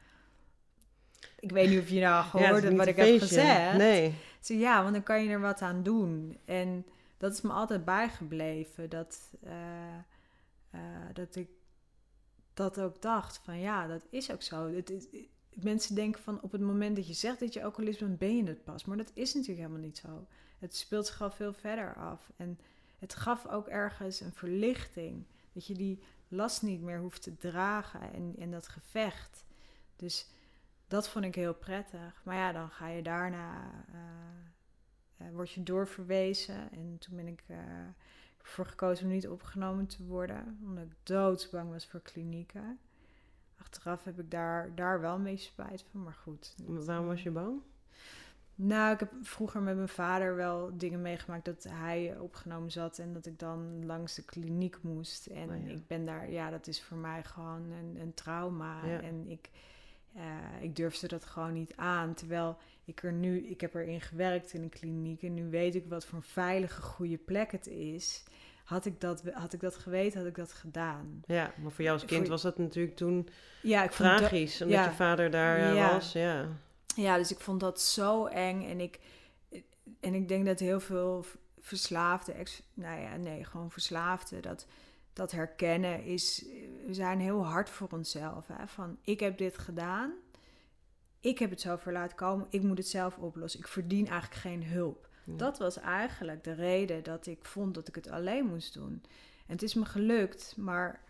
ik 1.38 1.50
weet 1.50 1.68
niet 1.68 1.80
of 1.80 1.88
je 1.88 2.00
nou 2.00 2.24
gehoord 2.24 2.62
hebt 2.62 2.76
wat 2.76 2.86
ik 2.86 2.96
heb 2.96 3.18
gezegd. 3.18 3.76
Nee. 3.76 4.14
Zei, 4.40 4.58
ja, 4.58 4.82
want 4.82 4.94
dan 4.94 5.02
kan 5.02 5.24
je 5.24 5.30
er 5.30 5.40
wat 5.40 5.62
aan 5.62 5.82
doen. 5.82 6.38
En 6.44 6.86
dat 7.16 7.32
is 7.32 7.40
me 7.40 7.50
altijd 7.50 7.84
bijgebleven. 7.84 8.90
Dat, 8.90 9.30
uh, 9.44 9.52
uh, 10.74 10.80
dat 11.12 11.36
ik 11.36 11.48
dat 12.58 12.80
ook 12.80 13.02
dacht 13.02 13.38
van, 13.38 13.58
ja, 13.58 13.86
dat 13.86 14.06
is 14.10 14.30
ook 14.30 14.42
zo. 14.42 14.72
Het, 14.74 15.08
mensen 15.50 15.94
denken 15.94 16.22
van, 16.22 16.40
op 16.42 16.52
het 16.52 16.60
moment 16.60 16.96
dat 16.96 17.06
je 17.06 17.14
zegt 17.14 17.40
dat 17.40 17.52
je 17.52 17.64
alcoholist 17.64 17.98
bent, 17.98 18.18
ben 18.18 18.36
je 18.36 18.44
het 18.44 18.64
pas. 18.64 18.84
Maar 18.84 18.96
dat 18.96 19.10
is 19.14 19.34
natuurlijk 19.34 19.60
helemaal 19.60 19.86
niet 19.86 19.98
zo. 19.98 20.26
Het 20.58 20.76
speelt 20.76 21.06
zich 21.06 21.22
al 21.22 21.30
veel 21.30 21.52
verder 21.52 21.94
af. 21.94 22.30
En 22.36 22.58
het 22.98 23.14
gaf 23.14 23.46
ook 23.46 23.68
ergens 23.68 24.20
een 24.20 24.32
verlichting. 24.32 25.26
Dat 25.52 25.66
je 25.66 25.74
die 25.74 26.02
last 26.28 26.62
niet 26.62 26.80
meer 26.80 26.98
hoeft 26.98 27.22
te 27.22 27.36
dragen 27.36 28.12
en, 28.12 28.34
en 28.38 28.50
dat 28.50 28.68
gevecht. 28.68 29.44
Dus 29.96 30.26
dat 30.88 31.08
vond 31.08 31.24
ik 31.24 31.34
heel 31.34 31.54
prettig. 31.54 32.20
Maar 32.24 32.36
ja, 32.36 32.52
dan 32.52 32.70
ga 32.70 32.88
je 32.88 33.02
daarna, 33.02 33.70
uh, 35.20 35.30
word 35.32 35.50
je 35.50 35.62
doorverwezen. 35.62 36.72
En 36.72 36.96
toen 36.98 37.16
ben 37.16 37.26
ik 37.26 37.42
uh, 37.46 37.58
ervoor 38.48 38.66
gekozen 38.66 39.06
om 39.06 39.12
niet 39.12 39.28
opgenomen 39.28 39.86
te 39.86 40.04
worden. 40.04 40.58
Omdat 40.64 40.84
ik 40.84 40.96
doodsbang 41.02 41.70
was 41.70 41.86
voor 41.86 42.00
klinieken. 42.00 42.78
Achteraf 43.60 44.04
heb 44.04 44.18
ik 44.18 44.30
daar, 44.30 44.74
daar 44.74 45.00
wel 45.00 45.18
mee 45.18 45.36
spijt 45.36 45.84
van, 45.90 46.02
maar 46.02 46.18
goed. 46.22 46.54
Waarom 46.66 47.06
was 47.06 47.22
je 47.22 47.30
bang? 47.30 47.60
Nou, 48.54 48.92
ik 48.92 49.00
heb 49.00 49.12
vroeger 49.22 49.60
met 49.60 49.76
mijn 49.76 49.88
vader 49.88 50.36
wel 50.36 50.70
dingen 50.76 51.02
meegemaakt 51.02 51.44
dat 51.44 51.66
hij 51.68 52.18
opgenomen 52.18 52.70
zat 52.70 52.98
en 52.98 53.12
dat 53.12 53.26
ik 53.26 53.38
dan 53.38 53.86
langs 53.86 54.14
de 54.14 54.24
kliniek 54.24 54.82
moest. 54.82 55.26
En 55.26 55.50
Oh 55.50 55.66
ja. 55.66 55.72
ik 55.72 55.86
ben 55.86 56.06
daar, 56.06 56.30
ja, 56.30 56.50
dat 56.50 56.66
is 56.66 56.82
voor 56.82 56.96
mij 56.96 57.24
gewoon 57.24 57.70
een, 57.70 57.96
een 58.00 58.14
trauma. 58.14 58.86
Ja. 58.86 59.00
En 59.00 59.28
ik, 59.28 59.50
eh, 60.14 60.62
ik 60.62 60.76
durfde 60.76 61.08
dat 61.08 61.24
gewoon 61.24 61.52
niet 61.52 61.76
aan. 61.76 62.14
Terwijl 62.14 62.56
ik 62.84 63.02
er 63.02 63.12
nu, 63.12 63.46
ik 63.46 63.60
heb 63.60 63.74
erin 63.74 64.00
gewerkt 64.00 64.52
in 64.52 64.62
een 64.62 64.68
kliniek 64.68 65.22
en 65.22 65.34
nu 65.34 65.50
weet 65.50 65.74
ik 65.74 65.86
wat 65.88 66.04
voor 66.04 66.18
een 66.18 66.24
veilige, 66.24 66.82
goede 66.82 67.18
plek 67.18 67.52
het 67.52 67.66
is. 67.66 68.24
Had 68.68 68.84
ik 68.84 69.00
dat, 69.00 69.22
had 69.32 69.52
ik 69.52 69.60
dat 69.60 69.76
geweten, 69.76 70.18
had 70.18 70.28
ik 70.28 70.34
dat 70.34 70.52
gedaan. 70.52 71.22
Ja, 71.26 71.52
maar 71.62 71.70
voor 71.72 71.84
jou 71.84 71.96
als 71.98 72.04
kind 72.06 72.20
Voor- 72.20 72.30
was 72.30 72.42
dat 72.42 72.58
natuurlijk 72.58 72.96
toen 72.96 73.28
Ja, 73.62 73.82
ik 73.82 73.88
dat- 73.88 73.96
tragisch, 73.96 74.62
omdat 74.62 74.78
ja. 74.78 74.84
je 74.84 74.92
vader 74.94 75.30
daar 75.30 75.56
eh, 75.58 75.74
Ja. 75.74 75.92
was. 75.92 76.12
Ja. 76.12 76.46
Ja, 76.96 77.16
dus 77.16 77.30
ik 77.30 77.40
vond 77.40 77.60
dat 77.60 77.80
zo 77.80 78.26
eng. 78.26 78.62
En 78.68 78.80
ik, 78.80 78.98
en 80.00 80.14
ik 80.14 80.28
denk 80.28 80.46
dat 80.46 80.58
heel 80.58 80.80
veel 80.80 81.22
v- 81.22 81.34
verslaafden, 81.60 82.34
ex, 82.34 82.62
nou 82.74 83.00
ja, 83.00 83.16
nee, 83.16 83.44
gewoon 83.44 83.70
verslaafden, 83.70 84.42
dat, 84.42 84.66
dat 85.12 85.30
herkennen 85.30 86.04
is. 86.04 86.44
We 86.86 86.94
zijn 86.94 87.20
heel 87.20 87.44
hard 87.46 87.70
voor 87.70 87.88
onszelf. 87.90 88.46
Hè? 88.46 88.66
Van 88.66 88.98
ik 89.02 89.20
heb 89.20 89.38
dit 89.38 89.58
gedaan, 89.58 90.12
ik 91.20 91.38
heb 91.38 91.50
het 91.50 91.60
zo 91.60 91.76
ver 91.76 91.92
laten 91.92 92.16
komen, 92.16 92.46
ik 92.50 92.62
moet 92.62 92.78
het 92.78 92.88
zelf 92.88 93.16
oplossen. 93.18 93.60
Ik 93.60 93.68
verdien 93.68 94.06
eigenlijk 94.08 94.40
geen 94.40 94.64
hulp. 94.64 95.07
Dat 95.36 95.58
was 95.58 95.78
eigenlijk 95.78 96.44
de 96.44 96.52
reden 96.52 97.04
dat 97.04 97.26
ik 97.26 97.44
vond 97.44 97.74
dat 97.74 97.88
ik 97.88 97.94
het 97.94 98.10
alleen 98.10 98.46
moest 98.46 98.74
doen. 98.74 99.02
En 99.46 99.54
het 99.54 99.62
is 99.62 99.74
me 99.74 99.84
gelukt, 99.84 100.54
maar 100.56 101.00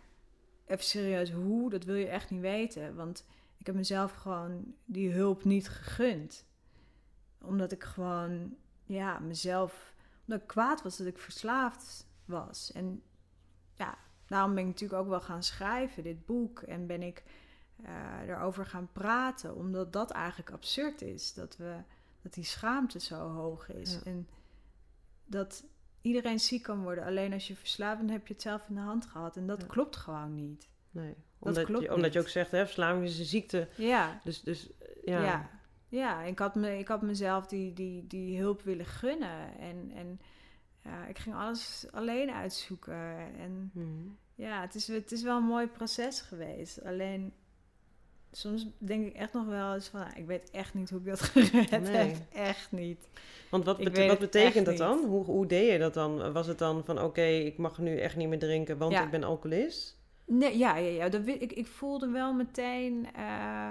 even 0.65 0.83
serieus, 0.83 1.31
hoe, 1.31 1.69
dat 1.69 1.83
wil 1.83 1.95
je 1.95 2.07
echt 2.07 2.29
niet 2.29 2.41
weten. 2.41 2.95
Want 2.95 3.25
ik 3.57 3.65
heb 3.65 3.75
mezelf 3.75 4.13
gewoon 4.13 4.73
die 4.85 5.11
hulp 5.11 5.43
niet 5.43 5.69
gegund. 5.69 6.45
Omdat 7.41 7.71
ik 7.71 7.83
gewoon, 7.83 8.55
ja, 8.85 9.19
mezelf, 9.19 9.93
omdat 10.25 10.41
ik 10.41 10.47
kwaad 10.47 10.81
was 10.81 10.97
dat 10.97 11.07
ik 11.07 11.17
verslaafd 11.17 12.07
was. 12.25 12.71
En 12.71 13.01
ja, 13.73 13.97
daarom 14.25 14.53
ben 14.53 14.63
ik 14.63 14.69
natuurlijk 14.69 15.01
ook 15.01 15.09
wel 15.09 15.21
gaan 15.21 15.43
schrijven, 15.43 16.03
dit 16.03 16.25
boek. 16.25 16.61
En 16.61 16.87
ben 16.87 17.01
ik 17.01 17.23
eh, 17.83 18.27
erover 18.27 18.65
gaan 18.65 18.89
praten, 18.91 19.55
omdat 19.55 19.93
dat 19.93 20.11
eigenlijk 20.11 20.51
absurd 20.51 21.01
is. 21.01 21.33
Dat, 21.33 21.57
we, 21.57 21.75
dat 22.21 22.33
die 22.33 22.43
schaamte 22.43 22.99
zo 22.99 23.15
hoog 23.29 23.69
is. 23.71 23.91
Ja. 23.93 23.99
En 24.03 24.27
dat 25.25 25.63
iedereen 26.01 26.39
ziek 26.39 26.63
kan 26.63 26.81
worden. 26.83 27.03
Alleen 27.03 27.33
als 27.33 27.47
je 27.47 27.55
verslaafd 27.55 27.97
bent, 27.97 28.09
heb 28.09 28.27
je 28.27 28.33
het 28.33 28.41
zelf 28.41 28.69
in 28.69 28.75
de 28.75 28.81
hand 28.81 29.05
gehad. 29.05 29.37
En 29.37 29.47
dat 29.47 29.61
Ja. 29.61 29.67
klopt 29.67 29.95
gewoon 29.95 30.35
niet. 30.35 30.67
Nee. 30.91 31.15
Omdat, 31.39 31.65
klopt 31.65 31.83
je, 31.83 31.93
omdat 31.93 32.13
je 32.13 32.19
ook 32.19 32.27
zegt, 32.27 32.51
hè, 32.51 32.65
verslaving 32.65 33.03
is 33.05 33.19
een 33.19 33.25
ziekte. 33.25 33.67
Ja, 33.77 34.19
Dus, 34.23 34.41
dus 34.41 34.69
ja. 35.03 35.23
ja. 35.23 35.49
ja. 35.87 36.21
ik, 36.23 36.39
had 36.39 36.55
me, 36.55 36.77
ik 36.77 36.87
had 36.87 37.01
mezelf 37.01 37.47
die, 37.47 37.73
die, 37.73 38.07
die 38.07 38.39
hulp 38.39 38.61
willen 38.61 38.85
gunnen. 38.85 39.57
En, 39.57 39.91
en 39.95 40.19
ja, 40.83 41.05
ik 41.05 41.17
ging 41.19 41.35
alles 41.35 41.85
alleen 41.91 42.31
uitzoeken. 42.31 43.17
En 43.37 43.71
Mhm. 43.73 44.07
ja, 44.35 44.61
het 44.61 44.75
is, 44.75 44.87
het 44.87 45.11
is 45.11 45.21
wel 45.23 45.37
een 45.37 45.43
mooi 45.43 45.67
proces 45.67 46.21
geweest. 46.21 46.83
Alleen 46.83 47.33
soms 48.31 48.67
denk 48.77 49.05
ik 49.07 49.13
echt 49.13 49.33
nog 49.33 49.45
wel 49.45 49.73
eens 49.73 49.87
van... 49.87 49.99
nou, 49.99 50.11
ik 50.15 50.25
weet 50.25 50.49
echt 50.51 50.73
niet 50.73 50.89
hoe 50.89 50.99
ik 50.99 51.05
dat 51.05 51.19
gered 51.33 51.81
Nee. 51.81 51.95
heb. 51.95 52.17
Echt 52.33 52.71
niet. 52.71 53.07
Want 53.49 53.65
wat, 53.65 53.77
bete- 53.77 54.07
wat 54.07 54.19
betekent 54.19 54.65
dat 54.65 54.77
dan? 54.77 55.05
Hoe, 55.05 55.23
hoe 55.25 55.45
deed 55.45 55.71
je 55.71 55.77
dat 55.79 55.93
dan? 55.93 56.31
Was 56.31 56.47
het 56.47 56.57
dan 56.57 56.85
van, 56.85 57.01
oké, 57.01 57.21
ik 57.25 57.57
mag 57.57 57.77
nu 57.77 57.97
echt 57.97 58.15
niet 58.15 58.27
meer 58.29 58.39
drinken, 58.39 58.77
want 58.77 58.91
Ja. 58.91 59.03
ik 59.03 59.11
ben 59.11 59.23
alcoholist? 59.23 59.97
Nee, 60.25 60.57
ja, 60.57 60.75
ja, 60.77 60.89
ja. 60.89 61.09
Dat, 61.09 61.27
ik, 61.27 61.51
ik 61.51 61.67
voelde 61.67 62.09
wel 62.09 62.33
meteen. 62.33 63.07
eh, 63.15 63.69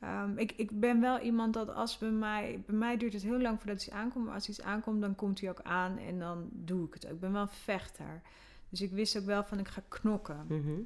ehm, 0.00 0.38
ik, 0.38 0.52
ik 0.56 0.80
ben 0.80 1.00
wel 1.00 1.18
iemand 1.20 1.54
dat 1.54 1.74
als 1.74 1.98
bij 1.98 2.10
mij. 2.10 2.62
Bij 2.66 2.76
mij 2.76 2.96
duurt 2.96 3.12
het 3.12 3.22
heel 3.22 3.40
lang 3.40 3.58
voordat 3.58 3.76
iets 3.76 3.90
aankomt. 3.90 4.24
Maar 4.24 4.34
als 4.34 4.48
iets 4.48 4.62
aankomt, 4.62 5.00
dan 5.00 5.14
komt 5.14 5.40
hij 5.40 5.50
ook 5.50 5.60
aan 5.62 5.98
en 5.98 6.18
dan 6.18 6.48
doe 6.52 6.86
ik 6.86 6.94
het 6.94 7.06
ook. 7.06 7.12
Ik 7.12 7.20
ben 7.20 7.32
wel 7.32 7.42
een 7.42 7.48
vechter. 7.48 8.20
Dus 8.68 8.80
ik 8.80 8.90
wist 8.90 9.18
ook 9.18 9.24
wel 9.24 9.44
van 9.44 9.58
ik 9.58 9.68
ga 9.68 9.82
knokken. 9.88 10.44
Mhm. 10.48 10.80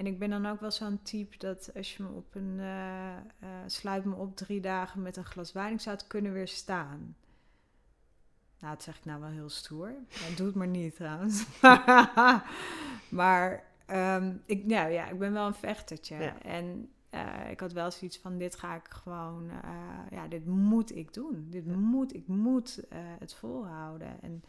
En 0.00 0.06
ik 0.06 0.18
ben 0.18 0.30
dan 0.30 0.46
ook 0.46 0.60
wel 0.60 0.70
zo'n 0.70 1.02
type 1.02 1.36
dat 1.38 1.70
als 1.76 1.96
je 1.96 2.02
me 2.02 2.08
op 2.08 2.34
een. 2.34 2.60
eh, 2.60 3.48
sluit 3.66 4.04
me 4.04 4.14
op 4.14 4.36
drie 4.36 4.60
dagen 4.60 5.02
met 5.02 5.16
een 5.16 5.24
glas 5.24 5.52
wijn, 5.52 5.72
ik 5.72 5.80
zou 5.80 5.96
het 5.96 6.06
kunnen 6.06 6.32
weerstaan. 6.32 7.16
Nou, 8.58 8.74
dat 8.74 8.82
zeg 8.82 8.96
ik 8.98 9.04
nou 9.04 9.20
wel 9.20 9.30
heel 9.30 9.48
stoer. 9.48 9.94
Ja, 10.08 10.36
doe 10.36 10.46
het 10.46 10.54
maar 10.54 10.66
niet 10.66 10.94
trouwens. 10.94 11.46
maar 13.20 13.64
ehm, 13.86 14.32
ik, 14.44 14.64
nou, 14.66 14.90
ja, 14.90 15.08
ik 15.08 15.18
ben 15.18 15.32
wel 15.32 15.46
een 15.46 15.54
vechtertje. 15.54 16.16
Ja. 16.16 16.42
En 16.42 16.90
eh, 17.10 17.50
ik 17.50 17.60
had 17.60 17.72
wel 17.72 17.90
zoiets 17.90 18.18
van: 18.18 18.38
dit 18.38 18.56
ga 18.56 18.74
ik 18.74 18.88
gewoon, 18.88 19.50
ja, 20.10 20.28
dit 20.28 20.46
moet 20.46 20.96
ik 20.96 21.14
doen. 21.14 21.46
Dit 21.50 21.66
moet, 21.66 22.14
ik 22.14 22.26
moet 22.26 22.84
het 23.18 23.34
volhouden. 23.34 24.22
En 24.22 24.42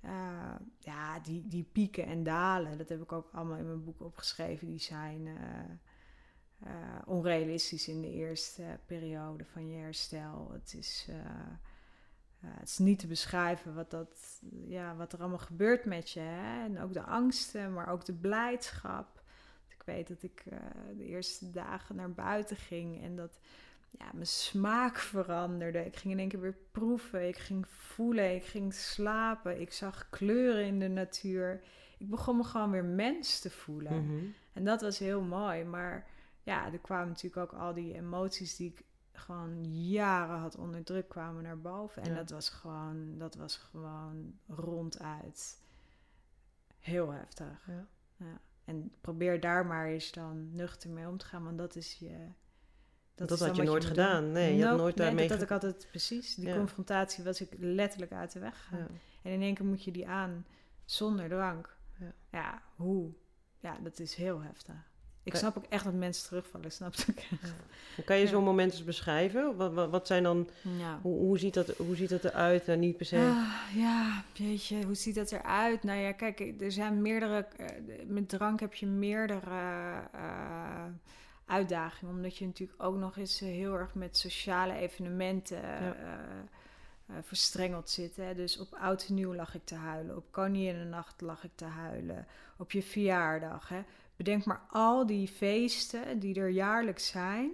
eh, 0.00 0.54
ja, 0.78 1.18
die, 1.18 1.46
die 1.46 1.68
pieken 1.72 2.04
en 2.06 2.22
dalen, 2.22 2.78
dat 2.78 2.88
heb 2.88 3.02
ik 3.02 3.12
ook 3.12 3.28
allemaal 3.32 3.58
in 3.58 3.66
mijn 3.66 3.84
boek 3.84 4.00
opgeschreven. 4.00 4.66
Die 4.66 4.78
zijn 4.78 5.26
eh, 5.26 5.60
eh, 6.58 6.98
onrealistisch 7.04 7.88
in 7.88 8.00
de 8.00 8.10
eerste 8.10 8.78
periode 8.86 9.44
van 9.44 9.68
je 9.68 9.76
herstel. 9.76 10.50
Het 10.52 10.74
is, 10.74 11.08
het 12.40 12.68
is 12.68 12.78
niet 12.78 12.98
te 12.98 13.06
beschrijven 13.06 13.74
wat, 13.74 13.90
dat, 13.90 14.40
ja, 14.66 14.96
wat 14.96 15.12
er 15.12 15.20
allemaal 15.20 15.38
gebeurt 15.38 15.84
met 15.84 16.10
je. 16.10 16.20
Hè? 16.20 16.64
En 16.64 16.80
ook 16.80 16.92
de 16.92 17.02
angsten, 17.02 17.72
maar 17.72 17.88
ook 17.88 18.04
de 18.04 18.14
blijdschap. 18.14 19.22
Ik 19.68 19.82
weet 19.84 20.08
dat 20.08 20.22
ik 20.22 20.44
de 20.96 21.04
eerste 21.04 21.50
dagen 21.50 21.96
naar 21.96 22.12
buiten 22.12 22.56
ging 22.56 23.02
en 23.02 23.16
dat 23.16 23.40
ja, 23.90 24.10
mijn 24.12 24.26
smaak 24.26 24.96
veranderde. 24.98 25.84
Ik 25.86 25.96
ging 25.96 26.12
in 26.12 26.18
één 26.18 26.28
keer 26.28 26.40
weer 26.40 26.56
proeven. 26.72 27.28
Ik 27.28 27.38
ging 27.38 27.68
voelen. 27.68 28.34
Ik 28.34 28.44
ging 28.44 28.74
slapen. 28.74 29.60
Ik 29.60 29.72
zag 29.72 30.10
kleuren 30.10 30.64
in 30.64 30.78
de 30.78 30.88
natuur. 30.88 31.62
Ik 31.98 32.10
begon 32.10 32.36
me 32.36 32.44
gewoon 32.44 32.70
weer 32.70 32.84
mens 32.84 33.40
te 33.40 33.50
voelen. 33.50 34.06
Mhm. 34.06 34.24
En 34.52 34.64
dat 34.64 34.80
was 34.80 34.98
heel 34.98 35.20
mooi. 35.22 35.64
Maar 35.64 36.06
ja, 36.42 36.72
er 36.72 36.78
kwamen 36.78 37.08
natuurlijk 37.08 37.52
ook 37.52 37.60
al 37.60 37.74
die 37.74 37.94
emoties 37.94 38.56
die 38.56 38.70
ik 38.70 38.84
gewoon 39.12 39.64
jaren 39.72 40.38
had 40.38 40.56
onderdrukt, 40.56 41.08
kwamen 41.08 41.42
naar 41.42 41.60
boven. 41.60 42.02
En 42.02 42.08
Ja. 42.10 42.14
dat 42.16 42.30
was 42.30 42.48
gewoon, 42.48 43.18
dat 43.18 43.34
was 43.34 43.56
gewoon 43.56 44.38
ronduit 44.46 45.58
heel 46.78 47.10
heftig. 47.12 47.66
Ja. 47.66 47.86
Ja. 48.16 48.40
En 48.64 48.92
probeer 49.00 49.40
daar 49.40 49.66
maar 49.66 49.86
eens 49.86 50.12
dan 50.12 50.54
nuchter 50.54 50.90
mee 50.90 51.08
om 51.08 51.16
te 51.16 51.24
gaan, 51.26 51.44
want 51.44 51.58
dat 51.58 51.76
is 51.76 51.94
je. 51.94 52.28
Dat, 53.28 53.38
dan 53.38 53.48
had 53.48 53.56
je 53.56 53.62
nooit 53.62 53.84
gedaan. 53.84 54.22
doen. 54.22 54.32
Nee, 54.32 54.56
je 54.56 54.64
had 54.66 54.76
nooit 54.76 54.96
nee, 54.96 55.06
daarmee 55.06 55.28
dat 55.28 55.36
had 55.36 55.46
ik 55.46 55.52
altijd 55.52 55.86
precies. 55.90 56.34
Die 56.34 56.48
Ja. 56.48 56.56
confrontatie 56.56 57.24
was 57.24 57.40
ik 57.40 57.48
letterlijk 57.58 58.12
uit 58.12 58.32
de 58.32 58.38
weg. 58.38 58.68
Ja. 58.72 58.86
En 59.22 59.32
in 59.32 59.42
één 59.42 59.54
keer 59.54 59.64
moet 59.66 59.84
je 59.84 59.90
die 59.90 60.08
aan 60.08 60.46
zonder 60.84 61.28
drank. 61.28 61.76
Ja. 62.00 62.12
Ja, 62.30 62.62
hoe? 62.76 63.10
Ja, 63.60 63.76
dat 63.82 63.98
is 63.98 64.14
heel 64.14 64.40
heftig. 64.42 64.74
Ik 65.22 65.34
snap 65.34 65.56
ook 65.56 65.64
echt 65.68 65.84
dat 65.84 65.92
mensen 65.94 66.26
terugvallen, 66.28 66.72
snap 66.80 66.94
ik. 66.94 67.28
Hoe 67.94 68.04
kan 68.04 68.16
je 68.18 68.26
zo'n 68.26 68.44
moment 68.44 68.72
eens 68.72 68.84
beschrijven? 68.84 69.56
Wat, 69.56 69.72
wat, 69.72 69.90
wat 69.90 70.06
zijn 70.06 70.22
dan, 70.22 70.48
hoe, 71.02 71.18
hoe, 71.18 71.38
ziet 71.38 71.54
dat, 71.54 71.68
hoe 71.76 71.96
ziet 71.96 72.08
dat 72.08 72.24
eruit? 72.24 72.66
Nou, 72.66 72.78
niet 72.78 72.96
per 72.96 73.06
se. 73.06 73.16
Ah, 73.16 73.76
ja, 73.76 74.24
jeetje, 74.32 74.84
hoe 74.84 74.94
ziet 74.94 75.14
dat 75.14 75.32
eruit? 75.32 75.82
Nou 75.82 75.98
ja, 75.98 76.12
kijk, 76.12 76.54
er 76.60 76.72
zijn 76.72 77.02
meerdere... 77.02 77.46
eh, 77.56 77.66
met 78.06 78.28
drank 78.28 78.60
heb 78.60 78.74
je 78.74 78.86
meerdere 78.86 80.00
eh, 80.12 80.84
uitdagingen. 81.50 82.14
Omdat 82.14 82.36
je 82.36 82.46
natuurlijk 82.46 82.82
ook 82.82 82.96
nog 82.96 83.16
eens 83.16 83.40
eh, 83.40 83.48
heel 83.48 83.74
erg 83.74 83.94
met 83.94 84.16
sociale 84.16 84.74
evenementen 84.74 85.60
Ja. 85.60 85.94
eh, 85.94 86.12
eh, 87.06 87.16
verstrengeld 87.22 87.90
zit. 87.90 88.16
Hè? 88.16 88.34
Dus 88.34 88.58
op 88.58 88.74
oud 88.74 89.06
en 89.08 89.14
nieuw 89.14 89.34
lag 89.34 89.54
ik 89.54 89.64
te 89.64 89.74
huilen. 89.74 90.16
Op 90.16 90.24
Koninginnennacht 90.30 91.20
lag 91.20 91.44
ik 91.44 91.50
te 91.54 91.64
huilen. 91.64 92.26
Op 92.56 92.72
je 92.72 92.82
verjaardag. 92.82 93.68
Hè? 93.68 93.82
Bedenk 94.16 94.44
maar 94.44 94.62
al 94.68 95.06
die 95.06 95.28
feesten 95.28 96.18
die 96.18 96.34
er 96.40 96.48
jaarlijks 96.48 97.06
zijn 97.06 97.50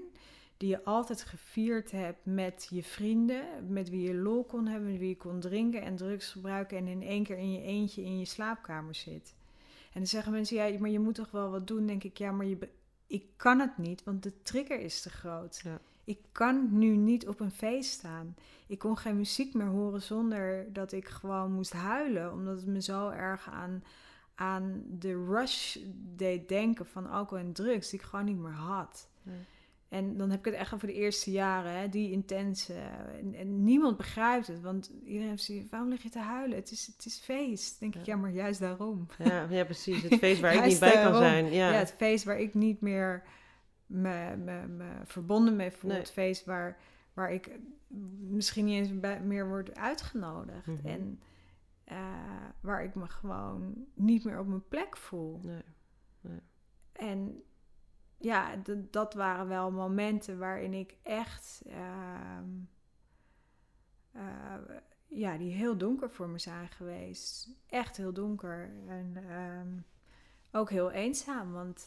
die 0.56 0.68
je 0.68 0.84
altijd 0.84 1.22
gevierd 1.22 1.90
hebt 1.90 2.18
met 2.22 2.66
je 2.70 2.82
vrienden, 2.82 3.44
met 3.68 3.90
wie 3.90 4.08
je 4.08 4.14
lol 4.14 4.44
kon 4.44 4.66
hebben, 4.66 4.90
met 4.90 4.98
wie 4.98 5.08
je 5.08 5.16
kon 5.16 5.40
drinken 5.40 5.82
en 5.82 5.96
drugs 5.96 6.30
gebruiken 6.30 6.76
en 6.76 6.86
in 6.86 7.02
één 7.02 7.22
keer 7.24 7.38
in 7.38 7.52
je 7.52 7.62
eentje 7.62 8.04
in 8.04 8.18
je 8.18 8.24
slaapkamer 8.24 8.94
zit. 8.94 9.34
En 9.92 10.02
dan 10.02 10.06
zeggen 10.06 10.32
mensen, 10.32 10.56
ja, 10.56 10.78
maar 10.78 10.90
je 10.90 10.98
moet 10.98 11.14
toch 11.14 11.30
wel 11.30 11.50
wat 11.50 11.66
doen? 11.66 11.86
denk 11.86 12.04
ik, 12.04 12.18
ja, 12.18 12.30
maar 12.30 12.46
je 12.46 12.58
ik 13.06 13.24
kan 13.36 13.60
het 13.60 13.78
niet, 13.78 14.04
want 14.04 14.22
de 14.22 14.42
trigger 14.42 14.80
is 14.80 15.02
te 15.02 15.10
groot. 15.10 15.60
Ja. 15.64 15.78
Ik 16.04 16.18
kan 16.32 16.78
nu 16.78 16.96
niet 16.96 17.28
op 17.28 17.40
een 17.40 17.50
feest 17.50 17.90
staan. 17.90 18.34
Ik 18.66 18.78
kon 18.78 18.96
geen 18.98 19.16
muziek 19.16 19.54
meer 19.54 19.66
horen 19.66 20.02
zonder 20.02 20.72
dat 20.72 20.92
ik 20.92 21.08
gewoon 21.08 21.52
moest 21.52 21.72
huilen. 21.72 22.32
Omdat 22.32 22.56
het 22.56 22.66
me 22.66 22.82
zo 22.82 23.08
erg 23.08 23.50
aan, 23.50 23.84
aan 24.34 24.82
de 24.98 25.24
rush 25.24 25.76
deed 26.16 26.48
denken 26.48 26.86
van 26.86 27.06
alcohol 27.06 27.44
en 27.44 27.52
drugs 27.52 27.90
die 27.90 28.00
ik 28.00 28.04
gewoon 28.04 28.24
niet 28.24 28.38
meer 28.38 28.52
had. 28.52 29.08
En 29.88 30.16
dan 30.16 30.30
heb 30.30 30.38
ik 30.38 30.44
het 30.44 30.54
echt 30.54 30.74
over 30.74 30.86
de 30.86 30.94
eerste 30.94 31.30
jaren, 31.30 31.78
hè, 31.78 31.88
die 31.88 32.10
intense. 32.10 32.74
En, 33.34 33.64
niemand 33.64 33.96
begrijpt 33.96 34.46
het, 34.46 34.60
want 34.60 34.92
iedereen 35.04 35.28
heeft 35.28 35.42
zoiets 35.42 35.70
waarom 35.70 35.88
lig 35.88 36.02
je 36.02 36.08
te 36.08 36.18
huilen? 36.18 36.56
Het 36.56 36.70
is, 36.70 36.86
het 36.86 37.06
is 37.06 37.18
feest. 37.18 37.80
denk 37.80 37.94
ik, 37.94 38.06
ja, 38.06 38.16
maar 38.16 38.30
juist 38.30 38.60
daarom. 38.60 39.06
Ja, 39.18 39.46
ja 39.50 39.64
precies. 39.64 40.02
Het 40.02 40.14
feest 40.14 40.40
waar 40.40 40.54
ik 40.54 40.64
niet 40.70 40.80
bij 40.80 41.02
kan 41.02 41.14
zijn. 41.14 41.44
Ja. 41.44 41.70
ja. 41.70 41.78
het 41.78 41.94
feest 41.96 42.24
waar 42.24 42.38
ik 42.38 42.54
niet 42.54 42.80
meer 42.80 43.22
me, 43.86 44.36
me, 44.36 44.66
me 44.66 44.90
verbonden 45.04 45.56
mee 45.56 45.70
voel. 45.70 45.90
Het 45.90 46.10
feest 46.10 46.44
waar, 46.44 46.78
waar 47.12 47.32
ik 47.32 47.50
misschien 48.18 48.64
niet 48.64 48.78
eens 48.78 49.00
bij, 49.00 49.20
meer 49.20 49.48
word 49.48 49.76
uitgenodigd. 49.76 50.66
Mhm. 50.66 50.86
En 50.86 51.20
uh, 51.92 51.98
waar 52.60 52.84
ik 52.84 52.94
me 52.94 53.08
gewoon 53.08 53.86
niet 53.94 54.24
meer 54.24 54.38
op 54.38 54.46
mijn 54.46 54.68
plek 54.68 54.96
voel. 54.96 55.40
Nee. 55.42 55.62
nee. 56.20 56.40
En 56.92 57.42
ja, 58.18 58.56
dat 58.90 59.14
waren 59.14 59.48
wel 59.48 59.70
momenten 59.70 60.38
waarin 60.38 60.74
ik 60.74 60.96
echt, 61.02 61.62
uh, 61.66 62.38
uh, 64.16 64.76
ja, 65.06 65.36
die 65.36 65.52
heel 65.52 65.76
donker 65.76 66.10
voor 66.10 66.28
me 66.28 66.38
zijn 66.38 66.68
geweest. 66.68 67.48
Echt 67.66 67.96
heel 67.96 68.12
donker. 68.12 68.70
En 68.86 69.16
um, 69.32 69.84
ook 70.52 70.70
heel 70.70 70.90
eenzaam, 70.90 71.52
want 71.52 71.86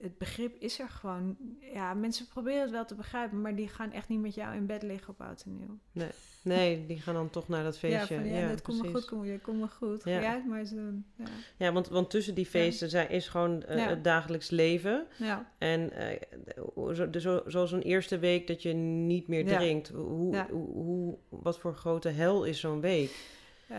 het 0.00 0.18
begrip 0.18 0.54
is 0.58 0.78
er 0.78 0.88
gewoon. 0.88 1.36
Ja, 1.72 1.94
mensen 1.94 2.26
proberen 2.26 2.60
het 2.60 2.70
wel 2.70 2.84
te 2.84 2.94
begrijpen, 2.94 3.40
maar 3.40 3.54
die 3.54 3.68
gaan 3.68 3.92
echt 3.92 4.08
niet 4.08 4.20
met 4.20 4.34
jou 4.34 4.54
in 4.54 4.66
bed 4.66 4.82
liggen 4.82 5.08
op 5.08 5.20
oud 5.20 5.42
en 5.46 5.56
nieuw. 5.56 5.78
Nee, 5.92 6.08
nee 6.42 6.86
die 6.86 7.00
gaan 7.00 7.14
dan 7.14 7.30
toch 7.30 7.48
naar 7.48 7.64
dat 7.64 7.78
feestje. 7.78 8.14
Ja, 8.14 8.20
van, 8.20 8.30
ja, 8.30 8.48
dat 8.48 8.62
komt 8.62 8.82
me 8.82 8.90
goed, 8.90 9.04
kom, 9.04 9.24
je, 9.24 9.38
kom 9.38 9.58
me 9.58 9.68
goed. 9.68 10.04
Ja, 10.04 10.20
ja 10.20 10.42
maar 10.48 10.64
zo. 10.64 10.76
Ja, 11.16 11.24
ja 11.56 11.72
want, 11.72 11.88
want 11.88 12.10
tussen 12.10 12.34
die 12.34 12.46
feesten 12.46 12.90
zijn, 12.90 13.10
is 13.10 13.28
gewoon 13.28 13.62
uh, 13.70 13.86
het 13.86 14.04
dagelijks 14.04 14.50
leven. 14.50 15.06
Ja. 15.18 15.52
En 15.58 15.90
uh, 15.98 16.94
zo, 16.94 17.08
zo, 17.18 17.42
zoals 17.46 17.72
een 17.72 17.82
eerste 17.82 18.18
week 18.18 18.46
dat 18.46 18.62
je 18.62 18.72
niet 18.72 19.28
meer 19.28 19.46
drinkt. 19.46 19.88
Hoe, 19.88 20.46
hoe, 20.50 20.68
hoe, 20.72 21.18
wat 21.28 21.58
voor 21.58 21.74
grote 21.74 22.08
hel 22.08 22.44
is 22.44 22.60
zo'n 22.60 22.80
week? 22.80 23.38
Uh, 23.70 23.76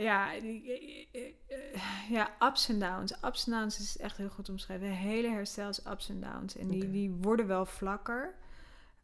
ja, 0.00 0.32
ja, 2.08 2.30
ups 2.40 2.68
en 2.68 2.78
downs. 2.78 3.24
Ups 3.24 3.46
en 3.46 3.52
downs 3.52 3.80
is 3.80 3.98
echt 3.98 4.16
heel 4.16 4.28
goed 4.28 4.48
omschreven. 4.48 4.86
hele 4.86 5.28
herstel 5.28 5.68
is 5.68 5.86
ups 5.86 6.08
en 6.08 6.20
downs. 6.20 6.56
En 6.56 6.68
die, 6.68 6.90
die 6.90 7.10
worden 7.10 7.46
wel 7.46 7.66
vlakker. 7.66 8.34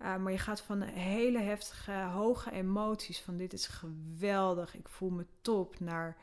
Uh, 0.03 0.17
maar 0.17 0.33
je 0.33 0.39
gaat 0.39 0.61
van 0.61 0.83
hele 0.83 1.39
heftige, 1.39 1.93
hoge 1.93 2.53
emoties 2.53 3.21
van 3.21 3.37
dit 3.37 3.53
is 3.53 3.67
geweldig, 3.67 4.77
ik 4.77 4.89
voel 4.89 5.11
me 5.11 5.27
top, 5.41 5.81
naar 5.81 6.17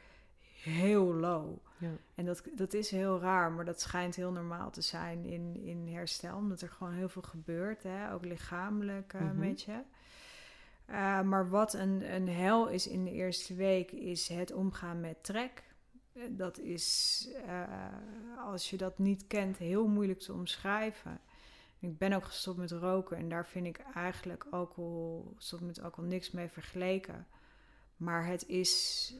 heel 0.63 1.13
low. 1.13 1.57
Ja. 1.77 1.91
En 2.15 2.25
dat, 2.25 2.43
dat 2.55 2.73
is 2.73 2.91
heel 2.91 3.19
raar, 3.19 3.51
maar 3.51 3.65
dat 3.65 3.81
schijnt 3.81 4.15
heel 4.15 4.31
normaal 4.31 4.71
te 4.71 4.81
zijn 4.81 5.25
in, 5.25 5.63
in 5.63 5.87
herstel. 5.87 6.37
Omdat 6.37 6.61
er 6.61 6.69
gewoon 6.69 6.93
heel 6.93 7.09
veel 7.09 7.21
gebeurt, 7.21 7.83
hè? 7.83 8.13
ook 8.13 8.25
lichamelijk 8.25 9.13
uh, 9.13 9.31
met 9.31 9.61
je. 9.61 9.79
Uh, 10.91 11.21
maar 11.21 11.49
wat 11.49 11.73
een, 11.73 12.13
een 12.13 12.29
hel 12.29 12.67
is 12.67 12.87
in 12.87 13.03
de 13.03 13.11
eerste 13.11 13.55
week, 13.55 13.91
is 13.91 14.27
het 14.27 14.53
omgaan 14.53 14.99
met 14.99 15.23
trek. 15.23 15.63
Eh, 16.13 16.23
dat 16.29 16.59
is, 16.59 17.27
uh, 17.45 17.63
als 18.45 18.69
je 18.69 18.77
dat 18.77 18.99
niet 18.99 19.27
kent, 19.27 19.57
heel 19.57 19.87
moeilijk 19.87 20.19
te 20.19 20.33
omschrijven. 20.33 21.19
Ik 21.79 21.97
ben 21.97 22.13
ook 22.13 22.25
gestopt 22.25 22.57
met 22.57 22.71
roken 22.71 23.17
en 23.17 23.29
daar 23.29 23.47
vind 23.47 23.65
ik 23.65 23.79
eigenlijk 23.93 24.45
alcohol, 24.49 25.33
stop 25.37 25.61
met 25.61 25.81
alcohol 25.81 26.09
niks 26.09 26.31
mee 26.31 26.47
vergeleken. 26.47 27.27
Maar 27.97 28.25
het 28.25 28.47
is, 28.47 29.13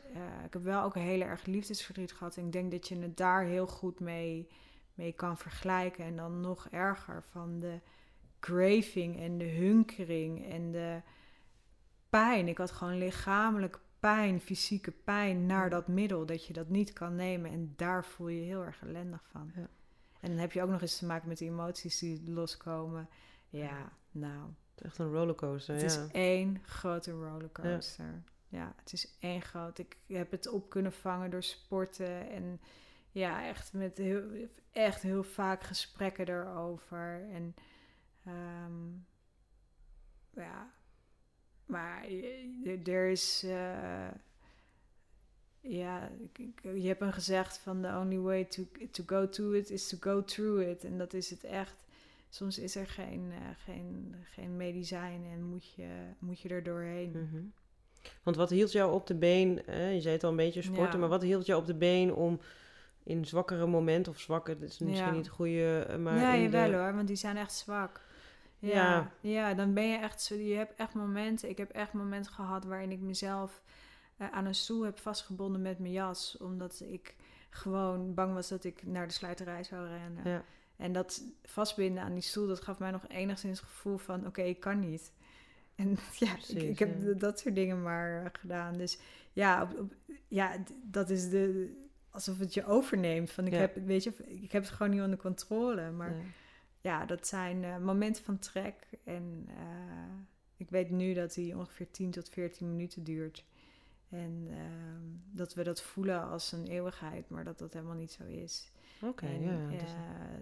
ik 0.45 0.53
heb 0.53 0.63
wel 0.63 0.83
ook 0.83 0.95
een 0.95 1.01
hele 1.01 1.23
erg 1.23 1.45
liefdesverdriet 1.45 2.13
gehad. 2.13 2.37
En 2.37 2.45
ik 2.45 2.51
denk 2.51 2.71
dat 2.71 2.87
je 2.87 2.97
het 2.97 3.17
daar 3.17 3.43
heel 3.43 3.67
goed 3.67 3.99
mee, 3.99 4.49
mee 4.93 5.11
kan 5.11 5.37
vergelijken. 5.37 6.05
En 6.05 6.15
dan 6.15 6.41
nog 6.41 6.67
erger 6.69 7.23
van 7.31 7.59
de 7.59 7.79
craving 8.39 9.19
en 9.19 9.37
de 9.37 9.49
hunkering 9.49 10.51
en 10.51 10.71
de 10.71 11.01
pijn. 12.11 12.47
Ik 12.47 12.57
had 12.57 12.71
gewoon 12.71 12.97
lichamelijk 12.97 13.79
pijn, 13.99 14.41
fysieke 14.41 14.91
pijn 14.91 15.45
naar 15.45 15.69
dat 15.69 15.87
middel. 15.87 16.25
Dat 16.25 16.45
je 16.45 16.53
dat 16.53 16.69
niet 16.69 16.93
kan 16.93 17.15
nemen. 17.15 17.51
En 17.51 17.73
daar 17.75 18.05
voel 18.05 18.27
je 18.27 18.39
je 18.39 18.45
heel 18.45 18.63
erg 18.63 18.81
ellendig 18.81 19.23
van. 19.31 19.51
Ja. 19.55 19.67
En 20.19 20.29
dan 20.29 20.37
heb 20.37 20.51
je 20.51 20.61
ook 20.61 20.69
nog 20.69 20.81
eens 20.81 20.97
te 20.97 21.05
maken 21.05 21.27
met 21.27 21.37
de 21.37 21.45
emoties 21.45 21.99
die 21.99 22.31
loskomen. 22.31 23.09
Ja, 23.49 23.91
nou. 24.11 24.49
Het 24.75 24.83
is 24.83 24.85
echt 24.85 24.97
een 24.97 25.11
rollercoaster. 25.11 25.75
Het 25.75 25.83
is 25.83 25.99
één 26.11 26.61
grote 26.63 27.11
rollercoaster. 27.11 28.23
Ja. 28.49 28.59
ja, 28.59 28.73
het 28.75 28.93
is 28.93 29.17
één 29.19 29.41
groot. 29.41 29.77
Ik 29.77 29.97
heb 30.07 30.31
het 30.31 30.47
op 30.47 30.69
kunnen 30.69 30.93
vangen 30.93 31.29
door 31.29 31.43
sporten. 31.43 32.29
En 32.29 32.59
ja, 33.11 33.47
echt 33.47 33.73
met 33.73 33.97
heel, 33.97 34.23
echt 34.71 35.01
heel 35.01 35.23
vaak 35.23 35.63
gesprekken 35.63 36.27
erover. 36.27 37.29
En 37.31 37.55
um, 38.27 39.05
ja, 40.33 40.71
maar 41.71 42.05
er 42.85 43.09
is. 43.09 43.43
Uh, 43.45 44.07
ja, 45.61 46.11
je 46.61 46.87
hebt 46.87 47.01
een 47.01 47.13
gezegd 47.13 47.57
van 47.57 47.81
the 47.81 47.87
only 47.87 48.17
way 48.17 48.45
to, 48.45 48.63
to 48.91 49.03
go 49.05 49.29
to 49.29 49.51
it 49.51 49.69
is 49.69 49.87
to 49.87 49.97
go 49.99 50.23
through 50.23 50.69
it. 50.69 50.83
En 50.83 50.97
dat 50.97 51.13
is 51.13 51.29
het 51.29 51.43
echt. 51.43 51.75
Soms 52.29 52.59
is 52.59 52.75
er 52.75 52.87
geen, 52.87 53.25
uh, 53.29 53.37
geen, 53.65 54.15
geen 54.23 54.57
medicijn 54.57 55.23
en 55.31 55.43
moet 55.43 55.73
je, 55.73 55.89
moet 56.19 56.39
je 56.39 56.49
er 56.49 56.63
doorheen. 56.63 57.11
Mm 57.11 57.53
Want 58.23 58.35
wat 58.35 58.49
hield 58.49 58.71
jou 58.71 58.93
op 58.93 59.07
de 59.07 59.15
been? 59.15 59.61
je 59.65 60.01
zei 60.01 60.13
het 60.13 60.23
al 60.23 60.29
een 60.29 60.35
beetje 60.35 60.61
sporten, 60.61 60.99
maar 60.99 61.09
wat 61.09 61.21
hield 61.21 61.45
jou 61.45 61.59
op 61.61 61.67
de 61.67 61.75
been 61.75 62.13
om 62.13 62.39
in 63.03 63.25
zwakkere 63.25 63.67
momenten, 63.67 64.11
of 64.11 64.19
zwakker, 64.19 64.59
dat 64.59 64.69
is 64.69 64.79
misschien 64.79 65.07
ja. 65.07 65.13
niet 65.13 65.25
het 65.25 65.35
goede, 65.35 65.85
eh, 65.89 65.97
maar. 65.97 66.13
Nee, 66.13 66.49
wel 66.49 66.73
hoor, 66.73 66.93
want 66.93 67.07
die 67.07 67.15
zijn 67.15 67.37
echt 67.37 67.53
zwak. 67.53 68.01
Ja, 68.61 69.11
ja, 69.21 69.53
dan 69.53 69.73
ben 69.73 69.87
je 69.87 69.97
echt 69.97 70.21
zo. 70.21 70.35
Je 70.35 70.55
hebt 70.55 70.75
echt 70.75 70.93
momenten. 70.93 71.49
Ik 71.49 71.57
heb 71.57 71.69
echt 71.69 71.93
momenten 71.93 72.31
gehad 72.31 72.65
waarin 72.65 72.91
ik 72.91 72.99
mezelf 72.99 73.61
uh, 74.17 74.31
aan 74.31 74.45
een 74.45 74.55
stoel 74.55 74.83
heb 74.83 74.99
vastgebonden 74.99 75.61
met 75.61 75.79
mijn 75.79 75.93
jas. 75.93 76.37
Omdat 76.37 76.83
ik 76.87 77.15
gewoon 77.49 78.13
bang 78.13 78.33
was 78.33 78.49
dat 78.49 78.63
ik 78.63 78.85
naar 78.85 79.07
de 79.07 79.13
sluiterij 79.13 79.63
zou 79.63 79.87
rennen. 79.87 80.29
Ja. 80.29 80.43
En 80.75 80.91
dat 80.91 81.23
vastbinden 81.43 82.03
aan 82.03 82.13
die 82.13 82.23
stoel, 82.23 82.47
dat 82.47 82.61
gaf 82.61 82.79
mij 82.79 82.91
nog 82.91 83.07
enigszins 83.07 83.59
het 83.59 83.69
gevoel 83.69 83.97
van: 83.97 84.27
oké, 84.27 84.41
ik 84.41 84.59
kan 84.59 84.79
niet. 84.79 85.11
En 85.75 85.97
ja, 86.19 86.35
ik, 86.47 86.61
ik, 86.61 86.79
heb 86.79 87.19
dat 87.19 87.39
soort 87.39 87.55
dingen 87.55 87.81
maar 87.81 88.31
gedaan. 88.39 88.77
Dus 88.77 88.99
ja, 89.33 89.69
op, 89.77 89.93
ja, 90.27 90.57
dat 90.83 91.09
is 91.09 91.29
de. 91.29 91.75
Alsof 92.09 92.39
het 92.39 92.53
je 92.53 92.65
overneemt. 92.65 93.31
Van 93.31 93.45
ik 93.45 93.53
heb, 93.53 93.75
weet 93.85 94.03
je, 94.03 94.13
ik 94.25 94.51
heb 94.51 94.63
het 94.63 94.71
gewoon 94.71 94.91
niet 94.91 95.01
onder 95.01 95.17
controle. 95.17 95.91
Maar 95.91 96.15
ja, 96.81 97.05
dat 97.05 97.27
zijn 97.27 97.63
uh, 97.63 97.77
momenten 97.77 98.23
van 98.23 98.39
trek. 98.39 98.87
En 99.03 99.47
uh, 99.49 99.55
ik 100.57 100.69
weet 100.69 100.89
nu 100.89 101.13
dat 101.13 101.33
die 101.33 101.57
ongeveer 101.57 101.91
10 101.91 102.11
tot 102.11 102.29
14 102.29 102.69
minuten 102.69 103.03
duurt. 103.03 103.45
En 104.09 104.47
uh, 104.49 104.57
dat 105.31 105.53
we 105.53 105.63
dat 105.63 105.81
voelen 105.81 106.23
als 106.29 106.51
een 106.51 106.67
eeuwigheid, 106.67 107.29
maar 107.29 107.43
dat 107.43 107.59
dat 107.59 107.73
helemaal 107.73 107.95
niet 107.95 108.11
zo 108.11 108.23
is. 108.23 108.71
Oké, 109.01 109.27
ja. 109.27 109.67
Dus... 109.67 109.89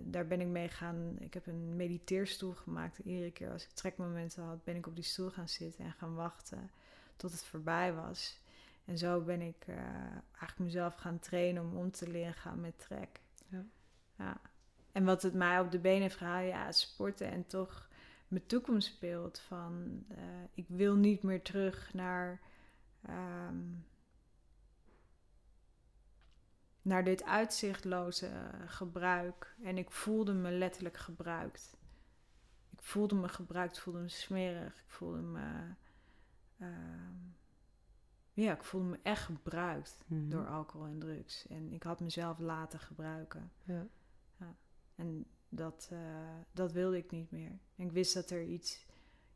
daar 0.03 0.27
ben 0.27 0.41
ik 0.41 0.47
mee 0.47 0.67
gaan. 0.67 1.15
Ik 1.19 1.33
heb 1.33 1.47
een 1.47 1.75
mediteerstoel 1.75 2.53
gemaakt. 2.53 2.99
Iedere 2.99 3.31
keer 3.31 3.51
als 3.51 3.63
ik 3.63 3.69
trekmomenten 3.69 4.43
had, 4.43 4.63
ben 4.63 4.75
ik 4.75 4.87
op 4.87 4.95
die 4.95 5.03
stoel 5.03 5.29
gaan 5.29 5.49
zitten 5.49 5.85
en 5.85 5.91
gaan 5.91 6.15
wachten 6.15 6.69
tot 7.15 7.31
het 7.31 7.43
voorbij 7.43 7.93
was. 7.93 8.39
En 8.85 8.97
zo 8.97 9.21
ben 9.21 9.41
ik 9.41 9.65
eigenlijk 9.67 10.57
mezelf 10.57 10.95
gaan 10.95 11.19
trainen 11.19 11.63
om 11.63 11.77
om 11.77 11.91
te 11.91 12.07
leren 12.07 12.33
gaan 12.33 12.61
met 12.61 12.79
trek. 12.79 13.19
Ja. 13.47 13.65
ja. 14.17 14.41
En 14.99 15.05
wat 15.05 15.21
het 15.21 15.33
mij 15.33 15.59
op 15.59 15.71
de 15.71 15.79
been 15.79 16.01
heeft 16.01 16.15
gehaald, 16.15 16.47
ja, 16.47 16.71
sporten 16.71 17.31
en 17.31 17.47
toch 17.47 17.89
mijn 18.27 18.45
toekomstbeeld 18.45 19.39
van 19.39 20.05
uh, 20.11 20.17
ik 20.53 20.65
wil 20.67 20.95
niet 20.95 21.23
meer 21.23 21.41
terug 21.41 21.93
naar, 21.93 22.41
um, 23.09 23.85
naar 26.81 27.03
dit 27.03 27.23
uitzichtloze 27.23 28.31
gebruik. 28.65 29.55
En 29.63 29.77
ik 29.77 29.91
voelde 29.91 30.33
me 30.33 30.51
letterlijk 30.51 30.97
gebruikt. 30.97 31.77
Ik 32.69 32.81
voelde 32.81 33.15
me 33.15 33.29
gebruikt, 33.29 33.79
voelde 33.79 33.99
me 33.99 34.09
smerig, 34.09 34.73
ik 34.73 34.89
voelde 34.89 35.21
me. 35.21 35.73
Uh, 36.57 36.67
ja, 38.33 38.53
ik 38.53 38.63
voelde 38.63 38.87
me 38.87 38.99
echt 39.03 39.23
gebruikt 39.23 39.97
mm-hmm. 40.05 40.29
door 40.29 40.47
alcohol 40.47 40.87
en 40.87 40.99
drugs. 40.99 41.47
En 41.47 41.73
ik 41.73 41.83
had 41.83 41.99
mezelf 41.99 42.39
laten 42.39 42.79
gebruiken. 42.79 43.51
Ja. 43.63 43.87
En 44.99 45.25
dat, 45.49 45.89
uh, 45.93 45.99
dat 46.51 46.71
wilde 46.71 46.97
ik 46.97 47.11
niet 47.11 47.31
meer. 47.31 47.59
En 47.75 47.85
ik 47.85 47.91
wist 47.91 48.13
dat 48.13 48.29
er 48.29 48.43
iets, 48.43 48.85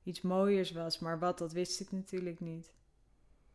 iets 0.04 0.22
mooiers 0.22 0.72
was, 0.72 1.00
maar 1.00 1.20
wat, 1.20 1.38
dat 1.38 1.52
wist 1.52 1.80
ik 1.80 1.92
natuurlijk 1.92 2.40
niet. 2.40 2.74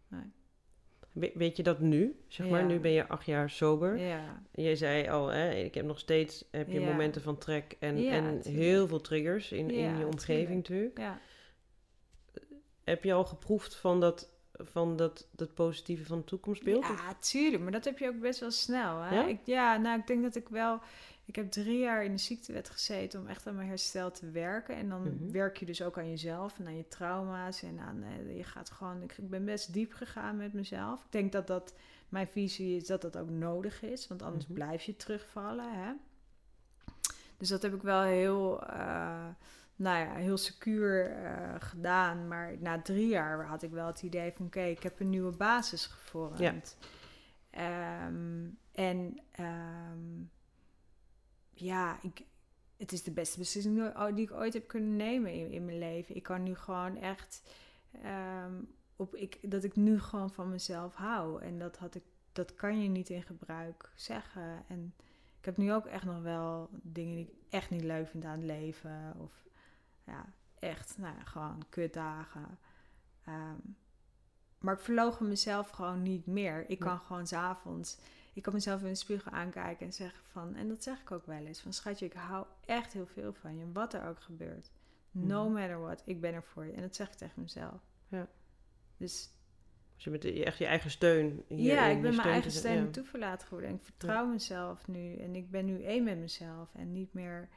Nee. 0.09 1.32
weet 1.34 1.56
je 1.56 1.62
dat 1.62 1.80
nu? 1.80 2.24
Zeg 2.28 2.48
maar, 2.48 2.64
nu 2.64 2.80
ben 2.80 2.90
je 2.90 3.09
acht 3.09 3.26
jaar 3.26 3.50
sober. 3.50 3.98
Ja. 3.98 4.42
Je 4.52 4.76
zei 4.76 5.09
al, 5.09 5.26
hè, 5.26 5.50
ik 5.50 5.74
heb 5.74 5.84
nog 5.84 5.98
steeds 5.98 6.44
heb 6.50 6.70
je 6.70 6.80
momenten 6.80 7.22
van 7.22 7.38
trek 7.38 7.76
en, 7.78 7.96
en 7.96 8.40
heel 8.42 8.88
veel 8.88 9.00
triggers 9.00 9.52
in, 9.52 9.70
in 9.70 9.98
je 9.98 10.06
omgeving 10.06 10.56
natuurlijk. 10.56 10.98
Ja. 10.98 11.20
Heb 12.84 13.04
je 13.04 13.12
al 13.12 13.24
geproefd 13.24 13.76
van 13.76 14.00
dat 14.00 14.38
van 14.59 14.96
dat, 14.96 15.28
dat 15.30 15.54
positieve 15.54 16.04
van 16.04 16.18
de 16.18 16.24
toekomstbeeld? 16.24 16.84
Ja, 16.84 17.14
tuurlijk. 17.20 17.62
Maar 17.62 17.72
dat 17.72 17.84
heb 17.84 17.98
je 17.98 18.09
ook 18.09 18.20
best 18.20 18.40
wel 18.40 18.50
snel. 18.50 19.00
Hè? 19.00 19.14
Ja? 19.14 19.26
Ik, 19.26 19.40
ja, 19.44 19.76
nou, 19.76 19.98
ik 19.98 20.06
denk 20.06 20.22
dat 20.22 20.36
ik 20.36 20.48
wel... 20.48 20.80
Ik 21.29 21.37
heb 21.37 21.51
drie 21.51 21.79
jaar 21.79 22.05
in 22.05 22.12
de 22.12 22.18
ziektewet 22.18 22.70
gezeten 22.70 23.20
om 23.20 23.26
echt 23.26 23.47
aan 23.47 23.55
mijn 23.55 23.68
herstel 23.68 24.11
te 24.11 24.31
werken. 24.31 24.76
En 24.76 24.89
dan 24.89 25.03
mhm. 25.03 25.31
werk 25.31 25.57
je 25.57 25.66
dus 25.66 25.83
ook 25.83 25.99
aan 25.99 26.11
jezelf 26.11 26.59
en 26.59 26.66
aan 26.66 26.76
je 26.76 26.89
trauma's. 26.89 27.62
En 27.62 27.79
aan, 27.79 28.03
uh, 28.03 28.37
je 28.37 28.45
gaat 28.45 28.70
gewoon... 28.70 29.03
Ik, 29.03 29.16
ben 29.20 29.45
best 29.45 29.72
diep 29.72 29.93
gegaan 29.93 30.37
met 30.37 30.53
mezelf. 30.53 31.05
Ik 31.05 31.12
denk 31.12 31.33
dat 31.33 31.47
dat... 31.47 31.74
Mijn 32.09 32.26
visie 32.26 32.76
is 32.76 32.87
dat 32.87 33.03
dat 33.03 33.16
ook 33.16 33.31
nodig 33.31 33.83
is. 33.83 34.09
Want 34.09 34.22
anders 34.22 34.45
mhm. 34.45 34.55
blijf 34.55 34.83
je 34.83 34.97
terugvallen, 34.97 35.72
hè. 35.72 35.93
Dus 37.37 37.49
dat 37.49 37.62
heb 37.62 37.74
ik 37.74 37.83
wel 37.83 38.03
heel... 38.03 38.62
Uh, 38.70 39.26
nou 39.76 39.99
ja, 39.99 40.14
heel 40.14 40.37
secuur 40.37 41.22
uh, 41.22 41.55
gedaan. 41.59 42.29
Maar 42.29 42.57
na 42.61 42.83
drie 42.83 43.09
jaar 43.09 43.47
had 43.47 43.62
ik 43.62 43.70
wel 43.70 43.87
het 43.87 44.03
idee 44.03 44.33
van... 44.33 44.47
oké, 44.47 44.62
ik 44.62 44.83
heb 44.83 45.01
een 45.01 45.11
nieuwe 45.11 45.37
basis 45.37 45.87
gevormd. 45.87 46.76
Ja. 47.51 48.07
Um, 48.07 48.59
en 48.72 49.20
um, 49.41 50.31
ja, 51.61 51.98
ik, 52.02 52.24
het 52.76 52.92
is 52.92 53.02
de 53.02 53.11
beste 53.11 53.38
beslissing 53.38 53.92
die 54.14 54.24
ik 54.24 54.32
ooit 54.32 54.52
heb 54.52 54.68
kunnen 54.68 54.96
nemen 54.96 55.32
in, 55.32 55.50
in 55.50 55.64
mijn 55.64 55.78
leven. 55.78 56.16
Ik 56.16 56.22
kan 56.22 56.42
nu 56.42 56.54
gewoon 56.54 56.96
echt... 56.96 57.42
Um, 58.46 58.76
op, 58.96 59.14
ik, 59.14 59.38
dat 59.50 59.64
ik 59.64 59.76
nu 59.76 60.00
gewoon 60.00 60.30
van 60.30 60.50
mezelf 60.50 60.94
hou. 60.94 61.42
En 61.42 61.59
dat, 61.59 61.76
had 61.76 61.94
ik, 61.94 62.02
dat 62.32 62.54
kan 62.54 62.82
je 62.82 62.88
niet 62.88 63.09
in 63.09 63.22
gebruik 63.22 63.90
zeggen. 63.94 64.64
En 64.68 64.94
ik 65.38 65.44
heb 65.44 65.56
nu 65.56 65.72
ook 65.72 65.86
echt 65.86 66.04
nog 66.04 66.22
wel 66.22 66.68
dingen 66.72 67.16
die 67.16 67.24
ik 67.24 67.32
echt 67.48 67.70
niet 67.70 67.84
leuk 67.84 68.09
vind 68.09 68.24
aan 68.24 68.38
het 68.38 68.46
leven. 68.46 69.14
Of 69.18 69.46
ja, 70.06 70.24
echt, 70.59 70.98
nou 70.98 71.16
ja, 71.16 71.24
gewoon 71.24 71.62
kutdagen. 71.68 72.59
Um, 73.28 73.76
maar 74.59 74.74
ik 74.74 74.80
verlogen 74.80 75.28
mezelf 75.28 75.70
gewoon 75.70 76.02
niet 76.02 76.26
meer. 76.26 76.70
Ik 76.70 76.78
kan 76.78 76.98
gewoon 76.98 77.26
s'avonds, 77.26 77.98
ik 78.39 78.45
kan 78.45 78.53
mezelf 78.53 78.82
in 78.82 78.89
de 78.89 78.95
spiegel 78.95 79.32
aankijken 79.32 79.86
en 79.86 79.93
zeggen 79.93 80.24
van, 80.24 80.55
en 80.55 80.68
dat 80.68 80.82
zeg 80.82 81.01
ik 81.01 81.11
ook 81.11 81.26
wel 81.26 81.47
eens, 81.47 81.61
van 81.61 81.72
schatje, 81.72 82.07
ik 82.07 82.12
hou 82.12 82.47
echt 82.66 82.93
heel 82.93 83.07
veel 83.07 83.32
van 83.32 83.57
je, 83.57 83.72
wat 83.72 83.95
er 83.95 84.09
ook 84.09 84.20
gebeurt. 84.20 84.70
No 85.11 85.45
mhm. 85.45 85.53
matter 85.53 85.80
what, 85.80 86.03
ik 86.05 86.20
ben 86.20 86.34
er 86.34 86.43
voor 86.43 86.64
je. 86.64 86.72
En 86.72 86.80
dat 86.80 86.97
zeg 86.97 87.09
ik 87.09 87.14
tegen 87.14 87.43
mezelf. 87.43 87.80
Ja. 88.09 88.28
Dus... 88.97 89.30
Dus 89.95 90.05
je 90.05 90.11
bent 90.11 90.24
echt 90.24 90.59
je 90.59 90.66
eigen 90.66 90.91
steun. 90.91 91.45
ja, 91.49 91.86
ik 91.86 92.03
ben 92.03 92.16
mijn 92.16 92.28
eigen 92.28 92.51
steun 92.51 92.84
ja. 92.84 92.91
toeverlaten 92.91 93.47
geworden. 93.47 93.70
En 93.70 93.76
ik 93.76 93.84
vertrouw 93.84 94.26
mezelf 94.26 94.89
nu. 94.89 95.16
En 95.16 95.34
ik 95.34 95.51
ben 95.51 95.64
nu 95.64 95.82
één 95.82 96.05
met 96.05 96.18
mezelf. 96.18 96.74
En 96.74 96.93
niet 96.93 97.12
meer 97.12 97.49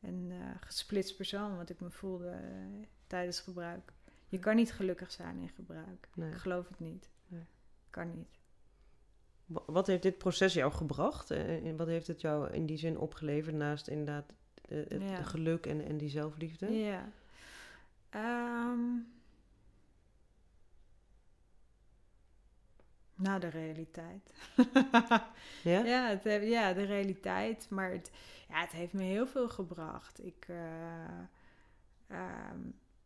een 0.00 0.30
uh, 0.30 0.50
gesplitst 0.60 1.16
persoon, 1.16 1.56
wat 1.56 1.70
ik 1.70 1.80
me 1.80 1.90
voelde 1.90 2.30
uh, 2.30 2.86
tijdens 3.06 3.40
gebruik. 3.40 3.92
Je 4.28 4.38
kan 4.38 4.56
niet 4.56 4.72
gelukkig 4.72 5.10
zijn 5.10 5.38
in 5.38 5.48
gebruik. 5.48 6.08
Ik 6.14 6.34
geloof 6.34 6.68
het 6.68 6.80
niet. 6.80 7.10
Nee. 7.26 7.46
Kan 7.90 8.16
niet. 8.16 8.39
Wat 9.66 9.86
heeft 9.86 10.02
dit 10.02 10.18
proces 10.18 10.54
jou 10.54 10.72
gebracht? 10.72 11.30
Eh, 11.30 11.66
en 11.66 11.76
wat 11.76 11.86
heeft 11.86 12.06
het 12.06 12.20
jou 12.20 12.52
in 12.52 12.66
die 12.66 12.78
zin 12.78 12.98
opgeleverd 12.98 13.56
naast 13.56 13.88
inderdaad 13.88 14.32
het 14.68 15.26
geluk 15.26 15.66
en, 15.66 15.84
en 15.84 15.98
die 15.98 16.08
zelfliefde? 16.08 16.72
Ja. 16.72 17.08
Um, 18.14 19.06
nou, 23.14 23.40
de 23.40 23.48
realiteit. 23.48 24.32
ja? 25.62 25.84
Ja, 25.84 26.08
het, 26.08 26.42
ja, 26.42 26.72
de 26.72 26.84
realiteit. 26.84 27.66
Maar 27.70 27.90
het, 27.90 28.10
ja, 28.48 28.60
het 28.60 28.72
heeft 28.72 28.92
me 28.92 29.02
heel 29.02 29.26
veel 29.26 29.48
gebracht. 29.48 30.24
Ik, 30.24 30.46
uh, 30.48 30.56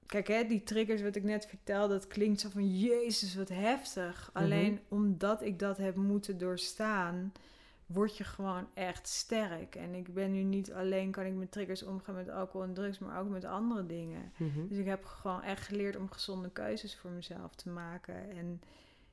kijk, 0.06 0.28
hè, 0.28 0.44
die 0.44 0.62
triggers 0.62 1.02
wat 1.02 1.16
ik 1.16 1.22
net 1.22 1.46
vertelde, 1.46 1.94
dat 1.94 2.06
klinkt 2.06 2.40
zo 2.40 2.48
van 2.48 2.78
Jezus, 2.78 3.34
wat 3.34 3.48
heftig. 3.48 4.30
Mhm. 4.32 4.44
Alleen 4.44 4.80
omdat 4.88 5.42
ik 5.42 5.58
dat 5.58 5.76
heb 5.76 5.96
moeten 5.96 6.38
doorstaan, 6.38 7.32
word 7.86 8.16
je 8.16 8.24
gewoon 8.24 8.66
echt 8.74 9.08
sterk. 9.08 9.74
En 9.74 9.94
ik 9.94 10.14
ben 10.14 10.32
nu 10.32 10.42
niet 10.42 10.72
alleen, 10.72 11.10
kan 11.10 11.24
ik 11.24 11.34
met 11.34 11.52
triggers 11.52 11.82
omgaan 11.82 12.14
met 12.14 12.28
alcohol 12.28 12.62
en 12.62 12.74
drugs, 12.74 12.98
maar 12.98 13.20
ook 13.20 13.28
met 13.28 13.44
andere 13.44 13.86
dingen. 13.86 14.32
Mhm. 14.36 14.66
Dus 14.68 14.78
ik 14.78 14.86
heb 14.86 15.04
gewoon 15.04 15.42
echt 15.42 15.66
geleerd 15.66 15.96
om 15.96 16.10
gezonde 16.10 16.50
keuzes 16.50 16.96
voor 16.96 17.10
mezelf 17.10 17.54
te 17.54 17.68
maken. 17.68 18.30
En 18.30 18.62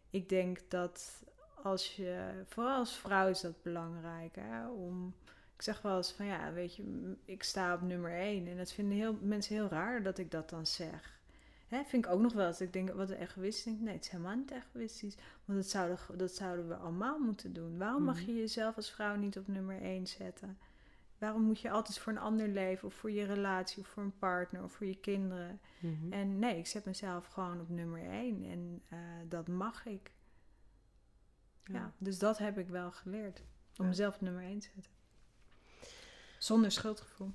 ik 0.10 0.30
denk 0.30 0.60
dat 0.68 1.24
als 1.64 1.96
je, 1.96 2.44
vooral 2.46 2.78
als 2.78 2.98
vrouw 2.98 3.30
is 3.30 3.42
dat 3.42 3.62
belangrijk, 3.62 4.36
hè, 4.36 4.68
om 4.68 5.14
ik 5.62 5.68
zeg 5.68 5.82
wel 5.82 5.97
eens 5.97 6.12
van 6.12 6.26
ja, 6.26 6.53
weet 6.53 6.76
je, 6.76 7.14
ik 7.26 7.43
sta 7.43 7.74
op 7.74 7.82
nummer 7.82 8.12
1. 8.12 8.47
En 8.47 8.57
dat 8.57 8.72
vinden 8.72 8.97
heel, 8.97 9.18
mensen 9.22 9.55
heel 9.55 9.68
raar 9.68 10.03
dat 10.03 10.18
ik 10.18 10.32
dat 10.32 10.49
dan 10.49 10.66
zeg. 10.66 11.20
Hè, 11.68 11.84
vind 11.84 12.05
ik 12.05 12.12
ook 12.12 12.22
nog 12.22 12.34
wel 12.34 12.47
eens. 12.47 12.62
Ik 12.62 12.74
denk, 12.74 12.93
wat 12.93 13.09
een 13.09 13.18
egoïst. 13.18 13.64
Denk, 13.64 13.80
nee, 13.80 13.93
het 13.93 14.03
is 14.03 14.09
helemaal 14.09 14.36
niet 14.36 14.51
egoïstisch. 14.51 15.16
Want 15.45 15.59
dat 15.59 15.70
zouden, 15.70 15.97
dat 16.16 16.32
zouden 16.32 16.68
we 16.68 16.76
allemaal 16.76 17.20
moeten 17.20 17.53
doen. 17.53 17.78
Waarom 17.78 18.03
mag 18.03 18.22
mhm. 18.22 18.26
je 18.26 18.38
jezelf 18.38 18.76
als 18.76 18.91
vrouw 18.91 19.16
niet 19.16 19.38
op 19.38 19.47
nummer 19.47 19.82
1 19.82 20.07
zetten? 20.07 20.57
Waarom 21.18 21.41
moet 21.41 21.59
je 21.59 21.72
altijd 21.72 21.99
voor 21.99 22.14
een 22.14 22.20
ander 22.20 22.47
leven, 22.47 22.88
of 22.88 22.93
voor 22.93 23.12
je 23.12 23.26
relatie, 23.26 23.82
of 23.82 23.88
voor 23.88 24.03
een 24.03 24.18
partner, 24.18 24.64
of 24.64 24.72
voor 24.72 24.88
je 24.88 24.99
kinderen? 24.99 25.59
Mhm. 25.80 26.14
En 26.14 26.39
nee, 26.39 26.57
ik 26.57 26.68
zet 26.68 26.86
mezelf 26.86 27.26
gewoon 27.26 27.59
op 27.59 27.70
nummer 27.70 28.09
1. 28.09 28.43
En 28.43 28.82
uh, 28.93 28.99
dat 29.30 29.47
mag 29.47 29.86
ik. 29.86 30.12
Ja. 31.64 31.74
ja. 31.74 31.93
dus 31.97 32.20
dat 32.20 32.38
heb 32.38 32.57
ik 32.57 32.68
wel 32.68 32.91
geleerd. 32.91 33.43
Om 33.78 33.88
mezelf 33.88 34.16
op 34.16 34.22
nummer 34.22 34.43
1 34.43 34.59
te 34.59 34.70
zetten. 34.74 34.99
Zonder 36.42 36.72
schuldgevoel. 36.72 37.32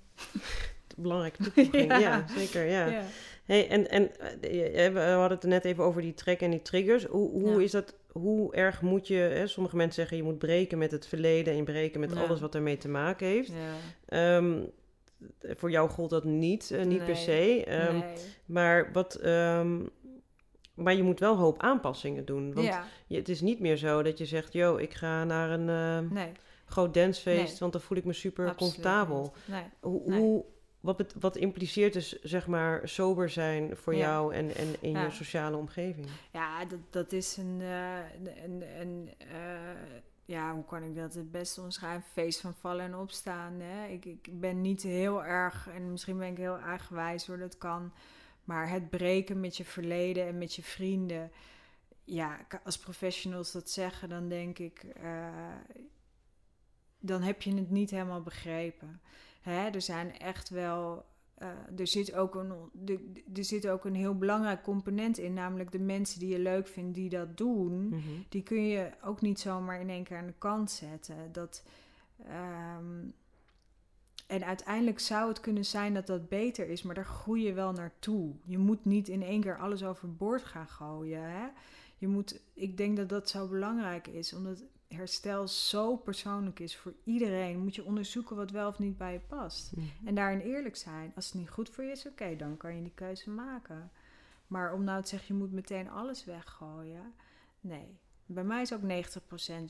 Belangrijke 0.96 1.42
toevoeging, 1.50 1.90
ja. 1.90 1.98
ja. 1.98 2.26
zeker, 2.36 2.64
ja. 2.64 2.86
ja. 2.86 3.02
Hey, 3.44 3.68
en, 3.68 3.90
en 3.90 4.20
eh, 4.20 4.92
we 4.92 5.00
hadden 5.00 5.38
het 5.38 5.46
net 5.46 5.64
even 5.64 5.84
over 5.84 6.02
die 6.02 6.14
trek 6.14 6.40
en 6.40 6.50
die 6.50 6.62
triggers. 6.62 7.04
Hoe, 7.04 7.30
hoe 7.30 7.64
is 7.64 7.70
dat, 7.70 7.94
hoe 8.12 8.54
erg 8.54 8.82
moet 8.82 9.06
je, 9.06 9.14
hè, 9.14 9.46
sommige 9.46 9.76
mensen 9.76 9.94
zeggen 9.94 10.16
je 10.16 10.22
moet 10.22 10.38
breken 10.38 10.78
met 10.78 10.90
het 10.90 11.06
verleden 11.06 11.54
en 11.54 11.64
breken 11.64 12.00
met 12.00 12.16
alles 12.16 12.40
wat 12.40 12.54
ermee 12.54 12.76
te 12.76 12.88
maken 12.88 13.26
heeft. 13.26 13.52
Um, 14.08 14.70
voor 15.42 15.70
jou 15.70 15.88
gold 15.88 16.10
dat 16.10 16.24
niet, 16.24 16.70
uh, 16.72 16.84
niet 16.84 17.04
per 17.04 17.16
se. 17.16 17.64
Um, 17.88 17.98
nee. 17.98 18.14
Maar 18.46 18.92
wat... 18.92 19.24
Um, 19.24 19.88
maar 20.74 20.94
je 20.94 21.02
moet 21.02 21.20
wel 21.20 21.36
hoop 21.36 21.62
aanpassingen 21.62 22.24
doen. 22.24 22.54
Want 22.54 22.78
je, 23.06 23.16
het 23.16 23.28
is 23.28 23.40
niet 23.40 23.60
meer 23.60 23.76
zo 23.76 24.02
dat 24.02 24.18
je 24.18 24.26
zegt: 24.26 24.52
Yo, 24.52 24.76
ik 24.76 24.94
ga 24.94 25.24
naar 25.24 25.50
een. 25.50 25.68
Uh, 25.68 26.10
nee 26.10 26.32
groot 26.66 26.94
dancefeest, 26.94 27.58
want 27.58 27.72
dan 27.72 27.80
voel 27.80 27.98
ik 27.98 28.04
me 28.04 28.12
super 28.12 28.54
comfortabel. 28.54 29.34
Nee. 29.44 29.64
Hoe, 29.80 30.14
hoe, 30.14 30.44
wat, 30.80 31.14
wat 31.20 31.36
impliceert 31.36 31.92
dus, 31.92 32.20
zeg 32.22 32.46
maar, 32.46 32.88
sober 32.88 33.30
zijn 33.30 33.76
voor 33.76 33.94
jou 33.94 34.34
en, 34.34 34.54
en 34.54 34.74
in 34.80 34.90
je 34.90 35.10
sociale 35.10 35.56
omgeving? 35.56 36.06
Ja, 36.32 36.64
dat, 36.64 36.78
dat 36.90 37.12
is 37.12 37.36
een, 37.36 37.60
uh, 37.60 37.98
een, 38.44 38.62
een 38.80 39.10
uh, 39.20 39.70
ja, 40.24 40.54
hoe 40.54 40.64
kan 40.64 40.82
ik 40.82 40.96
dat 40.96 41.14
het 41.14 41.30
beste 41.30 41.60
omschrijven? 41.60 42.08
Feest 42.12 42.40
van 42.40 42.54
vallen 42.54 42.84
en 42.84 42.96
opstaan. 42.96 43.60
Hè? 43.60 43.86
Ik, 43.86 44.04
ik 44.04 44.40
ben 44.40 44.60
niet 44.60 44.82
heel 44.82 45.24
erg, 45.24 45.68
en 45.74 45.90
misschien 45.90 46.18
ben 46.18 46.30
ik 46.30 46.36
heel 46.36 46.58
eigenwijs 46.58 47.26
hoor, 47.26 47.38
dat 47.38 47.58
kan. 47.58 47.92
Maar 48.44 48.70
het 48.70 48.90
breken 48.90 49.40
met 49.40 49.56
je 49.56 49.64
verleden 49.64 50.26
en 50.26 50.38
met 50.38 50.54
je 50.54 50.62
vrienden. 50.62 51.30
Ja, 52.04 52.38
als 52.64 52.78
professionals 52.78 53.52
dat 53.52 53.70
zeggen, 53.70 54.08
dan 54.08 54.28
denk 54.28 54.58
ik, 54.58 54.84
uh, 55.02 55.28
dan 56.98 57.22
heb 57.22 57.42
je 57.42 57.54
het 57.54 57.70
niet 57.70 57.90
helemaal 57.90 58.22
begrepen. 58.22 59.00
Hè? 59.40 59.68
Er 59.68 59.82
zijn 59.82 60.18
echt 60.18 60.48
wel. 60.48 61.06
Uh, 61.42 61.48
er, 61.78 61.86
zit 61.86 62.14
ook 62.14 62.34
een, 62.34 62.52
er, 63.34 63.44
zit 63.44 63.68
ook 63.68 63.84
een 63.84 63.94
heel 63.94 64.18
belangrijk 64.18 64.62
component 64.62 65.18
in, 65.18 65.34
namelijk 65.34 65.72
de 65.72 65.78
mensen 65.78 66.20
die 66.20 66.28
je 66.28 66.38
leuk 66.38 66.66
vindt 66.66 66.94
die 66.94 67.08
dat 67.08 67.36
doen, 67.36 67.88
mhm. 67.88 68.00
die 68.28 68.42
kun 68.42 68.66
je 68.66 68.90
ook 69.04 69.20
niet 69.20 69.40
zomaar 69.40 69.80
in 69.80 69.90
één 69.90 70.04
keer 70.04 70.16
aan 70.16 70.26
de 70.26 70.34
kant 70.38 70.70
zetten. 70.70 71.32
Dat, 71.32 71.62
um, 72.78 73.14
en 74.26 74.44
uiteindelijk 74.44 74.98
zou 74.98 75.28
het 75.28 75.40
kunnen 75.40 75.64
zijn 75.64 75.94
dat 75.94 76.06
dat 76.06 76.28
beter 76.28 76.68
is, 76.68 76.82
maar 76.82 76.94
daar 76.94 77.04
groei 77.04 77.42
je 77.42 77.52
wel 77.52 77.72
naartoe. 77.72 78.34
Je 78.44 78.58
moet 78.58 78.84
niet 78.84 79.08
in 79.08 79.22
één 79.22 79.40
keer 79.40 79.58
alles 79.58 79.84
overboord 79.84 80.44
gaan 80.44 80.68
gooien. 80.68 81.22
Hè? 81.22 81.46
Je 81.98 82.08
moet, 82.08 82.40
ik 82.54 82.76
denk 82.76 82.96
dat 82.96 83.08
dat 83.08 83.28
zo 83.28 83.48
belangrijk 83.48 84.06
is, 84.06 84.34
omdat 84.34 84.64
herstel 84.88 85.48
zo 85.48 85.96
persoonlijk 85.96 86.60
is 86.60 86.76
voor 86.76 86.94
iedereen, 87.04 87.58
moet 87.58 87.74
je 87.74 87.84
onderzoeken 87.84 88.36
wat 88.36 88.50
wel 88.50 88.68
of 88.68 88.78
niet 88.78 88.96
bij 88.96 89.12
je 89.12 89.20
past. 89.20 89.76
Mhm. 89.76 89.86
En 90.04 90.14
daarin 90.14 90.40
eerlijk 90.40 90.76
zijn. 90.76 91.12
Als 91.14 91.26
het 91.26 91.34
niet 91.34 91.50
goed 91.50 91.70
voor 91.70 91.84
je 91.84 91.90
is, 91.90 92.06
oké, 92.06 92.36
dan 92.36 92.56
kan 92.56 92.76
je 92.76 92.82
die 92.82 92.94
keuze 92.94 93.30
maken. 93.30 93.90
Maar 94.46 94.72
om 94.72 94.84
nou 94.84 95.02
te 95.02 95.08
zeggen, 95.08 95.34
je 95.34 95.40
moet 95.40 95.52
meteen 95.52 95.90
alles 95.90 96.24
weggooien. 96.24 97.14
Nee. 97.60 97.98
Bij 98.26 98.44
mij 98.44 98.62
is 98.62 98.72
ook 98.72 98.82
90% 98.82 98.84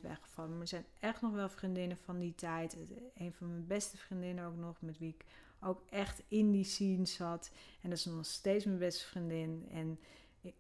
weggevallen. 0.03 0.51
Maar 0.51 0.61
er 0.61 0.67
zijn 0.67 0.85
echt 1.01 1.23
nog 1.23 1.33
wel 1.33 1.49
vriendinnen 1.49 1.97
van 1.97 2.19
die 2.19 2.35
tijd. 2.35 2.77
Een 3.15 3.33
van 3.33 3.49
mijn 3.49 3.67
beste 3.67 3.97
vriendinnen 3.97 4.47
ook 4.47 4.57
nog, 4.57 4.81
met 4.81 4.99
wie 4.99 5.15
ik 5.19 5.25
ook 5.61 5.83
echt 5.91 6.23
in 6.29 6.51
die 6.51 6.65
scene 6.65 7.07
zat. 7.07 7.51
En 7.81 7.91
dat 7.91 7.99
is 7.99 8.05
nog 8.05 8.27
steeds 8.27 8.65
mijn 8.65 8.79
beste 8.79 9.05
vriendin. 9.05 9.67
En 9.71 9.99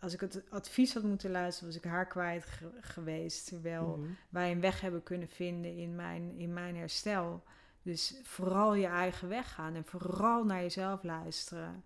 als 0.00 0.12
ik 0.12 0.20
het 0.20 0.42
advies 0.50 0.94
had 0.94 1.02
moeten 1.02 1.30
luisteren, 1.30 1.68
was 1.68 1.82
ik 1.82 1.90
haar 1.90 2.06
kwijt 2.06 2.46
geweest. 2.80 3.46
Terwijl 3.46 3.96
mhm. 3.96 4.10
wij 4.28 4.52
een 4.52 4.60
weg 4.60 4.80
hebben 4.80 5.02
kunnen 5.02 5.28
vinden 5.28 5.76
in 5.76 5.94
mijn, 5.94 6.36
in 6.36 6.52
mijn 6.52 6.76
herstel. 6.76 7.42
Dus 7.82 8.20
vooral 8.22 8.74
je 8.74 8.86
eigen 8.86 9.28
weg 9.28 9.54
gaan 9.54 9.74
en 9.74 9.84
vooral 9.84 10.44
naar 10.44 10.60
jezelf 10.60 11.02
luisteren. 11.02 11.84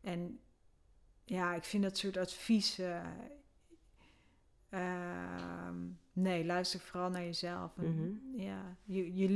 En 0.00 0.40
ja, 1.24 1.54
ik 1.54 1.64
vind 1.64 1.82
dat 1.82 1.98
soort 1.98 2.16
adviezen. 2.16 3.02
Ehm, 4.68 5.76
nee, 6.12 6.44
luister 6.44 6.80
vooral 6.80 7.10
naar 7.10 7.24
jezelf. 7.24 7.76
Mhm. 7.76 8.10
Ja, 8.32 8.76
je, 8.84 9.14
je, 9.14 9.28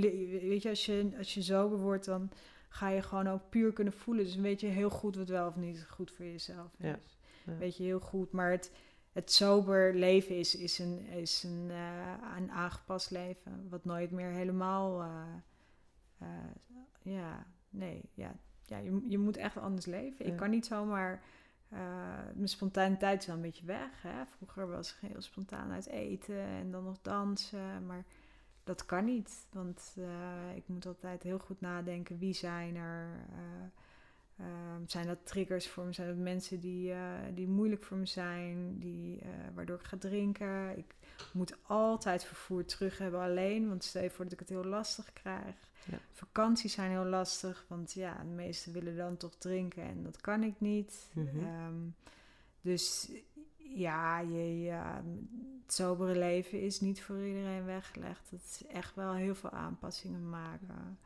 weet 0.49 0.63
je 0.63 0.69
als, 0.69 0.87
je, 0.87 1.15
als 1.19 1.35
je 1.35 1.43
sober 1.43 1.79
wordt, 1.79 2.05
dan 2.05 2.31
ga 2.69 2.89
je 2.89 3.03
gewoon 3.03 3.29
ook 3.29 3.49
puur 3.49 3.73
kunnen 3.73 3.93
voelen. 3.93 4.25
Dus 4.25 4.35
dan 4.35 4.43
weet 4.43 4.61
je 4.61 4.67
heel 4.67 4.91
goed 4.91 5.17
wat 5.17 5.29
wel 5.29 5.49
of 5.49 5.57
niet 5.57 5.87
goed 5.89 6.11
voor 6.11 6.25
jezelf 6.25 6.71
is. 6.79 6.87
Ja. 6.87 6.99
Weet 7.59 7.77
je 7.77 7.83
heel 7.83 8.01
goed. 8.01 8.33
Maar 8.33 8.51
het, 8.51 8.73
het 9.13 9.33
sober 9.33 9.95
leven 9.95 10.39
is, 10.39 10.55
is, 10.55 10.79
een, 10.79 11.07
is 11.07 11.43
een, 11.43 11.67
uh, 11.71 12.13
een 12.37 12.51
aangepast 12.51 13.11
leven. 13.11 13.67
Wat 13.69 13.85
nooit 13.85 14.11
meer 14.11 14.31
helemaal. 14.31 15.03
Uh, 15.03 15.23
uh, 16.23 16.29
ja, 17.03 17.47
nee. 17.71 18.11
Ja, 18.15 18.35
ja 18.65 18.79
je, 18.79 19.05
je 19.09 19.19
moet 19.19 19.37
echt 19.37 19.57
anders 19.57 19.87
leven. 19.87 20.27
Ik 20.27 20.37
kan 20.37 20.51
niet 20.51 20.67
zomaar. 20.67 21.23
mijn 22.35 22.49
spontaniteit 22.49 23.21
is 23.21 23.27
wel 23.27 23.37
een 23.37 23.43
beetje 23.43 23.67
weg. 23.67 24.03
Hè? 24.03 24.27
Vroeger 24.27 24.69
was 24.69 24.93
ik 24.93 25.09
heel 25.09 25.23
spontaan 25.23 25.73
uit 25.73 25.87
eten 25.87 26.41
en 26.41 26.71
dan 26.71 26.85
nog 26.85 26.99
dansen. 27.03 27.87
Maar 27.87 28.05
dat 28.65 28.87
kan 28.87 29.05
niet. 29.05 29.47
Want 29.53 29.97
ik 30.55 30.69
moet 30.69 30.87
altijd 30.87 31.23
heel 31.23 31.39
goed 31.39 31.61
nadenken 31.61 32.19
wie 32.19 32.35
zijn 32.35 32.77
er. 32.77 33.27
Um, 34.41 34.89
zijn 34.89 35.07
dat 35.07 35.26
triggers 35.26 35.68
voor 35.68 35.84
me? 35.84 35.93
Zijn 35.93 36.09
dat 36.09 36.16
mensen 36.16 36.61
die, 36.61 36.91
uh, 36.91 37.12
die 37.34 37.49
moeilijk 37.49 37.84
voor 37.84 37.97
me 37.97 38.07
zijn? 38.07 38.78
Die, 38.78 39.22
uh, 39.22 39.28
waardoor 39.55 39.78
ik 39.78 39.84
ga 39.84 39.97
drinken? 39.97 40.78
Ik 40.78 40.95
moet 41.32 41.57
altijd 41.62 42.24
vervoer 42.24 42.64
terug 42.64 42.99
hebben 42.99 43.20
alleen. 43.20 43.68
Want 43.68 43.84
stel 43.84 44.03
je 44.03 44.11
voor 44.11 44.24
dat 44.24 44.32
ik 44.32 44.39
het 44.39 44.49
heel 44.49 44.64
lastig 44.64 45.12
krijg. 45.12 45.55
Ja. 45.91 45.99
Vakanties 46.12 46.72
zijn 46.72 46.91
heel 46.91 47.05
lastig. 47.05 47.64
Want 47.68 47.93
ja, 47.93 48.18
de 48.18 48.34
meesten 48.34 48.72
willen 48.72 48.97
dan 48.97 49.16
toch 49.16 49.34
drinken. 49.34 49.82
En 49.82 50.03
dat 50.03 50.20
kan 50.20 50.43
ik 50.43 50.61
niet. 50.61 51.11
Mm 51.12 51.28
-hmm. 51.28 51.95
dus 52.61 53.11
ja, 53.57 54.18
je, 54.18 54.61
ja, 54.61 55.03
het 55.62 55.74
sobere 55.74 56.18
leven 56.18 56.61
is 56.61 56.80
niet 56.80 57.03
voor 57.03 57.26
iedereen 57.26 57.64
weggelegd. 57.64 58.30
Het 58.30 58.43
is 58.45 58.66
echt 58.66 58.95
wel 58.95 59.14
heel 59.14 59.34
veel 59.34 59.51
aanpassingen 59.51 60.28
maken. 60.28 60.99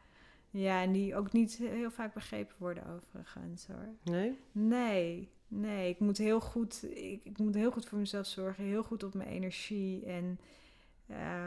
Ja, 0.50 0.82
en 0.82 0.92
die 0.92 1.16
ook 1.16 1.32
niet 1.32 1.56
heel 1.56 1.90
vaak 1.90 2.14
begrepen 2.14 2.56
worden 2.58 2.86
overigens 2.86 3.66
hoor. 3.66 3.88
Nee? 4.02 4.38
Nee, 4.52 5.30
nee. 5.48 5.90
Ik 5.90 6.00
moet 6.00 6.18
heel 6.18 6.40
goed, 6.40 6.84
ik, 6.96 7.24
ik 7.24 7.38
moet 7.38 7.54
heel 7.54 7.70
goed 7.70 7.86
voor 7.86 7.98
mezelf 7.98 8.26
zorgen, 8.26 8.64
heel 8.64 8.82
goed 8.82 9.02
op 9.02 9.14
mijn 9.14 9.28
energie. 9.28 10.04
En 10.04 10.38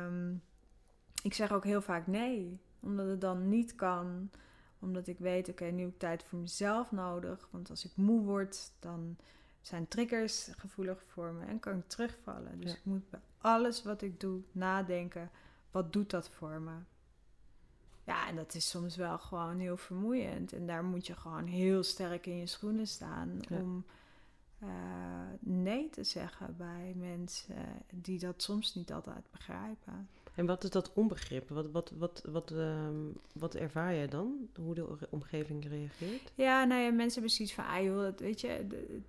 um, 0.05 0.41
ik 1.23 1.33
zeg 1.33 1.51
ook 1.51 1.63
heel 1.63 1.81
vaak 1.81 2.07
nee, 2.07 2.59
omdat 2.79 3.07
het 3.07 3.21
dan 3.21 3.49
niet 3.49 3.75
kan. 3.75 4.29
Omdat 4.79 5.07
ik 5.07 5.19
weet, 5.19 5.49
oké, 5.49 5.65
nu 5.65 5.81
heb 5.81 5.91
ik 5.91 5.99
tijd 5.99 6.23
voor 6.23 6.39
mezelf 6.39 6.91
nodig. 6.91 7.47
Want 7.51 7.69
als 7.69 7.85
ik 7.85 7.91
moe 7.95 8.21
word, 8.21 8.71
dan 8.79 9.17
zijn 9.61 9.87
triggers 9.87 10.49
gevoelig 10.57 11.03
voor 11.07 11.33
me 11.33 11.45
en 11.45 11.59
kan 11.59 11.77
ik 11.77 11.87
terugvallen. 11.87 12.59
Dus 12.59 12.73
ik 12.73 12.85
moet 12.85 13.09
bij 13.09 13.19
alles 13.37 13.83
wat 13.83 14.01
ik 14.01 14.19
doe 14.19 14.41
nadenken, 14.51 15.31
wat 15.71 15.93
doet 15.93 16.09
dat 16.09 16.29
voor 16.29 16.61
me? 16.61 16.73
Ja, 18.05 18.27
en 18.27 18.35
dat 18.35 18.55
is 18.55 18.69
soms 18.69 18.95
wel 18.95 19.17
gewoon 19.17 19.59
heel 19.59 19.77
vermoeiend. 19.77 20.53
En 20.53 20.67
daar 20.67 20.83
moet 20.83 21.07
je 21.07 21.15
gewoon 21.15 21.45
heel 21.45 21.83
sterk 21.83 22.25
in 22.25 22.37
je 22.37 22.47
schoenen 22.47 22.87
staan 22.87 23.39
om 23.49 23.85
uh, 24.63 24.69
nee 25.39 25.89
te 25.89 26.03
zeggen 26.03 26.55
bij 26.57 26.93
mensen 26.95 27.55
die 27.93 28.19
dat 28.19 28.41
soms 28.41 28.75
niet 28.75 28.93
altijd 28.93 29.23
begrijpen. 29.31 30.07
En 30.35 30.45
wat 30.45 30.63
is 30.63 30.69
dat 30.69 30.93
onbegrip? 30.93 31.49
Wat, 31.49 31.71
wat, 31.71 31.91
wat, 31.97 32.21
wat, 32.25 32.51
um, 32.51 33.13
wat 33.33 33.55
ervaar 33.55 33.93
jij 33.93 34.07
dan? 34.07 34.47
Hoe 34.55 34.75
de 34.75 35.07
omgeving 35.09 35.67
reageert? 35.67 36.31
Ja, 36.35 36.63
nou 36.63 36.81
ja, 36.81 36.91
mensen 36.91 37.13
hebben 37.13 37.31
zoiets 37.31 37.53
van, 37.53 37.65
ah 37.65 37.83
joh, 37.83 38.17
weet 38.17 38.41
je, 38.41 38.67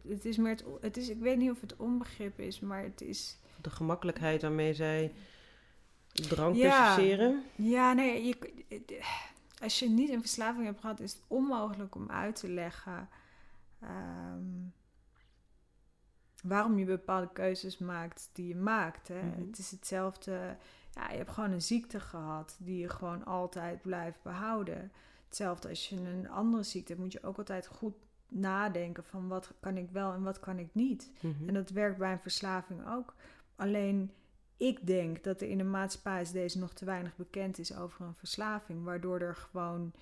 het 0.09 0.24
is 0.24 0.36
meer 0.36 0.51
het, 0.51 0.64
het 0.80 0.97
is, 0.97 1.09
ik 1.09 1.20
weet 1.20 1.36
niet 1.36 1.51
of 1.51 1.61
het 1.61 1.76
onbegrip 1.76 2.38
is, 2.38 2.61
maar 2.61 2.82
het 2.82 3.01
is... 3.01 3.38
De 3.61 3.70
gemakkelijkheid 3.70 4.42
waarmee 4.42 4.74
zij 4.74 5.12
drank 6.22 6.56
ja, 6.56 6.98
Ja, 7.54 7.92
nee, 7.92 8.24
je, 8.24 8.36
als 9.62 9.78
je 9.78 9.88
niet 9.88 10.10
een 10.10 10.20
verslaving 10.20 10.64
hebt 10.64 10.80
gehad, 10.80 11.00
is 11.00 11.12
het 11.12 11.22
onmogelijk 11.26 11.94
om 11.94 12.10
uit 12.10 12.36
te 12.36 12.48
leggen 12.48 13.08
ehm, 13.80 14.68
waarom 16.42 16.78
je 16.78 16.84
bepaalde 16.84 17.32
keuzes 17.32 17.78
maakt 17.78 18.30
die 18.32 18.48
je 18.48 18.56
maakt. 18.56 19.08
Hè? 19.08 19.22
Mhm. 19.22 19.46
Het 19.46 19.58
is 19.58 19.70
hetzelfde. 19.70 20.56
Ja, 20.90 21.10
je 21.10 21.16
hebt 21.16 21.30
gewoon 21.30 21.50
een 21.50 21.62
ziekte 21.62 22.00
gehad 22.00 22.56
die 22.58 22.78
je 22.78 22.88
gewoon 22.88 23.24
altijd 23.24 23.82
blijft 23.82 24.22
behouden. 24.22 24.92
Hetzelfde 25.26 25.68
als 25.68 25.88
je 25.88 25.96
een 25.96 26.30
andere 26.30 26.62
ziekte 26.62 26.92
hebt, 26.92 27.04
moet 27.04 27.12
je 27.12 27.22
ook 27.22 27.38
altijd 27.38 27.66
goed 27.66 27.94
nadenken 28.28 29.04
van 29.04 29.28
wat 29.28 29.52
kan 29.60 29.76
ik 29.76 29.90
wel 29.90 30.12
en 30.12 30.22
wat 30.22 30.40
kan 30.40 30.58
ik 30.58 30.68
niet. 30.72 31.10
Mhm. 31.20 31.48
En 31.48 31.54
dat 31.54 31.70
werkt 31.70 31.98
bij 31.98 32.12
een 32.12 32.18
verslaving 32.18 32.88
ook. 32.88 33.14
Alleen 33.56 34.10
ik 34.57 34.86
denk 34.86 35.24
dat 35.24 35.40
er 35.40 35.48
in 35.48 35.59
de 35.59 35.64
maatschappij 35.64 36.26
deze 36.32 36.59
nog 36.59 36.72
te 36.72 36.84
weinig 36.84 37.16
bekend 37.16 37.59
is 37.59 37.76
over 37.76 38.07
een 38.07 38.14
verslaving. 38.14 38.84
Waardoor 38.84 39.20
er 39.20 39.36
gewoon. 39.36 39.92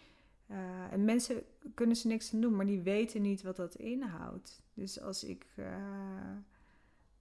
Uh, 0.51 0.93
en 0.93 1.05
mensen 1.05 1.43
kunnen 1.75 1.97
ze 1.97 2.07
niks 2.07 2.35
aan 2.35 2.41
doen, 2.41 2.57
maar 2.57 2.67
die 2.67 2.81
weten 2.81 3.23
niet 3.23 3.43
wat 3.43 3.57
dat 3.57 3.75
inhoudt. 3.75 4.63
Dus 4.75 5.01
als 5.01 5.25
ik 5.25 5.47
uh, 5.57 5.67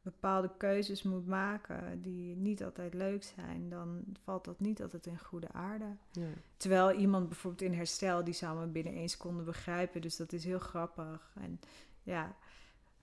bepaalde 0.02 0.52
keuzes 0.58 1.04
moet 1.04 1.28
maken 1.28 2.02
die 2.02 2.36
niet 2.36 2.64
altijd 2.64 2.94
leuk 2.94 3.24
zijn, 3.24 3.70
dan 3.70 4.04
valt 4.24 4.46
dat 4.46 4.60
niet 4.60 4.82
altijd 4.82 5.06
in 5.06 5.20
goede 5.20 5.52
aarde. 5.52 5.96
Ja. 6.12 6.30
Terwijl 6.58 6.92
iemand 6.92 7.28
bijvoorbeeld 7.28 7.72
in 7.72 7.78
herstel, 7.78 8.24
die 8.24 8.34
zou 8.34 8.60
me 8.60 8.66
binnen 8.66 8.94
één 8.94 9.10
seconde 9.10 9.44
begrijpen. 9.44 10.02
Dus 10.02 10.16
dat 10.16 10.34
is 10.34 10.44
heel 10.44 10.60
grappig. 10.60 11.32
En 11.36 11.60
ja. 12.04 12.36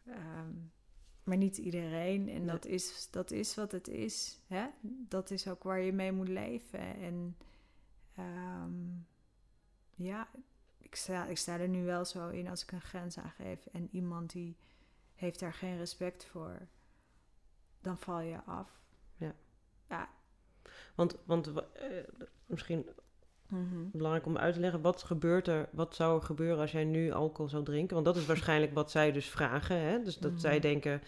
Um, 0.07 0.71
maar 1.29 1.37
niet 1.37 1.59
iedereen. 1.59 2.29
En 2.29 2.47
dat, 2.47 2.65
is, 2.65 3.09
dat 3.11 3.31
is 3.31 3.55
wat 3.55 3.73
het 3.73 3.89
is. 3.89 4.41
Hè? 4.47 4.67
Dat 5.09 5.31
is 5.31 5.49
ook 5.49 5.63
waar 5.63 5.81
je 5.81 5.93
mee 5.93 6.13
moet 6.13 6.29
leven. 6.29 6.81
En 6.81 7.37
um, 8.19 9.07
ja, 9.95 10.29
ik 10.79 10.95
sta, 10.95 11.27
ik 11.27 11.39
sta 11.39 11.59
er 11.59 11.69
nu 11.69 11.85
wel 11.85 12.05
zo 12.05 12.29
in 12.29 12.49
als 12.49 12.63
ik 12.63 12.73
een 12.73 12.81
grens 12.81 13.19
aangeef. 13.19 13.67
En 13.67 13.89
iemand 13.93 14.31
die 14.31 14.57
heeft 15.15 15.41
daar 15.41 15.55
geen 15.55 15.77
respect 15.77 16.25
voor. 16.25 16.69
Dan 17.81 17.99
val 17.99 18.21
je 18.21 18.43
af. 18.45 18.81
Ja. 19.17 19.35
Ja. 19.89 20.09
Want, 20.95 21.17
want 21.25 21.47
uh, 21.47 21.55
misschien 22.47 22.87
mm 23.49 23.91
belangrijk 23.93 24.27
om 24.27 24.39
uit 24.39 24.55
te 24.55 24.61
leggen. 24.61 24.81
Wat 24.81 25.03
gebeurt 25.03 25.49
er, 25.49 25.69
wat 25.73 25.95
zou 25.95 26.19
er 26.19 26.27
gebeuren 26.27 26.59
als 26.59 26.73
jij 26.73 26.85
nu 26.85 27.13
alcohol 27.13 27.49
zou 27.49 27.65
drinken? 27.65 27.95
Want 27.95 28.07
dat 28.07 28.17
is 28.17 28.27
waarschijnlijk 28.27 28.75
wat 28.75 28.91
zij 28.91 29.13
dus 29.13 29.27
vragen. 29.27 29.77
Hè? 29.77 30.03
Dus 30.03 30.19
dat 30.19 30.33
zij 30.37 30.53
mhm. 30.53 30.61
denken, 30.61 31.03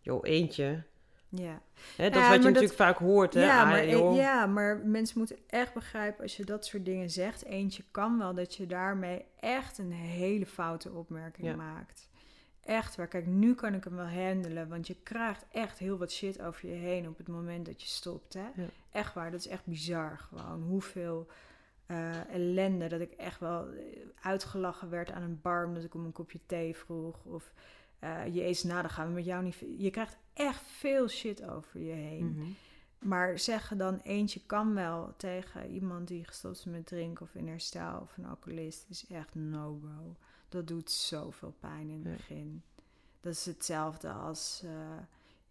joh, 0.00 0.20
eentje. 0.22 0.82
Ja. 1.28 1.60
Hè, 1.96 2.10
dat 2.10 2.22
is 2.22 2.28
wat 2.28 2.42
je 2.42 2.48
natuurlijk 2.48 2.74
vaak 2.74 2.98
hoort. 2.98 3.34
Hè? 3.34 3.44
Ja, 3.44 3.62
ah, 3.62 3.68
maar, 3.68 4.14
ja, 4.14 4.46
maar 4.46 4.78
mensen 4.84 5.18
moeten 5.18 5.38
echt 5.46 5.74
begrijpen 5.74 6.22
als 6.22 6.36
je 6.36 6.44
dat 6.44 6.66
soort 6.66 6.84
dingen 6.84 7.10
zegt. 7.10 7.44
Eentje 7.44 7.82
kan 7.90 8.18
wel 8.18 8.34
dat 8.34 8.54
je 8.54 8.66
daarmee 8.66 9.24
echt 9.40 9.78
een 9.78 9.92
hele 9.92 10.46
foute 10.46 10.92
opmerking 10.92 11.56
maakt. 11.56 12.08
Echt 12.64 12.96
waar. 12.96 13.08
Kijk, 13.08 13.26
nu 13.26 13.54
kan 13.54 13.74
ik 13.74 13.84
hem 13.84 13.96
wel 13.96 14.08
handelen. 14.08 14.68
Want 14.68 14.86
je 14.86 14.96
krijgt 15.02 15.44
echt 15.50 15.78
heel 15.78 15.98
wat 15.98 16.12
shit 16.12 16.42
over 16.42 16.68
je 16.68 16.74
heen 16.74 17.08
op 17.08 17.18
het 17.18 17.28
moment 17.28 17.66
dat 17.66 17.82
je 17.82 17.88
stopt. 17.88 18.34
Hè? 18.34 18.64
Echt 18.90 19.14
waar. 19.14 19.30
Dat 19.30 19.40
is 19.40 19.48
echt 19.48 19.66
bizar 19.66 20.18
gewoon. 20.18 20.62
Hoeveel 20.62 21.26
uh, 21.92 22.34
ellende. 22.34 22.88
Dat 22.88 23.00
ik 23.00 23.12
echt 23.12 23.40
wel 23.40 23.68
eh, 23.68 23.82
uitgelachen 24.20 24.90
werd 24.90 25.10
aan 25.10 25.22
een 25.22 25.40
bar 25.42 25.66
omdat 25.66 25.84
ik 25.84 25.94
om 25.94 26.04
een 26.04 26.12
kopje 26.12 26.40
thee 26.46 26.76
vroeg. 26.76 27.24
Of 27.24 27.52
uh, 28.04 28.34
jezus, 28.34 28.62
nou 28.62 28.80
dan 28.80 28.90
gaan 28.90 29.06
we 29.06 29.12
met 29.12 29.24
jou 29.24 29.42
niet... 29.42 29.64
Je 29.78 29.90
krijgt 29.90 30.16
echt 30.32 30.62
veel 30.62 31.08
shit 31.08 31.48
over 31.48 31.80
je 31.80 31.92
heen. 31.92 32.32
Mhm. 32.32 32.46
Maar 32.98 33.38
zeggen 33.38 33.78
dan 33.78 34.00
eentje 34.02 34.40
kan 34.46 34.74
wel 34.74 35.14
tegen 35.16 35.70
iemand 35.70 36.08
die 36.08 36.24
gestopt 36.24 36.58
is 36.58 36.64
met 36.64 36.86
drinken 36.86 37.26
of 37.26 37.34
in 37.34 37.48
herstel 37.48 38.00
of 38.00 38.16
een 38.16 38.26
alcoholist 38.26 38.86
is 38.88 39.06
echt 39.06 39.34
no-go. 39.34 40.16
Dat 40.48 40.66
doet 40.66 40.90
zoveel 40.90 41.54
pijn 41.60 41.88
in 41.88 42.06
het 42.06 42.16
begin. 42.16 42.62
Dat 43.20 43.32
is 43.32 43.44
hetzelfde 43.44 44.10
als 44.10 44.64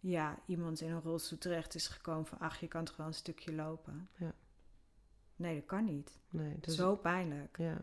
ja, 0.00 0.38
iemand 0.46 0.80
in 0.80 0.90
een 0.90 1.00
rolstoel 1.00 1.38
terecht 1.38 1.74
is 1.74 1.86
gekomen 1.86 2.26
van 2.26 2.38
ach, 2.38 2.60
je 2.60 2.68
kan 2.68 2.84
toch 2.84 2.96
wel 2.96 3.06
een 3.06 3.14
stukje 3.14 3.52
lopen. 3.52 4.08
Ja. 4.16 4.34
Nee, 5.42 5.54
dat 5.54 5.66
kan 5.66 5.84
niet. 5.84 6.20
Nee, 6.30 6.56
dus, 6.60 6.76
Zo 6.76 6.96
pijnlijk. 6.96 7.56
Ja. 7.58 7.76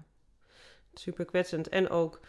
Super 0.94 1.26
kwetsend. 1.26 1.70
En 1.70 1.90
ook, 1.90 2.20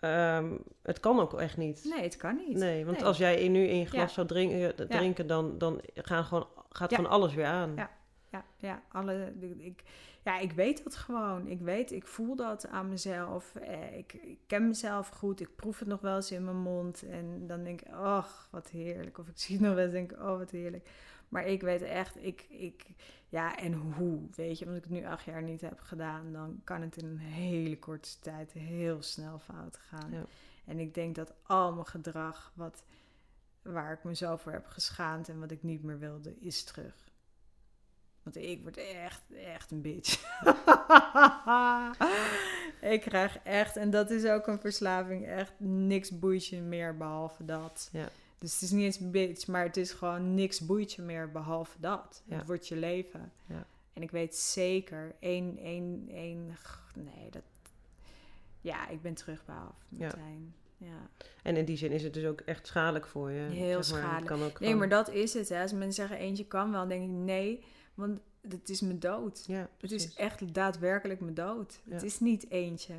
um, 0.00 0.58
het 0.82 1.00
kan 1.00 1.20
ook 1.20 1.40
echt 1.40 1.56
niet. 1.56 1.84
Nee, 1.84 2.02
het 2.02 2.16
kan 2.16 2.36
niet. 2.36 2.56
Nee, 2.56 2.84
want 2.84 3.02
als 3.02 3.18
jij 3.18 3.48
nu 3.48 3.66
in 3.66 3.78
je 3.78 3.86
glas 3.86 4.14
zou 4.14 4.26
drinken, 4.26 4.88
drinken 4.88 5.26
dan, 5.26 5.58
dan 5.58 5.80
gaan 5.94 6.24
gewoon, 6.24 6.46
gaat 6.70 6.90
ja. 6.90 6.96
gewoon 6.96 7.10
alles 7.10 7.34
weer 7.34 7.46
aan. 7.46 7.72
Ja. 7.76 7.90
ja, 8.30 8.44
ja. 8.56 8.82
Alle, 8.88 9.32
ik, 9.58 9.82
ja, 10.24 10.38
ik 10.38 10.52
weet 10.52 10.84
dat 10.84 10.96
gewoon. 10.96 11.46
Ik 11.46 11.60
weet, 11.60 11.92
ik 11.92 12.06
voel 12.06 12.36
dat 12.36 12.68
aan 12.68 12.88
mezelf. 12.88 13.54
Eh, 13.54 13.96
ik, 13.98 14.12
ik, 14.12 14.38
ken 14.46 14.66
mezelf 14.66 15.08
goed. 15.08 15.40
Ik 15.40 15.56
proef 15.56 15.78
het 15.78 15.88
nog 15.88 16.00
wel 16.00 16.16
eens 16.16 16.32
in 16.32 16.44
mijn 16.44 16.60
mond. 16.60 17.02
En 17.02 17.46
dan 17.46 17.64
denk 17.64 17.80
ik, 17.80 17.88
oh, 17.88 18.24
wat 18.50 18.68
heerlijk. 18.68 19.18
Of 19.18 19.28
ik 19.28 19.38
zie 19.38 19.56
het 19.56 19.64
nog 19.64 19.74
wel 19.74 19.84
eens 19.84 19.92
denk 19.92 20.12
ik, 20.12 20.18
oh, 20.18 20.38
wat 20.38 20.50
heerlijk. 20.50 20.88
Maar 21.34 21.46
ik 21.46 21.60
weet 21.60 21.82
echt, 21.82 22.24
ik, 22.24 22.46
ik, 22.48 22.86
ja, 23.28 23.56
en 23.56 23.72
hoe, 23.72 24.20
weet 24.34 24.58
je. 24.58 24.64
Omdat 24.64 24.84
ik 24.84 24.90
het 24.90 25.00
nu 25.00 25.06
acht 25.06 25.24
jaar 25.24 25.42
niet 25.42 25.60
heb 25.60 25.80
gedaan, 25.80 26.32
dan 26.32 26.60
kan 26.64 26.82
het 26.82 26.96
in 26.96 27.04
een 27.04 27.18
hele 27.18 27.78
korte 27.78 28.18
tijd 28.20 28.52
heel 28.52 29.02
snel 29.02 29.38
fout 29.38 29.76
gaan. 29.76 30.12
Ja. 30.12 30.24
En 30.64 30.78
ik 30.78 30.94
denk 30.94 31.14
dat 31.14 31.34
al 31.42 31.72
mijn 31.72 31.86
gedrag, 31.86 32.52
wat, 32.54 32.84
waar 33.62 33.92
ik 33.92 34.04
me 34.04 34.14
zo 34.14 34.36
voor 34.36 34.52
heb 34.52 34.66
geschaamd 34.66 35.28
en 35.28 35.40
wat 35.40 35.50
ik 35.50 35.62
niet 35.62 35.82
meer 35.82 35.98
wilde, 35.98 36.34
is 36.40 36.64
terug. 36.64 37.12
Want 38.22 38.36
ik 38.36 38.62
word 38.62 38.76
echt, 38.76 39.22
echt 39.32 39.70
een 39.70 39.82
bitch. 39.82 40.20
ik 42.94 43.00
krijg 43.00 43.38
echt, 43.38 43.76
en 43.76 43.90
dat 43.90 44.10
is 44.10 44.24
ook 44.24 44.46
een 44.46 44.60
verslaving, 44.60 45.26
echt 45.26 45.60
niks 45.60 46.18
boeit 46.18 46.46
je 46.46 46.60
meer 46.60 46.96
behalve 46.96 47.44
dat. 47.44 47.88
Ja. 47.92 48.08
Dus 48.44 48.52
het 48.52 48.62
is 48.62 48.70
niet 48.70 48.84
eens 48.84 49.10
bitch, 49.10 49.46
maar 49.46 49.64
het 49.64 49.76
is 49.76 49.92
gewoon 49.92 50.34
niks 50.34 50.60
boeit 50.60 50.92
je 50.92 51.02
meer 51.02 51.30
behalve 51.30 51.76
dat. 51.80 52.22
Het 52.28 52.46
wordt 52.46 52.68
je 52.68 52.76
leven. 52.76 53.32
Ja. 53.46 53.66
En 53.92 54.02
ik 54.02 54.10
weet 54.10 54.36
zeker, 54.36 55.14
één, 55.18 55.58
één, 55.58 56.08
één, 56.08 56.56
nee, 56.94 57.30
dat, 57.30 57.42
ja, 58.60 58.88
ik 58.88 59.02
ben 59.02 59.14
terug 59.14 59.44
meteen. 59.88 60.54
Ja. 60.76 61.08
En 61.42 61.56
in 61.56 61.64
die 61.64 61.76
zin 61.76 61.90
is 61.90 62.02
het 62.02 62.14
dus 62.14 62.24
ook 62.24 62.40
echt 62.40 62.66
schadelijk 62.66 63.06
voor 63.06 63.30
je. 63.30 63.40
Heel 63.40 63.82
schadelijk. 63.82 64.26
Kan 64.26 64.42
ook 64.42 64.60
nee, 64.60 64.74
maar 64.74 64.88
dat 64.88 65.10
is 65.10 65.34
het. 65.34 65.48
Hè. 65.48 65.62
Als 65.62 65.72
mensen 65.72 65.92
zeggen 65.92 66.16
eentje 66.16 66.46
kan 66.46 66.70
wel, 66.70 66.80
dan 66.80 66.88
denk 66.88 67.02
ik 67.02 67.16
nee, 67.16 67.64
want 67.94 68.20
het 68.48 68.68
is 68.68 68.80
mijn 68.80 68.98
dood. 68.98 69.44
Ja, 69.46 69.68
het 69.80 69.92
is 69.92 70.14
echt 70.14 70.54
daadwerkelijk 70.54 71.20
mijn 71.20 71.34
dood. 71.34 71.80
Het 71.88 72.02
is 72.02 72.20
niet 72.20 72.50
eentje. 72.50 72.94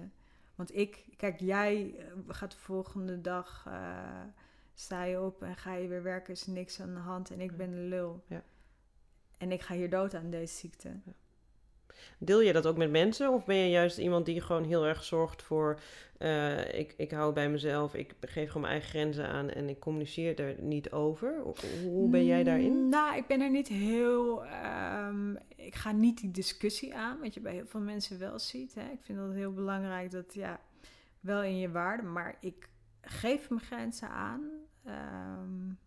Want 0.56 0.76
ik, 0.76 1.06
kijk, 1.18 1.40
jij 1.40 1.96
eh, 1.98 2.06
gaat 2.28 2.52
de 2.52 2.58
volgende 2.58 3.22
dag, 3.22 3.66
uh, 3.68 3.74
sta 4.76 5.04
je 5.04 5.22
op 5.22 5.44
en 5.44 5.56
ga 5.56 5.74
je 5.74 5.88
weer 5.88 6.04
werken, 6.04 6.34
is 6.34 6.46
niks 6.46 6.80
aan 6.82 6.94
de 6.94 7.00
hand 7.00 7.32
en 7.32 7.42
ik 7.42 7.58
ben 7.58 7.72
de 7.72 7.78
lul. 7.78 8.24
Ja. 8.28 8.44
En 9.38 9.52
ik 9.52 9.62
ga 9.62 9.76
hier 9.76 9.90
dood 9.90 10.14
aan 10.14 10.30
deze 10.30 10.54
ziekte. 10.56 10.90
Ja. 11.06 11.14
Deel 12.18 12.42
je 12.42 12.54
dat 12.54 12.66
ook 12.66 12.78
met 12.78 12.92
mensen? 12.92 13.32
Of 13.32 13.46
ben 13.46 13.56
je 13.56 13.70
juist 13.70 13.98
iemand 13.98 14.26
die 14.26 14.42
gewoon 14.42 14.64
heel 14.64 14.86
erg 14.86 15.04
zorgt 15.04 15.42
voor... 15.42 15.80
Uh, 16.20 16.80
ik, 16.80 16.94
ik 16.98 17.12
hou 17.12 17.34
bij 17.34 17.50
mezelf, 17.50 17.94
ik 17.94 18.14
geef 18.22 18.48
gewoon 18.48 18.62
mijn 18.62 18.74
eigen 18.74 18.90
grenzen 18.90 19.28
aan... 19.28 19.50
en 19.50 19.70
ik 19.70 19.80
communiceer 19.80 20.40
er 20.40 20.56
niet 20.62 20.92
over? 20.92 21.42
Hoe 21.84 22.10
ben 22.10 22.26
jij 22.26 22.44
daarin? 22.44 22.90
Nou, 22.90 23.18
ik 23.18 23.28
ben 23.28 23.42
er 23.42 23.52
niet 23.52 23.68
heel... 23.68 24.46
Um, 25.08 25.38
ik 25.56 25.76
ga 25.76 25.92
niet 25.92 26.18
die 26.20 26.32
discussie 26.32 26.96
aan, 26.96 27.20
wat 27.20 27.34
je 27.34 27.40
bij 27.40 27.54
heel 27.54 27.66
veel 27.68 27.80
mensen 27.80 28.20
wel 28.20 28.40
ziet. 28.40 28.76
Hè? 28.76 28.92
Ik 28.92 29.00
vind 29.02 29.18
dat 29.18 29.34
heel 29.34 29.54
belangrijk 29.54 30.12
dat, 30.12 30.34
ja, 30.34 30.60
wel 31.20 31.44
in 31.44 31.58
je 31.58 31.72
waarde... 31.72 32.04
maar 32.04 32.38
ik 32.42 32.70
geef 33.06 33.50
mijn 33.50 33.62
grenzen 33.62 34.10
aan... 34.10 34.50
Um, 34.88 35.80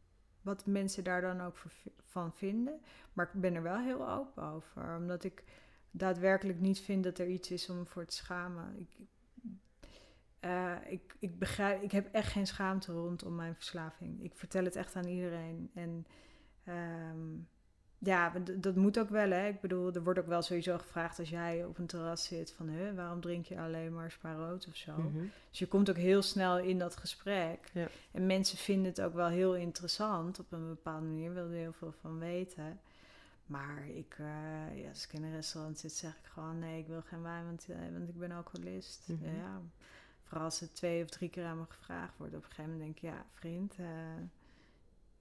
wat 0.48 0.66
mensen 0.66 1.04
daar 1.04 1.20
dan 1.20 1.40
ook 1.40 1.56
van 1.98 2.32
vinden. 2.32 2.80
Maar 3.12 3.30
ik 3.32 3.40
ben 3.40 3.54
er 3.54 3.62
wel 3.62 3.78
heel 3.78 4.10
open 4.10 4.42
over. 4.42 4.96
Omdat 4.96 5.24
ik 5.24 5.44
daadwerkelijk 5.90 6.60
niet 6.60 6.80
vind 6.80 7.04
dat 7.04 7.18
er 7.18 7.26
iets 7.26 7.50
is 7.50 7.70
om 7.70 7.86
voor 7.86 8.04
te 8.04 8.16
schamen. 8.16 8.78
Ik, 8.78 8.96
uh, 10.40 10.76
ik, 10.86 11.16
ik, 11.18 11.38
begrijp, 11.38 11.82
ik 11.82 11.92
heb 11.92 12.12
echt 12.12 12.32
geen 12.32 12.46
schaamte 12.46 12.92
rondom 12.92 13.34
mijn 13.34 13.54
verslaving. 13.54 14.22
Ik 14.22 14.36
vertel 14.36 14.64
het 14.64 14.76
echt 14.76 14.96
aan 14.96 15.06
iedereen. 15.06 15.70
En 15.74 16.06
um, 16.68 17.48
ja, 17.98 18.32
dat 18.56 18.76
moet 18.76 18.98
ook 18.98 19.08
wel. 19.08 19.30
Hè? 19.30 19.48
Ik 19.48 19.60
bedoel, 19.60 19.92
er 19.92 20.02
wordt 20.02 20.18
ook 20.18 20.26
wel 20.26 20.42
sowieso 20.42 20.78
gevraagd 20.78 21.18
als 21.18 21.28
jij 21.28 21.64
op 21.64 21.78
een 21.78 21.86
terras 21.86 22.24
zit 22.24 22.52
van 22.52 22.68
hè, 22.68 22.94
waarom 22.94 23.20
drink 23.20 23.46
je 23.46 23.60
alleen 23.60 23.94
maar 23.94 24.10
spaarrood 24.10 24.66
of 24.68 24.76
zo. 24.76 24.92
Mhm. 24.92 25.26
Dus 25.50 25.58
je 25.58 25.66
komt 25.66 25.90
ook 25.90 25.96
heel 25.96 26.22
snel 26.22 26.58
in 26.58 26.78
dat 26.78 26.96
gesprek. 26.96 27.70
Ja. 27.72 27.88
En 28.10 28.26
mensen 28.26 28.58
vinden 28.58 28.86
het 28.86 29.00
ook 29.00 29.14
wel 29.14 29.28
heel 29.28 29.54
interessant 29.54 30.38
op 30.38 30.52
een 30.52 30.68
bepaalde 30.68 31.06
manier, 31.06 31.34
willen 31.34 31.50
er 31.50 31.58
heel 31.58 31.72
veel 31.72 31.94
van 32.00 32.18
weten. 32.18 32.80
Maar 33.46 33.88
ik, 33.88 34.16
uh, 34.20 34.82
ja, 34.82 34.88
als 34.88 35.04
ik 35.04 35.12
in 35.12 35.22
een 35.22 35.34
restaurant 35.34 35.78
zit, 35.78 35.92
zeg 35.92 36.10
ik 36.10 36.26
gewoon 36.26 36.58
nee, 36.58 36.78
ik 36.78 36.86
wil 36.86 37.02
geen 37.02 37.22
wijn, 37.22 37.44
want, 37.44 37.66
uh, 37.70 37.76
want 37.92 38.08
ik 38.08 38.18
ben 38.18 38.32
alcoholist. 38.32 39.08
Mm 39.08 39.18
ja, 39.22 39.60
vooral 40.22 40.44
als 40.44 40.60
het 40.60 40.74
twee 40.74 41.02
of 41.02 41.08
drie 41.08 41.28
keer 41.28 41.44
aan 41.44 41.58
me 41.58 41.64
gevraagd 41.68 42.16
wordt. 42.16 42.34
Op 42.34 42.42
een 42.42 42.48
gegeven 42.48 42.72
moment 42.72 42.80
denk 42.80 42.96
ik, 42.96 43.10
ja, 43.10 43.24
vriend, 43.32 43.78
uh, 43.78 43.86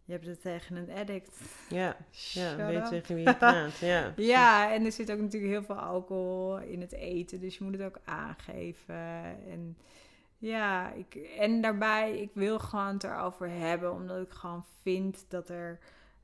je 0.08 0.14
hebt 0.14 0.26
het 0.26 0.42
tegen 0.42 0.76
een 0.76 0.92
addict. 0.92 1.42
Ja, 1.70 1.98
ja 2.10 2.56
weet 2.56 2.88
tegen 2.88 3.16
wie 3.16 3.26
je 3.26 3.36
praat. 3.36 3.78
Ja, 3.78 4.14
ja, 4.36 4.74
en 4.74 4.86
er 4.86 4.92
zit 4.92 5.12
ook 5.12 5.20
natuurlijk 5.20 5.52
heel 5.52 5.64
veel 5.64 5.80
alcohol 5.80 6.58
in 6.58 6.82
het 6.82 6.92
eten, 6.92 7.40
dus 7.40 7.58
je 7.58 7.64
moet 7.64 7.74
het 7.74 7.82
ook 7.82 8.00
aangeven. 8.06 8.96
En 9.50 9.78
ja, 10.38 10.92
ik, 10.92 11.16
en 11.16 11.62
daarbij, 11.62 12.20
ik 12.20 12.32
wil 12.34 12.60
gewoon 12.60 12.94
het 12.94 13.04
erover 13.04 13.50
hebben, 13.50 13.94
omdat 13.94 14.22
ik 14.22 14.32
gewoon 14.32 14.66
vind 14.82 15.26
dat 15.28 15.50
er 15.50 15.80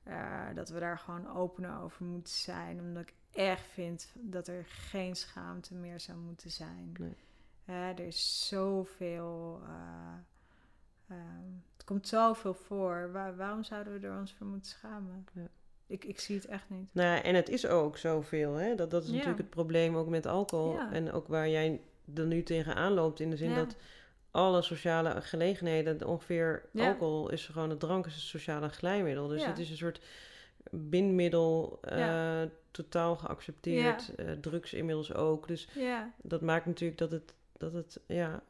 uh, 0.08 0.56
dat 0.56 0.70
we 0.70 0.80
daar 0.80 1.00
gewoon 1.00 1.36
open 1.36 1.82
over 1.82 2.06
moeten 2.06 2.34
zijn. 2.34 2.80
Omdat 2.80 3.04
ik 3.04 3.14
echt 3.32 3.66
vind 3.72 4.12
dat 4.16 4.48
er 4.48 4.66
geen 4.66 5.16
schaamte 5.16 5.76
meer 5.76 6.00
zou 6.00 6.18
moeten 6.18 6.52
zijn. 6.52 6.96
Nee. 7.00 7.16
Uh, 7.66 7.88
er 7.88 8.00
is 8.00 8.48
zoveel. 8.48 9.62
Uh, 9.64 10.14
het 11.74 11.84
komt 11.86 12.08
zoveel 12.08 12.54
voor. 12.54 13.10
waarom 13.12 13.64
zouden 13.64 14.00
we 14.00 14.08
er 14.08 14.20
ons 14.20 14.34
voor 14.34 14.48
moeten 14.48 14.72
schamen? 14.72 15.26
Ja. 15.34 15.48
Ik, 15.88 16.06
ik 16.06 16.20
zie 16.20 16.36
het 16.36 16.46
echt 16.46 16.70
niet. 16.70 16.90
Nou, 16.92 17.22
en 17.22 17.36
het 17.36 17.50
is 17.50 17.68
ook 17.68 17.98
zoveel. 17.98 18.54
Hè? 18.54 18.76
Dat, 18.76 18.92
dat 18.92 19.04
is 19.04 19.10
natuurlijk 19.10 19.38
het 19.38 19.50
probleem 19.50 19.96
ook 19.96 20.08
met 20.08 20.26
alcohol. 20.26 20.80
En 20.80 21.12
ook 21.12 21.28
waar 21.28 21.50
jij 21.50 21.82
er 22.16 22.26
nu 22.26 22.44
tegenaan 22.44 22.94
loopt. 22.94 23.20
In 23.20 23.30
de 23.30 23.38
zin 23.38 23.56
dat 23.56 23.76
alle 24.32 24.62
sociale 24.62 25.22
gelegenheden, 25.22 26.08
ongeveer 26.08 26.66
alcohol 26.76 27.30
is 27.30 27.46
gewoon, 27.46 27.70
het 27.70 27.80
drank 27.80 28.06
is 28.06 28.14
een 28.14 28.22
sociale 28.22 28.70
glijmiddel. 28.70 29.28
Dus 29.28 29.46
het 29.46 29.60
is 29.60 29.70
een 29.70 29.78
soort 29.78 30.02
bindmiddel, 30.72 31.80
uh, 31.92 32.42
totaal 32.72 33.16
geaccepteerd. 33.16 34.14
Uh, 34.18 34.32
drugs 34.32 34.74
inmiddels 34.74 35.14
ook. 35.14 35.48
Dus 35.48 35.68
dat 36.22 36.42
maakt 36.42 36.66
natuurlijk 36.66 37.00
dat 37.00 37.12
het, 37.12 37.34
dat 37.58 37.74
het 37.74 38.00
ja, 38.08 38.44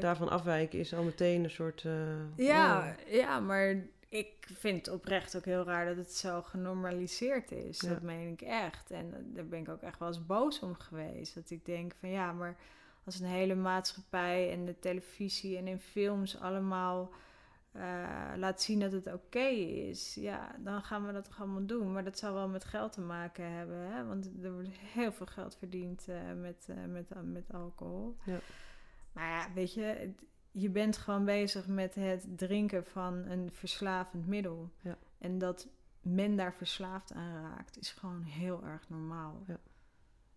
daarvan 0.00 0.28
afwijken 0.28 0.78
is 0.78 0.94
al 0.94 1.02
meteen 1.02 1.44
een 1.44 1.50
soort... 1.50 1.82
Uh, 1.82 2.36
ja, 2.36 2.96
ja, 3.06 3.40
maar 3.40 3.84
ik 4.08 4.48
vind 4.54 4.88
oprecht 4.88 5.36
ook 5.36 5.44
heel 5.44 5.64
raar 5.64 5.86
dat 5.86 5.96
het 5.96 6.12
zo 6.12 6.42
genormaliseerd 6.42 7.50
is. 7.52 7.78
Dat 7.78 8.02
meen 8.02 8.32
ik 8.32 8.42
echt. 8.42 8.90
En 8.90 9.32
daar 9.34 9.46
ben 9.46 9.60
ik 9.60 9.68
ook 9.68 9.82
echt 9.82 9.98
wel 9.98 10.08
eens 10.08 10.26
boos 10.26 10.60
om 10.60 10.74
geweest. 10.74 11.34
Dat 11.34 11.50
ik 11.50 11.64
denk 11.64 11.92
van 12.00 12.08
ja, 12.08 12.32
maar 12.32 12.56
als 13.04 13.20
een 13.20 13.26
hele 13.26 13.54
maatschappij 13.54 14.52
en 14.52 14.64
de 14.64 14.78
televisie 14.78 15.56
en 15.56 15.66
in 15.66 15.78
films 15.78 16.40
allemaal 16.40 17.12
uh, 17.76 18.32
laat 18.36 18.62
zien 18.62 18.80
dat 18.80 18.92
het 18.92 19.12
oké 19.12 19.46
is, 19.46 20.14
ja, 20.14 20.56
dan 20.58 20.82
gaan 20.82 21.06
we 21.06 21.12
dat 21.12 21.24
toch 21.24 21.40
allemaal 21.40 21.66
doen. 21.66 21.92
Maar 21.92 22.04
dat 22.04 22.18
zou 22.18 22.34
wel 22.34 22.48
met 22.48 22.64
geld 22.64 22.92
te 22.92 23.00
maken 23.00 23.52
hebben, 23.52 23.76
hè? 23.76 24.06
want 24.06 24.30
er 24.42 24.52
wordt 24.52 24.68
heel 24.70 25.12
veel 25.12 25.26
geld 25.26 25.56
verdiend 25.56 26.06
uh, 26.08 26.16
met, 26.40 26.66
uh, 26.70 26.76
met, 26.92 27.08
met 27.22 27.52
alcohol. 27.52 28.16
Ja. 28.24 28.38
Maar 29.12 29.28
ja, 29.28 29.52
weet 29.54 29.74
je, 29.74 30.14
je 30.50 30.70
bent 30.70 30.96
gewoon 30.96 31.24
bezig 31.24 31.66
met 31.66 31.94
het 31.94 32.26
drinken 32.36 32.84
van 32.84 33.14
een 33.14 33.52
verslavend 33.52 34.26
middel. 34.26 34.70
Ja. 34.80 34.98
En 35.18 35.38
dat 35.38 35.68
men 36.00 36.36
daar 36.36 36.54
verslaafd 36.54 37.12
aan 37.12 37.42
raakt, 37.42 37.78
is 37.78 37.90
gewoon 37.90 38.22
heel 38.22 38.64
erg 38.64 38.88
normaal. 38.88 39.42
Ja. 39.46 39.60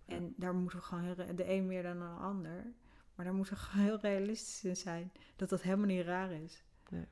En 0.05 0.33
daar 0.37 0.55
moeten 0.55 0.79
we 0.79 0.85
gewoon 0.85 1.03
heel, 1.03 1.35
de 1.35 1.49
een 1.49 1.65
meer 1.65 1.83
dan 1.83 1.99
de 1.99 2.05
ander. 2.05 2.73
Maar 3.15 3.25
daar 3.25 3.33
moeten 3.33 3.53
we 3.53 3.59
gewoon 3.59 3.85
heel 3.85 3.99
realistisch 3.99 4.63
in 4.63 4.75
zijn. 4.75 5.11
Dat 5.35 5.49
dat 5.49 5.61
helemaal 5.61 5.85
niet 5.85 6.05
raar 6.05 6.31
is. 6.31 6.63
Nee. 6.89 7.05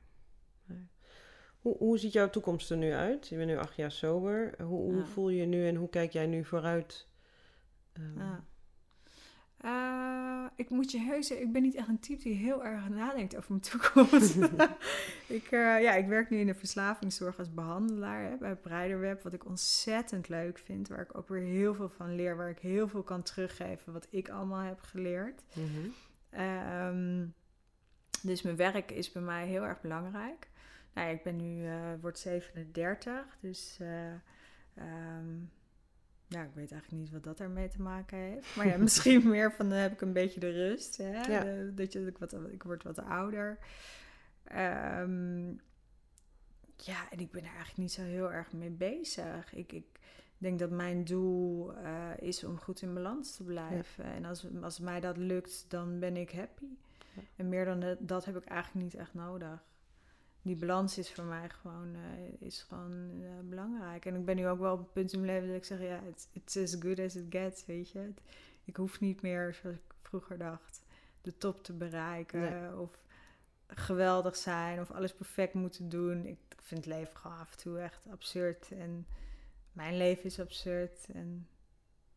nee. 0.64 0.88
Hoe, 1.58 1.76
hoe 1.76 1.98
ziet 1.98 2.12
jouw 2.12 2.30
toekomst 2.30 2.70
er 2.70 2.76
nu 2.76 2.92
uit? 2.92 3.28
Je 3.28 3.36
bent 3.36 3.48
nu 3.48 3.56
acht 3.56 3.76
jaar 3.76 3.92
sober. 3.92 4.62
Hoe, 4.62 4.92
hoe 4.92 5.04
voel 5.04 5.28
je 5.28 5.40
je 5.40 5.46
nu 5.46 5.66
en 5.66 5.74
hoe 5.74 5.88
kijk 5.88 6.12
jij 6.12 6.26
nu 6.26 6.44
vooruit? 6.44 7.08
Um, 7.92 8.44
uh, 9.64 10.44
ik 10.56 10.70
moet 10.70 10.90
je 10.90 10.98
heus 10.98 11.30
ik 11.30 11.52
ben 11.52 11.62
niet 11.62 11.74
echt 11.74 11.88
een 11.88 11.98
type 11.98 12.22
die 12.22 12.34
heel 12.34 12.64
erg 12.64 12.88
nadenkt 12.88 13.36
over 13.36 13.50
mijn 13.50 13.62
toekomst. 13.62 14.36
ik, 15.38 15.50
uh, 15.50 15.82
ja, 15.82 15.94
ik 15.94 16.06
werk 16.06 16.30
nu 16.30 16.38
in 16.38 16.46
de 16.46 16.54
verslavingszorg 16.54 17.38
als 17.38 17.54
behandelaar 17.54 18.22
hè, 18.22 18.36
bij 18.36 18.56
Breiderweb, 18.56 19.22
wat 19.22 19.32
ik 19.32 19.46
ontzettend 19.46 20.28
leuk 20.28 20.58
vind. 20.58 20.88
Waar 20.88 21.00
ik 21.00 21.16
ook 21.18 21.28
weer 21.28 21.42
heel 21.42 21.74
veel 21.74 21.88
van 21.88 22.14
leer, 22.14 22.36
waar 22.36 22.50
ik 22.50 22.58
heel 22.58 22.88
veel 22.88 23.02
kan 23.02 23.22
teruggeven 23.22 23.92
wat 23.92 24.06
ik 24.10 24.28
allemaal 24.28 24.62
heb 24.62 24.80
geleerd. 24.80 25.42
Mm 25.54 25.92
-hmm. 26.30 27.32
dus 28.22 28.42
mijn 28.42 28.56
werk 28.56 28.90
is 28.90 29.12
bij 29.12 29.22
mij 29.22 29.46
heel 29.46 29.62
erg 29.62 29.80
belangrijk. 29.80 30.48
Nou, 30.94 31.08
ja, 31.08 31.14
ik 31.14 31.22
ben 31.22 31.36
nu, 31.36 31.64
uh, 31.64 31.74
word 32.00 32.18
37, 32.18 33.36
dus... 33.40 33.78
Um, 34.78 35.50
ja, 36.34 36.42
ik 36.42 36.54
weet 36.54 36.72
eigenlijk 36.72 37.02
niet 37.02 37.12
wat 37.12 37.22
dat 37.22 37.40
ermee 37.40 37.68
te 37.68 37.82
maken 37.82 38.18
heeft. 38.18 38.56
Maar 38.56 38.66
ja, 38.66 38.76
misschien 38.88 39.28
meer 39.28 39.52
van 39.52 39.68
dan 39.68 39.78
heb 39.78 39.92
ik 39.92 40.00
een 40.00 40.12
beetje 40.12 40.40
de 40.40 40.50
rust. 40.50 40.96
Hè? 40.96 41.20
Ja. 41.20 41.70
dat 41.74 41.92
je, 41.92 42.06
ik, 42.06 42.18
wat, 42.18 42.36
ik 42.50 42.62
word 42.62 42.82
wat 42.82 42.98
ouder. 42.98 43.58
Um, 44.52 45.60
ja, 46.76 47.10
en 47.10 47.18
ik 47.18 47.30
ben 47.30 47.42
er 47.42 47.48
eigenlijk 47.48 47.78
niet 47.78 47.92
zo 47.92 48.02
heel 48.02 48.32
erg 48.32 48.52
mee 48.52 48.70
bezig. 48.70 49.54
Ik, 49.54 49.72
ik 49.72 49.86
denk 50.38 50.58
dat 50.58 50.70
mijn 50.70 51.04
doel 51.04 51.74
eh, 51.74 52.10
is 52.18 52.44
om 52.44 52.58
goed 52.58 52.82
in 52.82 52.94
balans 52.94 53.36
te 53.36 53.44
blijven. 53.44 54.04
En 54.04 54.24
als, 54.24 54.46
als 54.62 54.78
mij 54.78 55.00
dat 55.00 55.16
lukt, 55.16 55.64
dan 55.68 55.98
ben 55.98 56.16
ik 56.16 56.32
happy. 56.32 56.66
En 57.36 57.48
meer 57.48 57.64
dan 57.64 57.96
dat 57.98 58.24
heb 58.24 58.36
ik 58.36 58.44
eigenlijk 58.44 58.84
niet 58.84 58.94
echt 58.94 59.14
nodig. 59.14 59.64
Die 60.44 60.56
balans 60.56 60.98
is 60.98 61.12
voor 61.12 61.24
mij 61.24 61.48
gewoon, 61.48 61.88
uh, 61.94 62.46
is 62.48 62.62
gewoon 62.62 63.10
uh, 63.20 63.28
belangrijk. 63.42 64.04
En 64.04 64.14
ik 64.14 64.24
ben 64.24 64.36
nu 64.36 64.48
ook 64.48 64.58
wel 64.58 64.72
op 64.72 64.78
het 64.78 64.92
punt 64.92 65.12
in 65.12 65.20
mijn 65.20 65.32
leven 65.32 65.48
dat 65.48 65.56
ik 65.56 65.64
zeg, 65.64 65.80
ja, 65.80 66.00
it's, 66.08 66.28
it's 66.32 66.56
as 66.56 66.76
good 66.80 66.98
as 66.98 67.16
it 67.16 67.26
gets, 67.28 67.66
weet 67.66 67.90
je. 67.90 68.12
ik 68.64 68.76
hoef 68.76 69.00
niet 69.00 69.22
meer, 69.22 69.54
zoals 69.62 69.76
ik 69.76 69.94
vroeger 70.02 70.38
dacht, 70.38 70.84
de 71.20 71.36
top 71.38 71.64
te 71.64 71.72
bereiken. 71.72 72.78
Of 72.78 73.02
geweldig 73.66 74.36
zijn 74.36 74.80
of 74.80 74.90
alles 74.90 75.14
perfect 75.14 75.54
moeten 75.54 75.88
doen. 75.88 76.26
Ik 76.26 76.38
vind 76.56 76.84
het 76.84 76.94
leven 76.94 77.16
gewoon 77.16 77.38
af 77.38 77.50
en 77.50 77.58
toe 77.58 77.78
echt 77.78 78.06
absurd. 78.10 78.70
En 78.70 79.06
mijn 79.72 79.96
leven 79.96 80.24
is 80.24 80.40
absurd. 80.40 81.06
En 81.12 81.48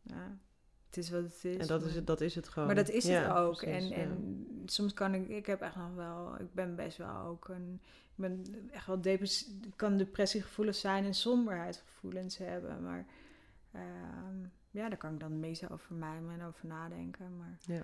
ja, 0.02 0.38
het 0.86 0.96
is 0.96 1.10
wat 1.10 1.22
het 1.22 1.44
is. 1.44 1.56
En 1.56 1.66
dat, 1.66 1.84
is, 1.84 1.94
het, 1.94 2.06
dat 2.06 2.20
is 2.20 2.34
het 2.34 2.48
gewoon. 2.48 2.66
Maar 2.66 2.76
dat 2.76 2.88
is 2.88 3.08
het 3.08 3.30
ook. 3.30 3.62
en, 3.62 3.92
en 3.92 4.46
soms 4.70 4.94
kan 4.94 5.14
ik, 5.14 5.28
ik 5.28 5.46
heb 5.46 5.60
echt 5.60 5.76
nog 5.76 5.94
wel, 5.94 6.40
ik 6.40 6.54
ben 6.54 6.76
best 6.76 6.96
wel 6.96 7.16
ook 7.16 7.48
een, 7.48 7.80
ik 7.84 8.14
ben 8.14 8.68
echt 8.70 8.86
wel 8.86 9.00
depressief, 9.00 9.76
kan 9.76 9.96
depressiegevoelens 9.96 10.80
zijn 10.80 11.04
en 11.04 11.14
somberheidsgevoelens 11.14 12.36
hebben. 12.36 12.82
Maar 12.82 13.06
uh, 13.74 13.80
ja, 14.70 14.88
daar 14.88 14.98
kan 14.98 15.12
ik 15.12 15.20
dan 15.20 15.40
meestal 15.40 15.70
over 15.70 15.94
mij 15.94 16.16
en 16.16 16.42
over 16.42 16.66
nadenken. 16.66 17.36
Maar 17.36 17.58
ja. 17.60 17.82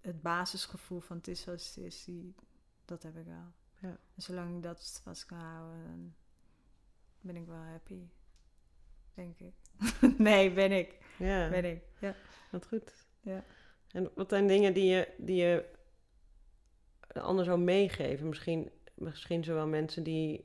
het 0.00 0.22
basisgevoel 0.22 1.00
van 1.00 1.16
het 1.16 1.28
is 1.28 1.40
zoals 1.40 1.74
het 1.74 1.84
is, 1.84 2.04
die, 2.04 2.34
dat 2.84 3.02
heb 3.02 3.16
ik 3.16 3.26
wel. 3.26 3.52
Ja. 3.80 3.98
En 4.14 4.22
zolang 4.22 4.56
ik 4.56 4.62
dat 4.62 5.00
vast 5.02 5.26
kan 5.26 5.38
houden, 5.38 5.84
dan 5.86 6.14
ben 7.20 7.36
ik 7.36 7.46
wel 7.46 7.56
happy. 7.56 8.08
Denk 9.14 9.38
ik. 9.38 9.54
nee, 10.18 10.52
ben 10.52 10.72
ik. 10.72 10.98
Ja. 11.18 11.48
Ben 11.48 11.64
ik. 11.64 11.82
Ja. 11.98 12.14
Wat 12.50 12.66
goed. 12.66 13.06
Ja. 13.20 13.44
En 13.90 14.10
wat 14.14 14.28
zijn 14.28 14.46
dingen 14.46 14.74
die 14.74 14.84
je, 14.84 15.14
die 15.18 15.36
je 15.36 15.73
anders 17.22 17.48
zou 17.48 17.60
meegeven? 17.60 18.28
Misschien, 18.28 18.70
misschien 18.94 19.44
zowel 19.44 19.66
mensen 19.66 20.02
die 20.02 20.44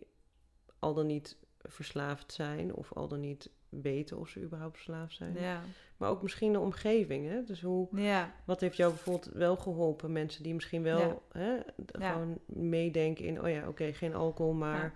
al 0.80 0.93
dan 0.93 1.05
niet 1.05 1.38
verslaafd 1.61 2.34
zijn 2.34 2.74
of 2.76 2.93
al 2.93 3.07
dan 3.07 3.20
niet 3.20 3.49
weten 3.70 4.17
of 4.17 4.30
ze 4.30 4.41
überhaupt 4.41 4.76
verslaafd 4.76 5.15
zijn. 5.15 5.34
Ja. 5.39 5.61
Maar 5.97 6.09
ook 6.09 6.22
misschien 6.22 6.51
de 6.51 6.59
omgeving. 6.59 7.30
Hè? 7.30 7.43
Dus 7.43 7.61
hoe, 7.61 7.88
ja. 7.91 8.36
wat 8.45 8.59
heeft 8.59 8.78
jou 8.78 8.93
bijvoorbeeld 8.93 9.34
wel 9.34 9.55
geholpen? 9.55 10.11
Mensen 10.11 10.43
die 10.43 10.53
misschien 10.53 10.84
wel 10.84 11.24
hè, 11.32 11.57
gewoon 11.86 12.39
meedenken 12.45 13.26
in, 13.26 13.41
oh 13.41 13.49
ja, 13.49 13.67
oké, 13.67 13.93
geen 13.93 14.15
alcohol, 14.15 14.53
maar 14.53 14.93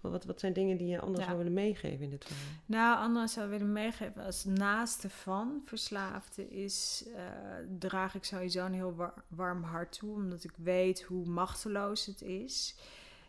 wat, 0.00 0.24
wat 0.24 0.40
zijn 0.40 0.52
dingen 0.52 0.76
die 0.76 0.86
je 0.86 1.00
anders 1.00 1.24
zou 1.24 1.36
willen 1.36 1.52
meegeven 1.52 2.04
in 2.04 2.10
dit 2.10 2.24
verhaal? 2.24 2.54
Nou, 2.66 2.98
anders 2.98 3.32
zou 3.32 3.48
willen 3.48 3.72
meegeven 3.72 4.24
als 4.24 4.44
naaste 4.44 5.10
van 5.10 5.62
verslaafde 5.64 6.48
is, 6.48 7.04
uh, 7.06 7.14
draag 7.78 8.14
ik 8.14 8.24
sowieso 8.24 8.64
een 8.64 8.74
heel 8.74 9.12
warm 9.28 9.62
hart 9.62 9.98
toe, 9.98 10.14
omdat 10.14 10.44
ik 10.44 10.52
weet 10.56 11.02
hoe 11.02 11.26
machteloos 11.26 12.06
het 12.06 12.22
is. 12.22 12.76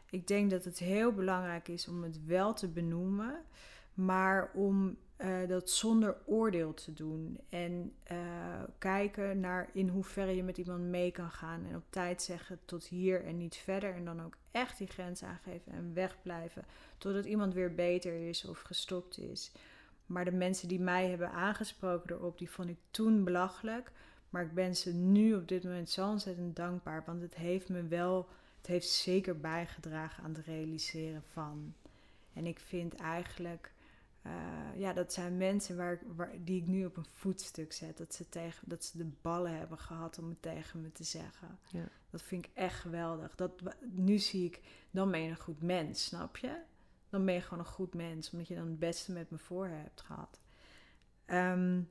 Ik 0.09 0.27
denk 0.27 0.49
dat 0.49 0.63
het 0.63 0.79
heel 0.79 1.11
belangrijk 1.11 1.67
is 1.67 1.87
om 1.87 2.03
het 2.03 2.25
wel 2.25 2.53
te 2.53 2.67
benoemen, 2.67 3.41
maar 3.93 4.51
om 4.53 4.97
uh, 5.17 5.47
dat 5.47 5.69
zonder 5.69 6.15
oordeel 6.25 6.73
te 6.73 6.93
doen. 6.93 7.39
En 7.49 7.93
uh, 8.11 8.17
kijken 8.77 9.39
naar 9.39 9.69
in 9.73 9.87
hoeverre 9.87 10.35
je 10.35 10.43
met 10.43 10.57
iemand 10.57 10.83
mee 10.83 11.11
kan 11.11 11.31
gaan. 11.31 11.65
En 11.65 11.75
op 11.75 11.83
tijd 11.89 12.21
zeggen 12.21 12.59
tot 12.65 12.85
hier 12.85 13.25
en 13.25 13.37
niet 13.37 13.55
verder. 13.55 13.93
En 13.93 14.05
dan 14.05 14.21
ook 14.21 14.37
echt 14.51 14.77
die 14.77 14.87
grens 14.87 15.23
aangeven 15.23 15.71
en 15.71 15.93
wegblijven. 15.93 16.65
Totdat 16.97 17.25
iemand 17.25 17.53
weer 17.53 17.75
beter 17.75 18.27
is 18.27 18.45
of 18.45 18.61
gestopt 18.61 19.17
is. 19.17 19.51
Maar 20.05 20.25
de 20.25 20.31
mensen 20.31 20.67
die 20.67 20.79
mij 20.79 21.09
hebben 21.09 21.31
aangesproken 21.31 22.15
erop, 22.15 22.37
die 22.37 22.49
vond 22.49 22.69
ik 22.69 22.77
toen 22.91 23.23
belachelijk. 23.23 23.91
Maar 24.29 24.43
ik 24.43 24.53
ben 24.53 24.75
ze 24.75 24.93
nu 24.93 25.35
op 25.35 25.47
dit 25.47 25.63
moment 25.63 25.89
zo 25.89 26.09
ontzettend 26.09 26.55
dankbaar. 26.55 27.03
Want 27.05 27.21
het 27.21 27.35
heeft 27.35 27.69
me 27.69 27.87
wel, 27.87 28.27
het 28.57 28.67
heeft 28.67 28.89
zeker 28.89 29.39
bijgedragen 29.39 30.23
aan 30.23 30.33
het 30.33 30.45
realiseren 30.45 31.23
van. 31.31 31.73
En 32.33 32.45
ik 32.45 32.59
vind 32.59 32.95
eigenlijk 32.95 33.71
uh, 34.27 34.79
ja, 34.79 34.93
dat 34.93 35.13
zijn 35.13 35.37
mensen 35.37 35.77
waar, 35.77 35.99
waar, 36.15 36.31
die 36.43 36.61
ik 36.61 36.67
nu 36.67 36.85
op 36.85 36.97
een 36.97 37.05
voetstuk 37.11 37.73
zet. 37.73 37.97
Dat 37.97 38.13
ze, 38.13 38.29
tegen, 38.29 38.69
dat 38.69 38.83
ze 38.83 38.97
de 38.97 39.11
ballen 39.21 39.57
hebben 39.57 39.77
gehad 39.77 40.17
om 40.19 40.29
het 40.29 40.41
tegen 40.41 40.81
me 40.81 40.91
te 40.91 41.03
zeggen. 41.03 41.59
Ja. 41.71 41.89
Dat 42.09 42.21
vind 42.21 42.45
ik 42.45 42.51
echt 42.53 42.79
geweldig. 42.79 43.35
Dat, 43.35 43.51
nu 43.91 44.17
zie 44.17 44.45
ik, 44.45 44.61
dan 44.91 45.11
ben 45.11 45.21
je 45.21 45.29
een 45.29 45.37
goed 45.37 45.61
mens, 45.61 46.05
snap 46.05 46.37
je? 46.37 46.61
Dan 47.09 47.25
ben 47.25 47.33
je 47.33 47.41
gewoon 47.41 47.59
een 47.59 47.71
goed 47.71 47.93
mens, 47.93 48.31
omdat 48.31 48.47
je 48.47 48.55
dan 48.55 48.67
het 48.67 48.79
beste 48.79 49.11
met 49.11 49.29
me 49.29 49.37
voor 49.37 49.67
hebt 49.67 50.01
gehad. 50.01 50.39
Um, 51.27 51.89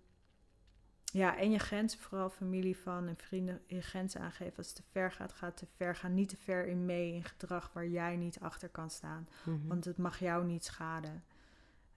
ja, 1.12 1.37
en 1.37 1.51
je 1.51 1.59
grenzen, 1.59 2.01
vooral 2.01 2.30
familie 2.30 2.76
van 2.76 3.09
en 3.09 3.16
vrienden, 3.16 3.61
je 3.66 3.80
grenzen 3.80 4.20
aangeven. 4.20 4.57
Als 4.57 4.66
het 4.66 4.76
te 4.76 4.82
ver 4.91 5.12
gaat, 5.12 5.32
gaat 5.32 5.57
te 5.57 5.66
ver. 5.76 5.97
Ga 5.97 6.09
niet 6.09 6.28
te 6.28 6.37
ver 6.37 6.66
in 6.66 6.87
mee 6.87 7.12
in 7.12 7.24
gedrag 7.24 7.70
waar 7.72 7.87
jij 7.87 8.16
niet 8.16 8.41
achter 8.41 8.68
kan 8.68 8.91
staan. 8.91 9.28
Mhm. 9.45 9.66
Want 9.66 9.84
het 9.84 9.99
mag 9.99 10.18
jou 10.18 10.45
niet 10.45 10.64
schaden. 10.64 11.24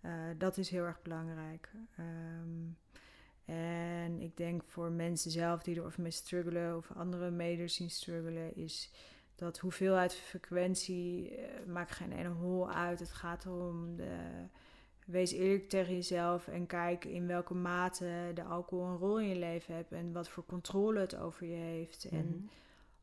Uh, 0.06 0.12
dat 0.38 0.58
is 0.58 0.70
heel 0.70 0.84
erg 0.84 1.02
belangrijk. 1.02 1.72
Um, 2.00 2.78
en 3.46 4.22
ik 4.22 4.38
denk 4.38 4.64
voor 4.66 4.92
mensen 4.92 5.32
zelf 5.32 5.62
die 5.62 5.82
er 5.82 5.94
mee 5.98 6.12
struggelen 6.12 6.78
of 6.78 6.92
andere 6.92 7.32
meders 7.32 7.76
zien 7.76 7.90
struggelen, 7.90 8.56
is 8.56 8.92
dat 9.36 9.58
hoeveelheid 9.58 10.14
frequentie 10.14 11.32
uh, 11.32 11.46
maakt 11.68 11.92
geen 11.92 12.12
ene 12.12 12.30
hol 12.30 12.72
uit. 12.72 13.00
Het 13.00 13.12
gaat 13.12 13.46
erom 13.46 13.96
de, 13.96 14.18
wees 15.06 15.32
eerlijk 15.32 15.70
tegen 15.70 15.94
jezelf 15.94 16.48
en 16.48 16.66
kijk 16.66 17.06
in 17.06 17.28
welke 17.28 17.54
mate 17.54 18.32
de 18.34 18.44
alcohol 18.44 18.86
een 18.86 18.98
rol 18.98 19.20
in 19.20 19.28
je 19.28 19.36
leven 19.36 19.76
heeft 19.76 19.92
en 19.92 20.12
wat 20.12 20.30
voor 20.30 20.46
controle 20.46 21.00
het 21.00 21.16
over 21.16 21.48
je 21.48 21.56
heeft. 21.56 22.06
En 22.06 22.28
mhm. 22.28 22.46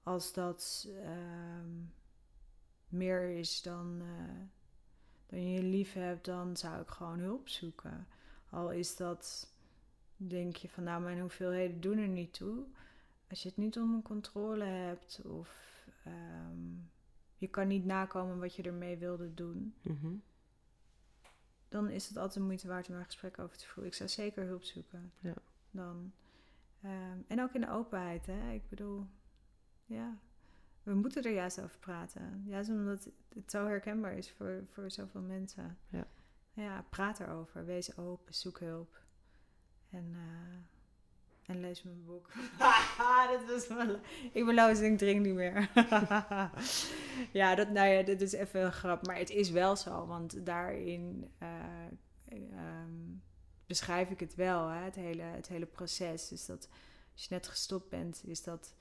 als 0.02 0.32
dat 0.32 0.88
um, 1.04 1.92
meer 2.88 3.28
is 3.28 3.62
dan. 3.62 3.98
Uh, 4.00 4.55
dan 5.26 5.50
je 5.50 5.62
lief 5.62 5.92
hebt, 5.92 6.24
dan 6.24 6.56
zou 6.56 6.80
ik 6.80 6.88
gewoon 6.88 7.18
hulp 7.18 7.48
zoeken. 7.48 8.06
Al 8.50 8.72
is 8.72 8.96
dat, 8.96 9.52
denk 10.16 10.56
je 10.56 10.68
van 10.68 10.84
nou, 10.84 11.02
mijn 11.02 11.20
hoeveelheden 11.20 11.80
doen 11.80 11.98
er 11.98 12.08
niet 12.08 12.32
toe. 12.34 12.64
Als 13.30 13.42
je 13.42 13.48
het 13.48 13.58
niet 13.58 13.78
onder 13.78 14.02
controle 14.02 14.64
hebt 14.64 15.20
of 15.24 15.84
ehm, 16.04 16.74
je 17.36 17.48
kan 17.48 17.66
niet 17.66 17.84
nakomen 17.84 18.38
wat 18.38 18.54
je 18.54 18.62
ermee 18.62 18.96
wilde 18.96 19.34
doen, 19.34 19.74
mhm. 19.82 20.14
dan 21.68 21.90
is 21.90 22.08
het 22.08 22.16
altijd 22.16 22.44
moeite 22.44 22.68
waard 22.68 22.88
om 22.88 22.94
een 22.94 23.04
gesprek 23.04 23.38
over 23.38 23.56
te 23.56 23.66
voeren. 23.66 23.86
Ik 23.86 23.94
zou 23.94 24.08
zeker 24.08 24.44
hulp 24.46 24.62
zoeken. 24.62 25.12
Ja. 25.20 25.34
Dan. 25.70 26.12
Um, 26.84 27.24
en 27.28 27.42
ook 27.42 27.54
in 27.54 27.60
de 27.60 27.70
openheid, 27.70 28.26
hè. 28.26 28.52
Ik 28.52 28.68
bedoel, 28.68 29.06
ja 29.84 30.18
we 30.86 30.94
moeten 30.94 31.22
er 31.22 31.32
juist 31.32 31.60
over 31.60 31.78
praten. 31.78 32.42
Juist 32.44 32.70
omdat 32.70 33.08
het 33.34 33.50
zo 33.50 33.66
herkenbaar 33.66 34.16
is 34.16 34.30
voor, 34.30 34.64
voor 34.72 34.90
zoveel 34.90 35.20
mensen. 35.20 35.78
Ja. 35.88 36.06
ja, 36.52 36.84
praat 36.90 37.20
erover. 37.20 37.64
Wees 37.64 37.96
open, 37.96 38.34
zoek 38.34 38.58
hulp. 38.58 39.00
En, 39.90 40.04
uh, 40.10 41.54
en 41.54 41.60
lees 41.60 41.82
mijn 41.82 42.04
boek. 42.04 42.32
dat 43.46 43.68
was. 43.68 43.86
Ik 44.32 44.44
ben 44.44 44.54
lauw, 44.54 44.68
ik 44.68 44.98
drink 44.98 45.20
niet 45.20 45.34
meer. 45.34 45.70
ja, 47.40 47.54
dat, 47.54 47.70
nou 47.70 47.88
ja, 47.88 48.02
dit 48.02 48.20
is 48.20 48.32
even 48.32 48.64
een 48.64 48.72
grap. 48.72 49.06
Maar 49.06 49.18
het 49.18 49.30
is 49.30 49.50
wel 49.50 49.76
zo, 49.76 50.06
want 50.06 50.46
daarin 50.46 51.30
uh, 51.42 52.38
um, 52.52 53.22
beschrijf 53.66 54.10
ik 54.10 54.20
het 54.20 54.34
wel, 54.34 54.68
hè, 54.68 54.84
het, 54.84 54.94
hele, 54.94 55.22
het 55.22 55.48
hele 55.48 55.66
proces. 55.66 56.28
Dus 56.28 56.46
dat 56.46 56.68
als 57.12 57.24
je 57.24 57.34
net 57.34 57.48
gestopt 57.48 57.88
bent, 57.88 58.22
is 58.24 58.42
dat 58.42 58.74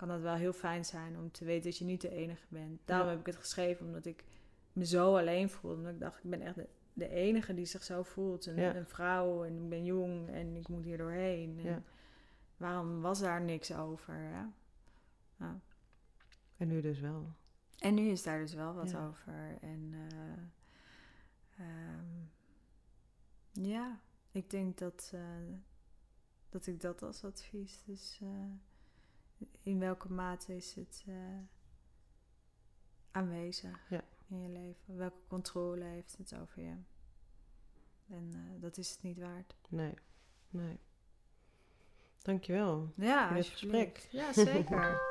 kan 0.00 0.08
dat 0.08 0.20
wel 0.20 0.34
heel 0.34 0.52
fijn 0.52 0.84
zijn 0.84 1.16
om 1.16 1.30
te 1.30 1.44
weten 1.44 1.70
dat 1.70 1.78
je 1.78 1.84
niet 1.84 2.00
de 2.00 2.10
enige 2.10 2.46
bent. 2.48 2.80
Daarom 2.84 3.08
heb 3.08 3.18
ik 3.18 3.26
het 3.26 3.36
geschreven, 3.36 3.86
omdat 3.86 4.06
ik 4.06 4.24
me 4.72 4.86
zo 4.86 5.16
alleen 5.16 5.50
voelde. 5.50 5.76
Omdat 5.76 5.92
ik 5.92 6.00
dacht, 6.00 6.24
ik 6.24 6.30
ben 6.30 6.40
echt 6.40 6.56
de, 6.92 7.08
enige 7.08 7.54
die 7.54 7.64
zich 7.64 7.82
zo 7.82 8.02
voelt. 8.02 8.46
Een, 8.46 8.58
een, 8.58 8.86
vrouw 8.86 9.44
en 9.44 9.56
ik 9.56 9.68
ben 9.68 9.84
jong 9.84 10.28
en 10.28 10.56
ik 10.56 10.68
moet 10.68 10.84
hier 10.84 10.98
doorheen. 10.98 11.62
Ja. 11.62 11.82
Waarom 12.56 13.00
was 13.00 13.20
daar 13.20 13.40
niks 13.40 13.72
over? 13.72 14.14
Ja? 14.20 14.52
En 16.56 16.68
nu 16.68 16.80
dus 16.80 17.00
wel. 17.00 17.32
En 17.78 17.94
nu 17.94 18.08
is 18.08 18.22
daar 18.22 18.38
dus 18.38 18.54
wel 18.54 18.74
wat 18.74 18.96
over. 18.96 19.58
En 19.60 19.92
uh, 19.92 21.66
um, 21.66 22.30
ja, 23.52 24.00
ik 24.30 24.50
denk 24.50 24.78
dat, 24.78 25.12
uh, 25.14 25.20
dat 26.48 26.66
ik 26.66 26.80
dat 26.80 27.02
als 27.02 27.24
advies. 27.24 27.82
Dus 27.84 28.20
uh, 28.22 28.28
in 29.62 29.78
welke 29.78 30.12
mate 30.12 30.56
is 30.56 30.74
het 30.74 31.04
uh, 31.08 31.16
aanwezig 33.10 33.86
ja. 33.90 34.04
in 34.28 34.42
je 34.42 34.48
leven? 34.48 34.96
Welke 34.96 35.26
controle 35.28 35.84
heeft 35.84 36.16
het 36.18 36.34
over 36.34 36.62
je? 36.62 36.76
En 38.08 38.30
uh, 38.34 38.62
dat 38.62 38.76
is 38.76 38.90
het 38.90 39.02
niet 39.02 39.18
waard. 39.18 39.54
Nee, 39.68 39.94
nee. 40.50 40.78
Dankjewel. 42.22 42.92
Ja, 42.94 43.26
voor 43.26 43.36
dit 43.36 43.46
gesprek. 43.46 44.08
Ja, 44.10 44.32
zeker. 44.32 45.00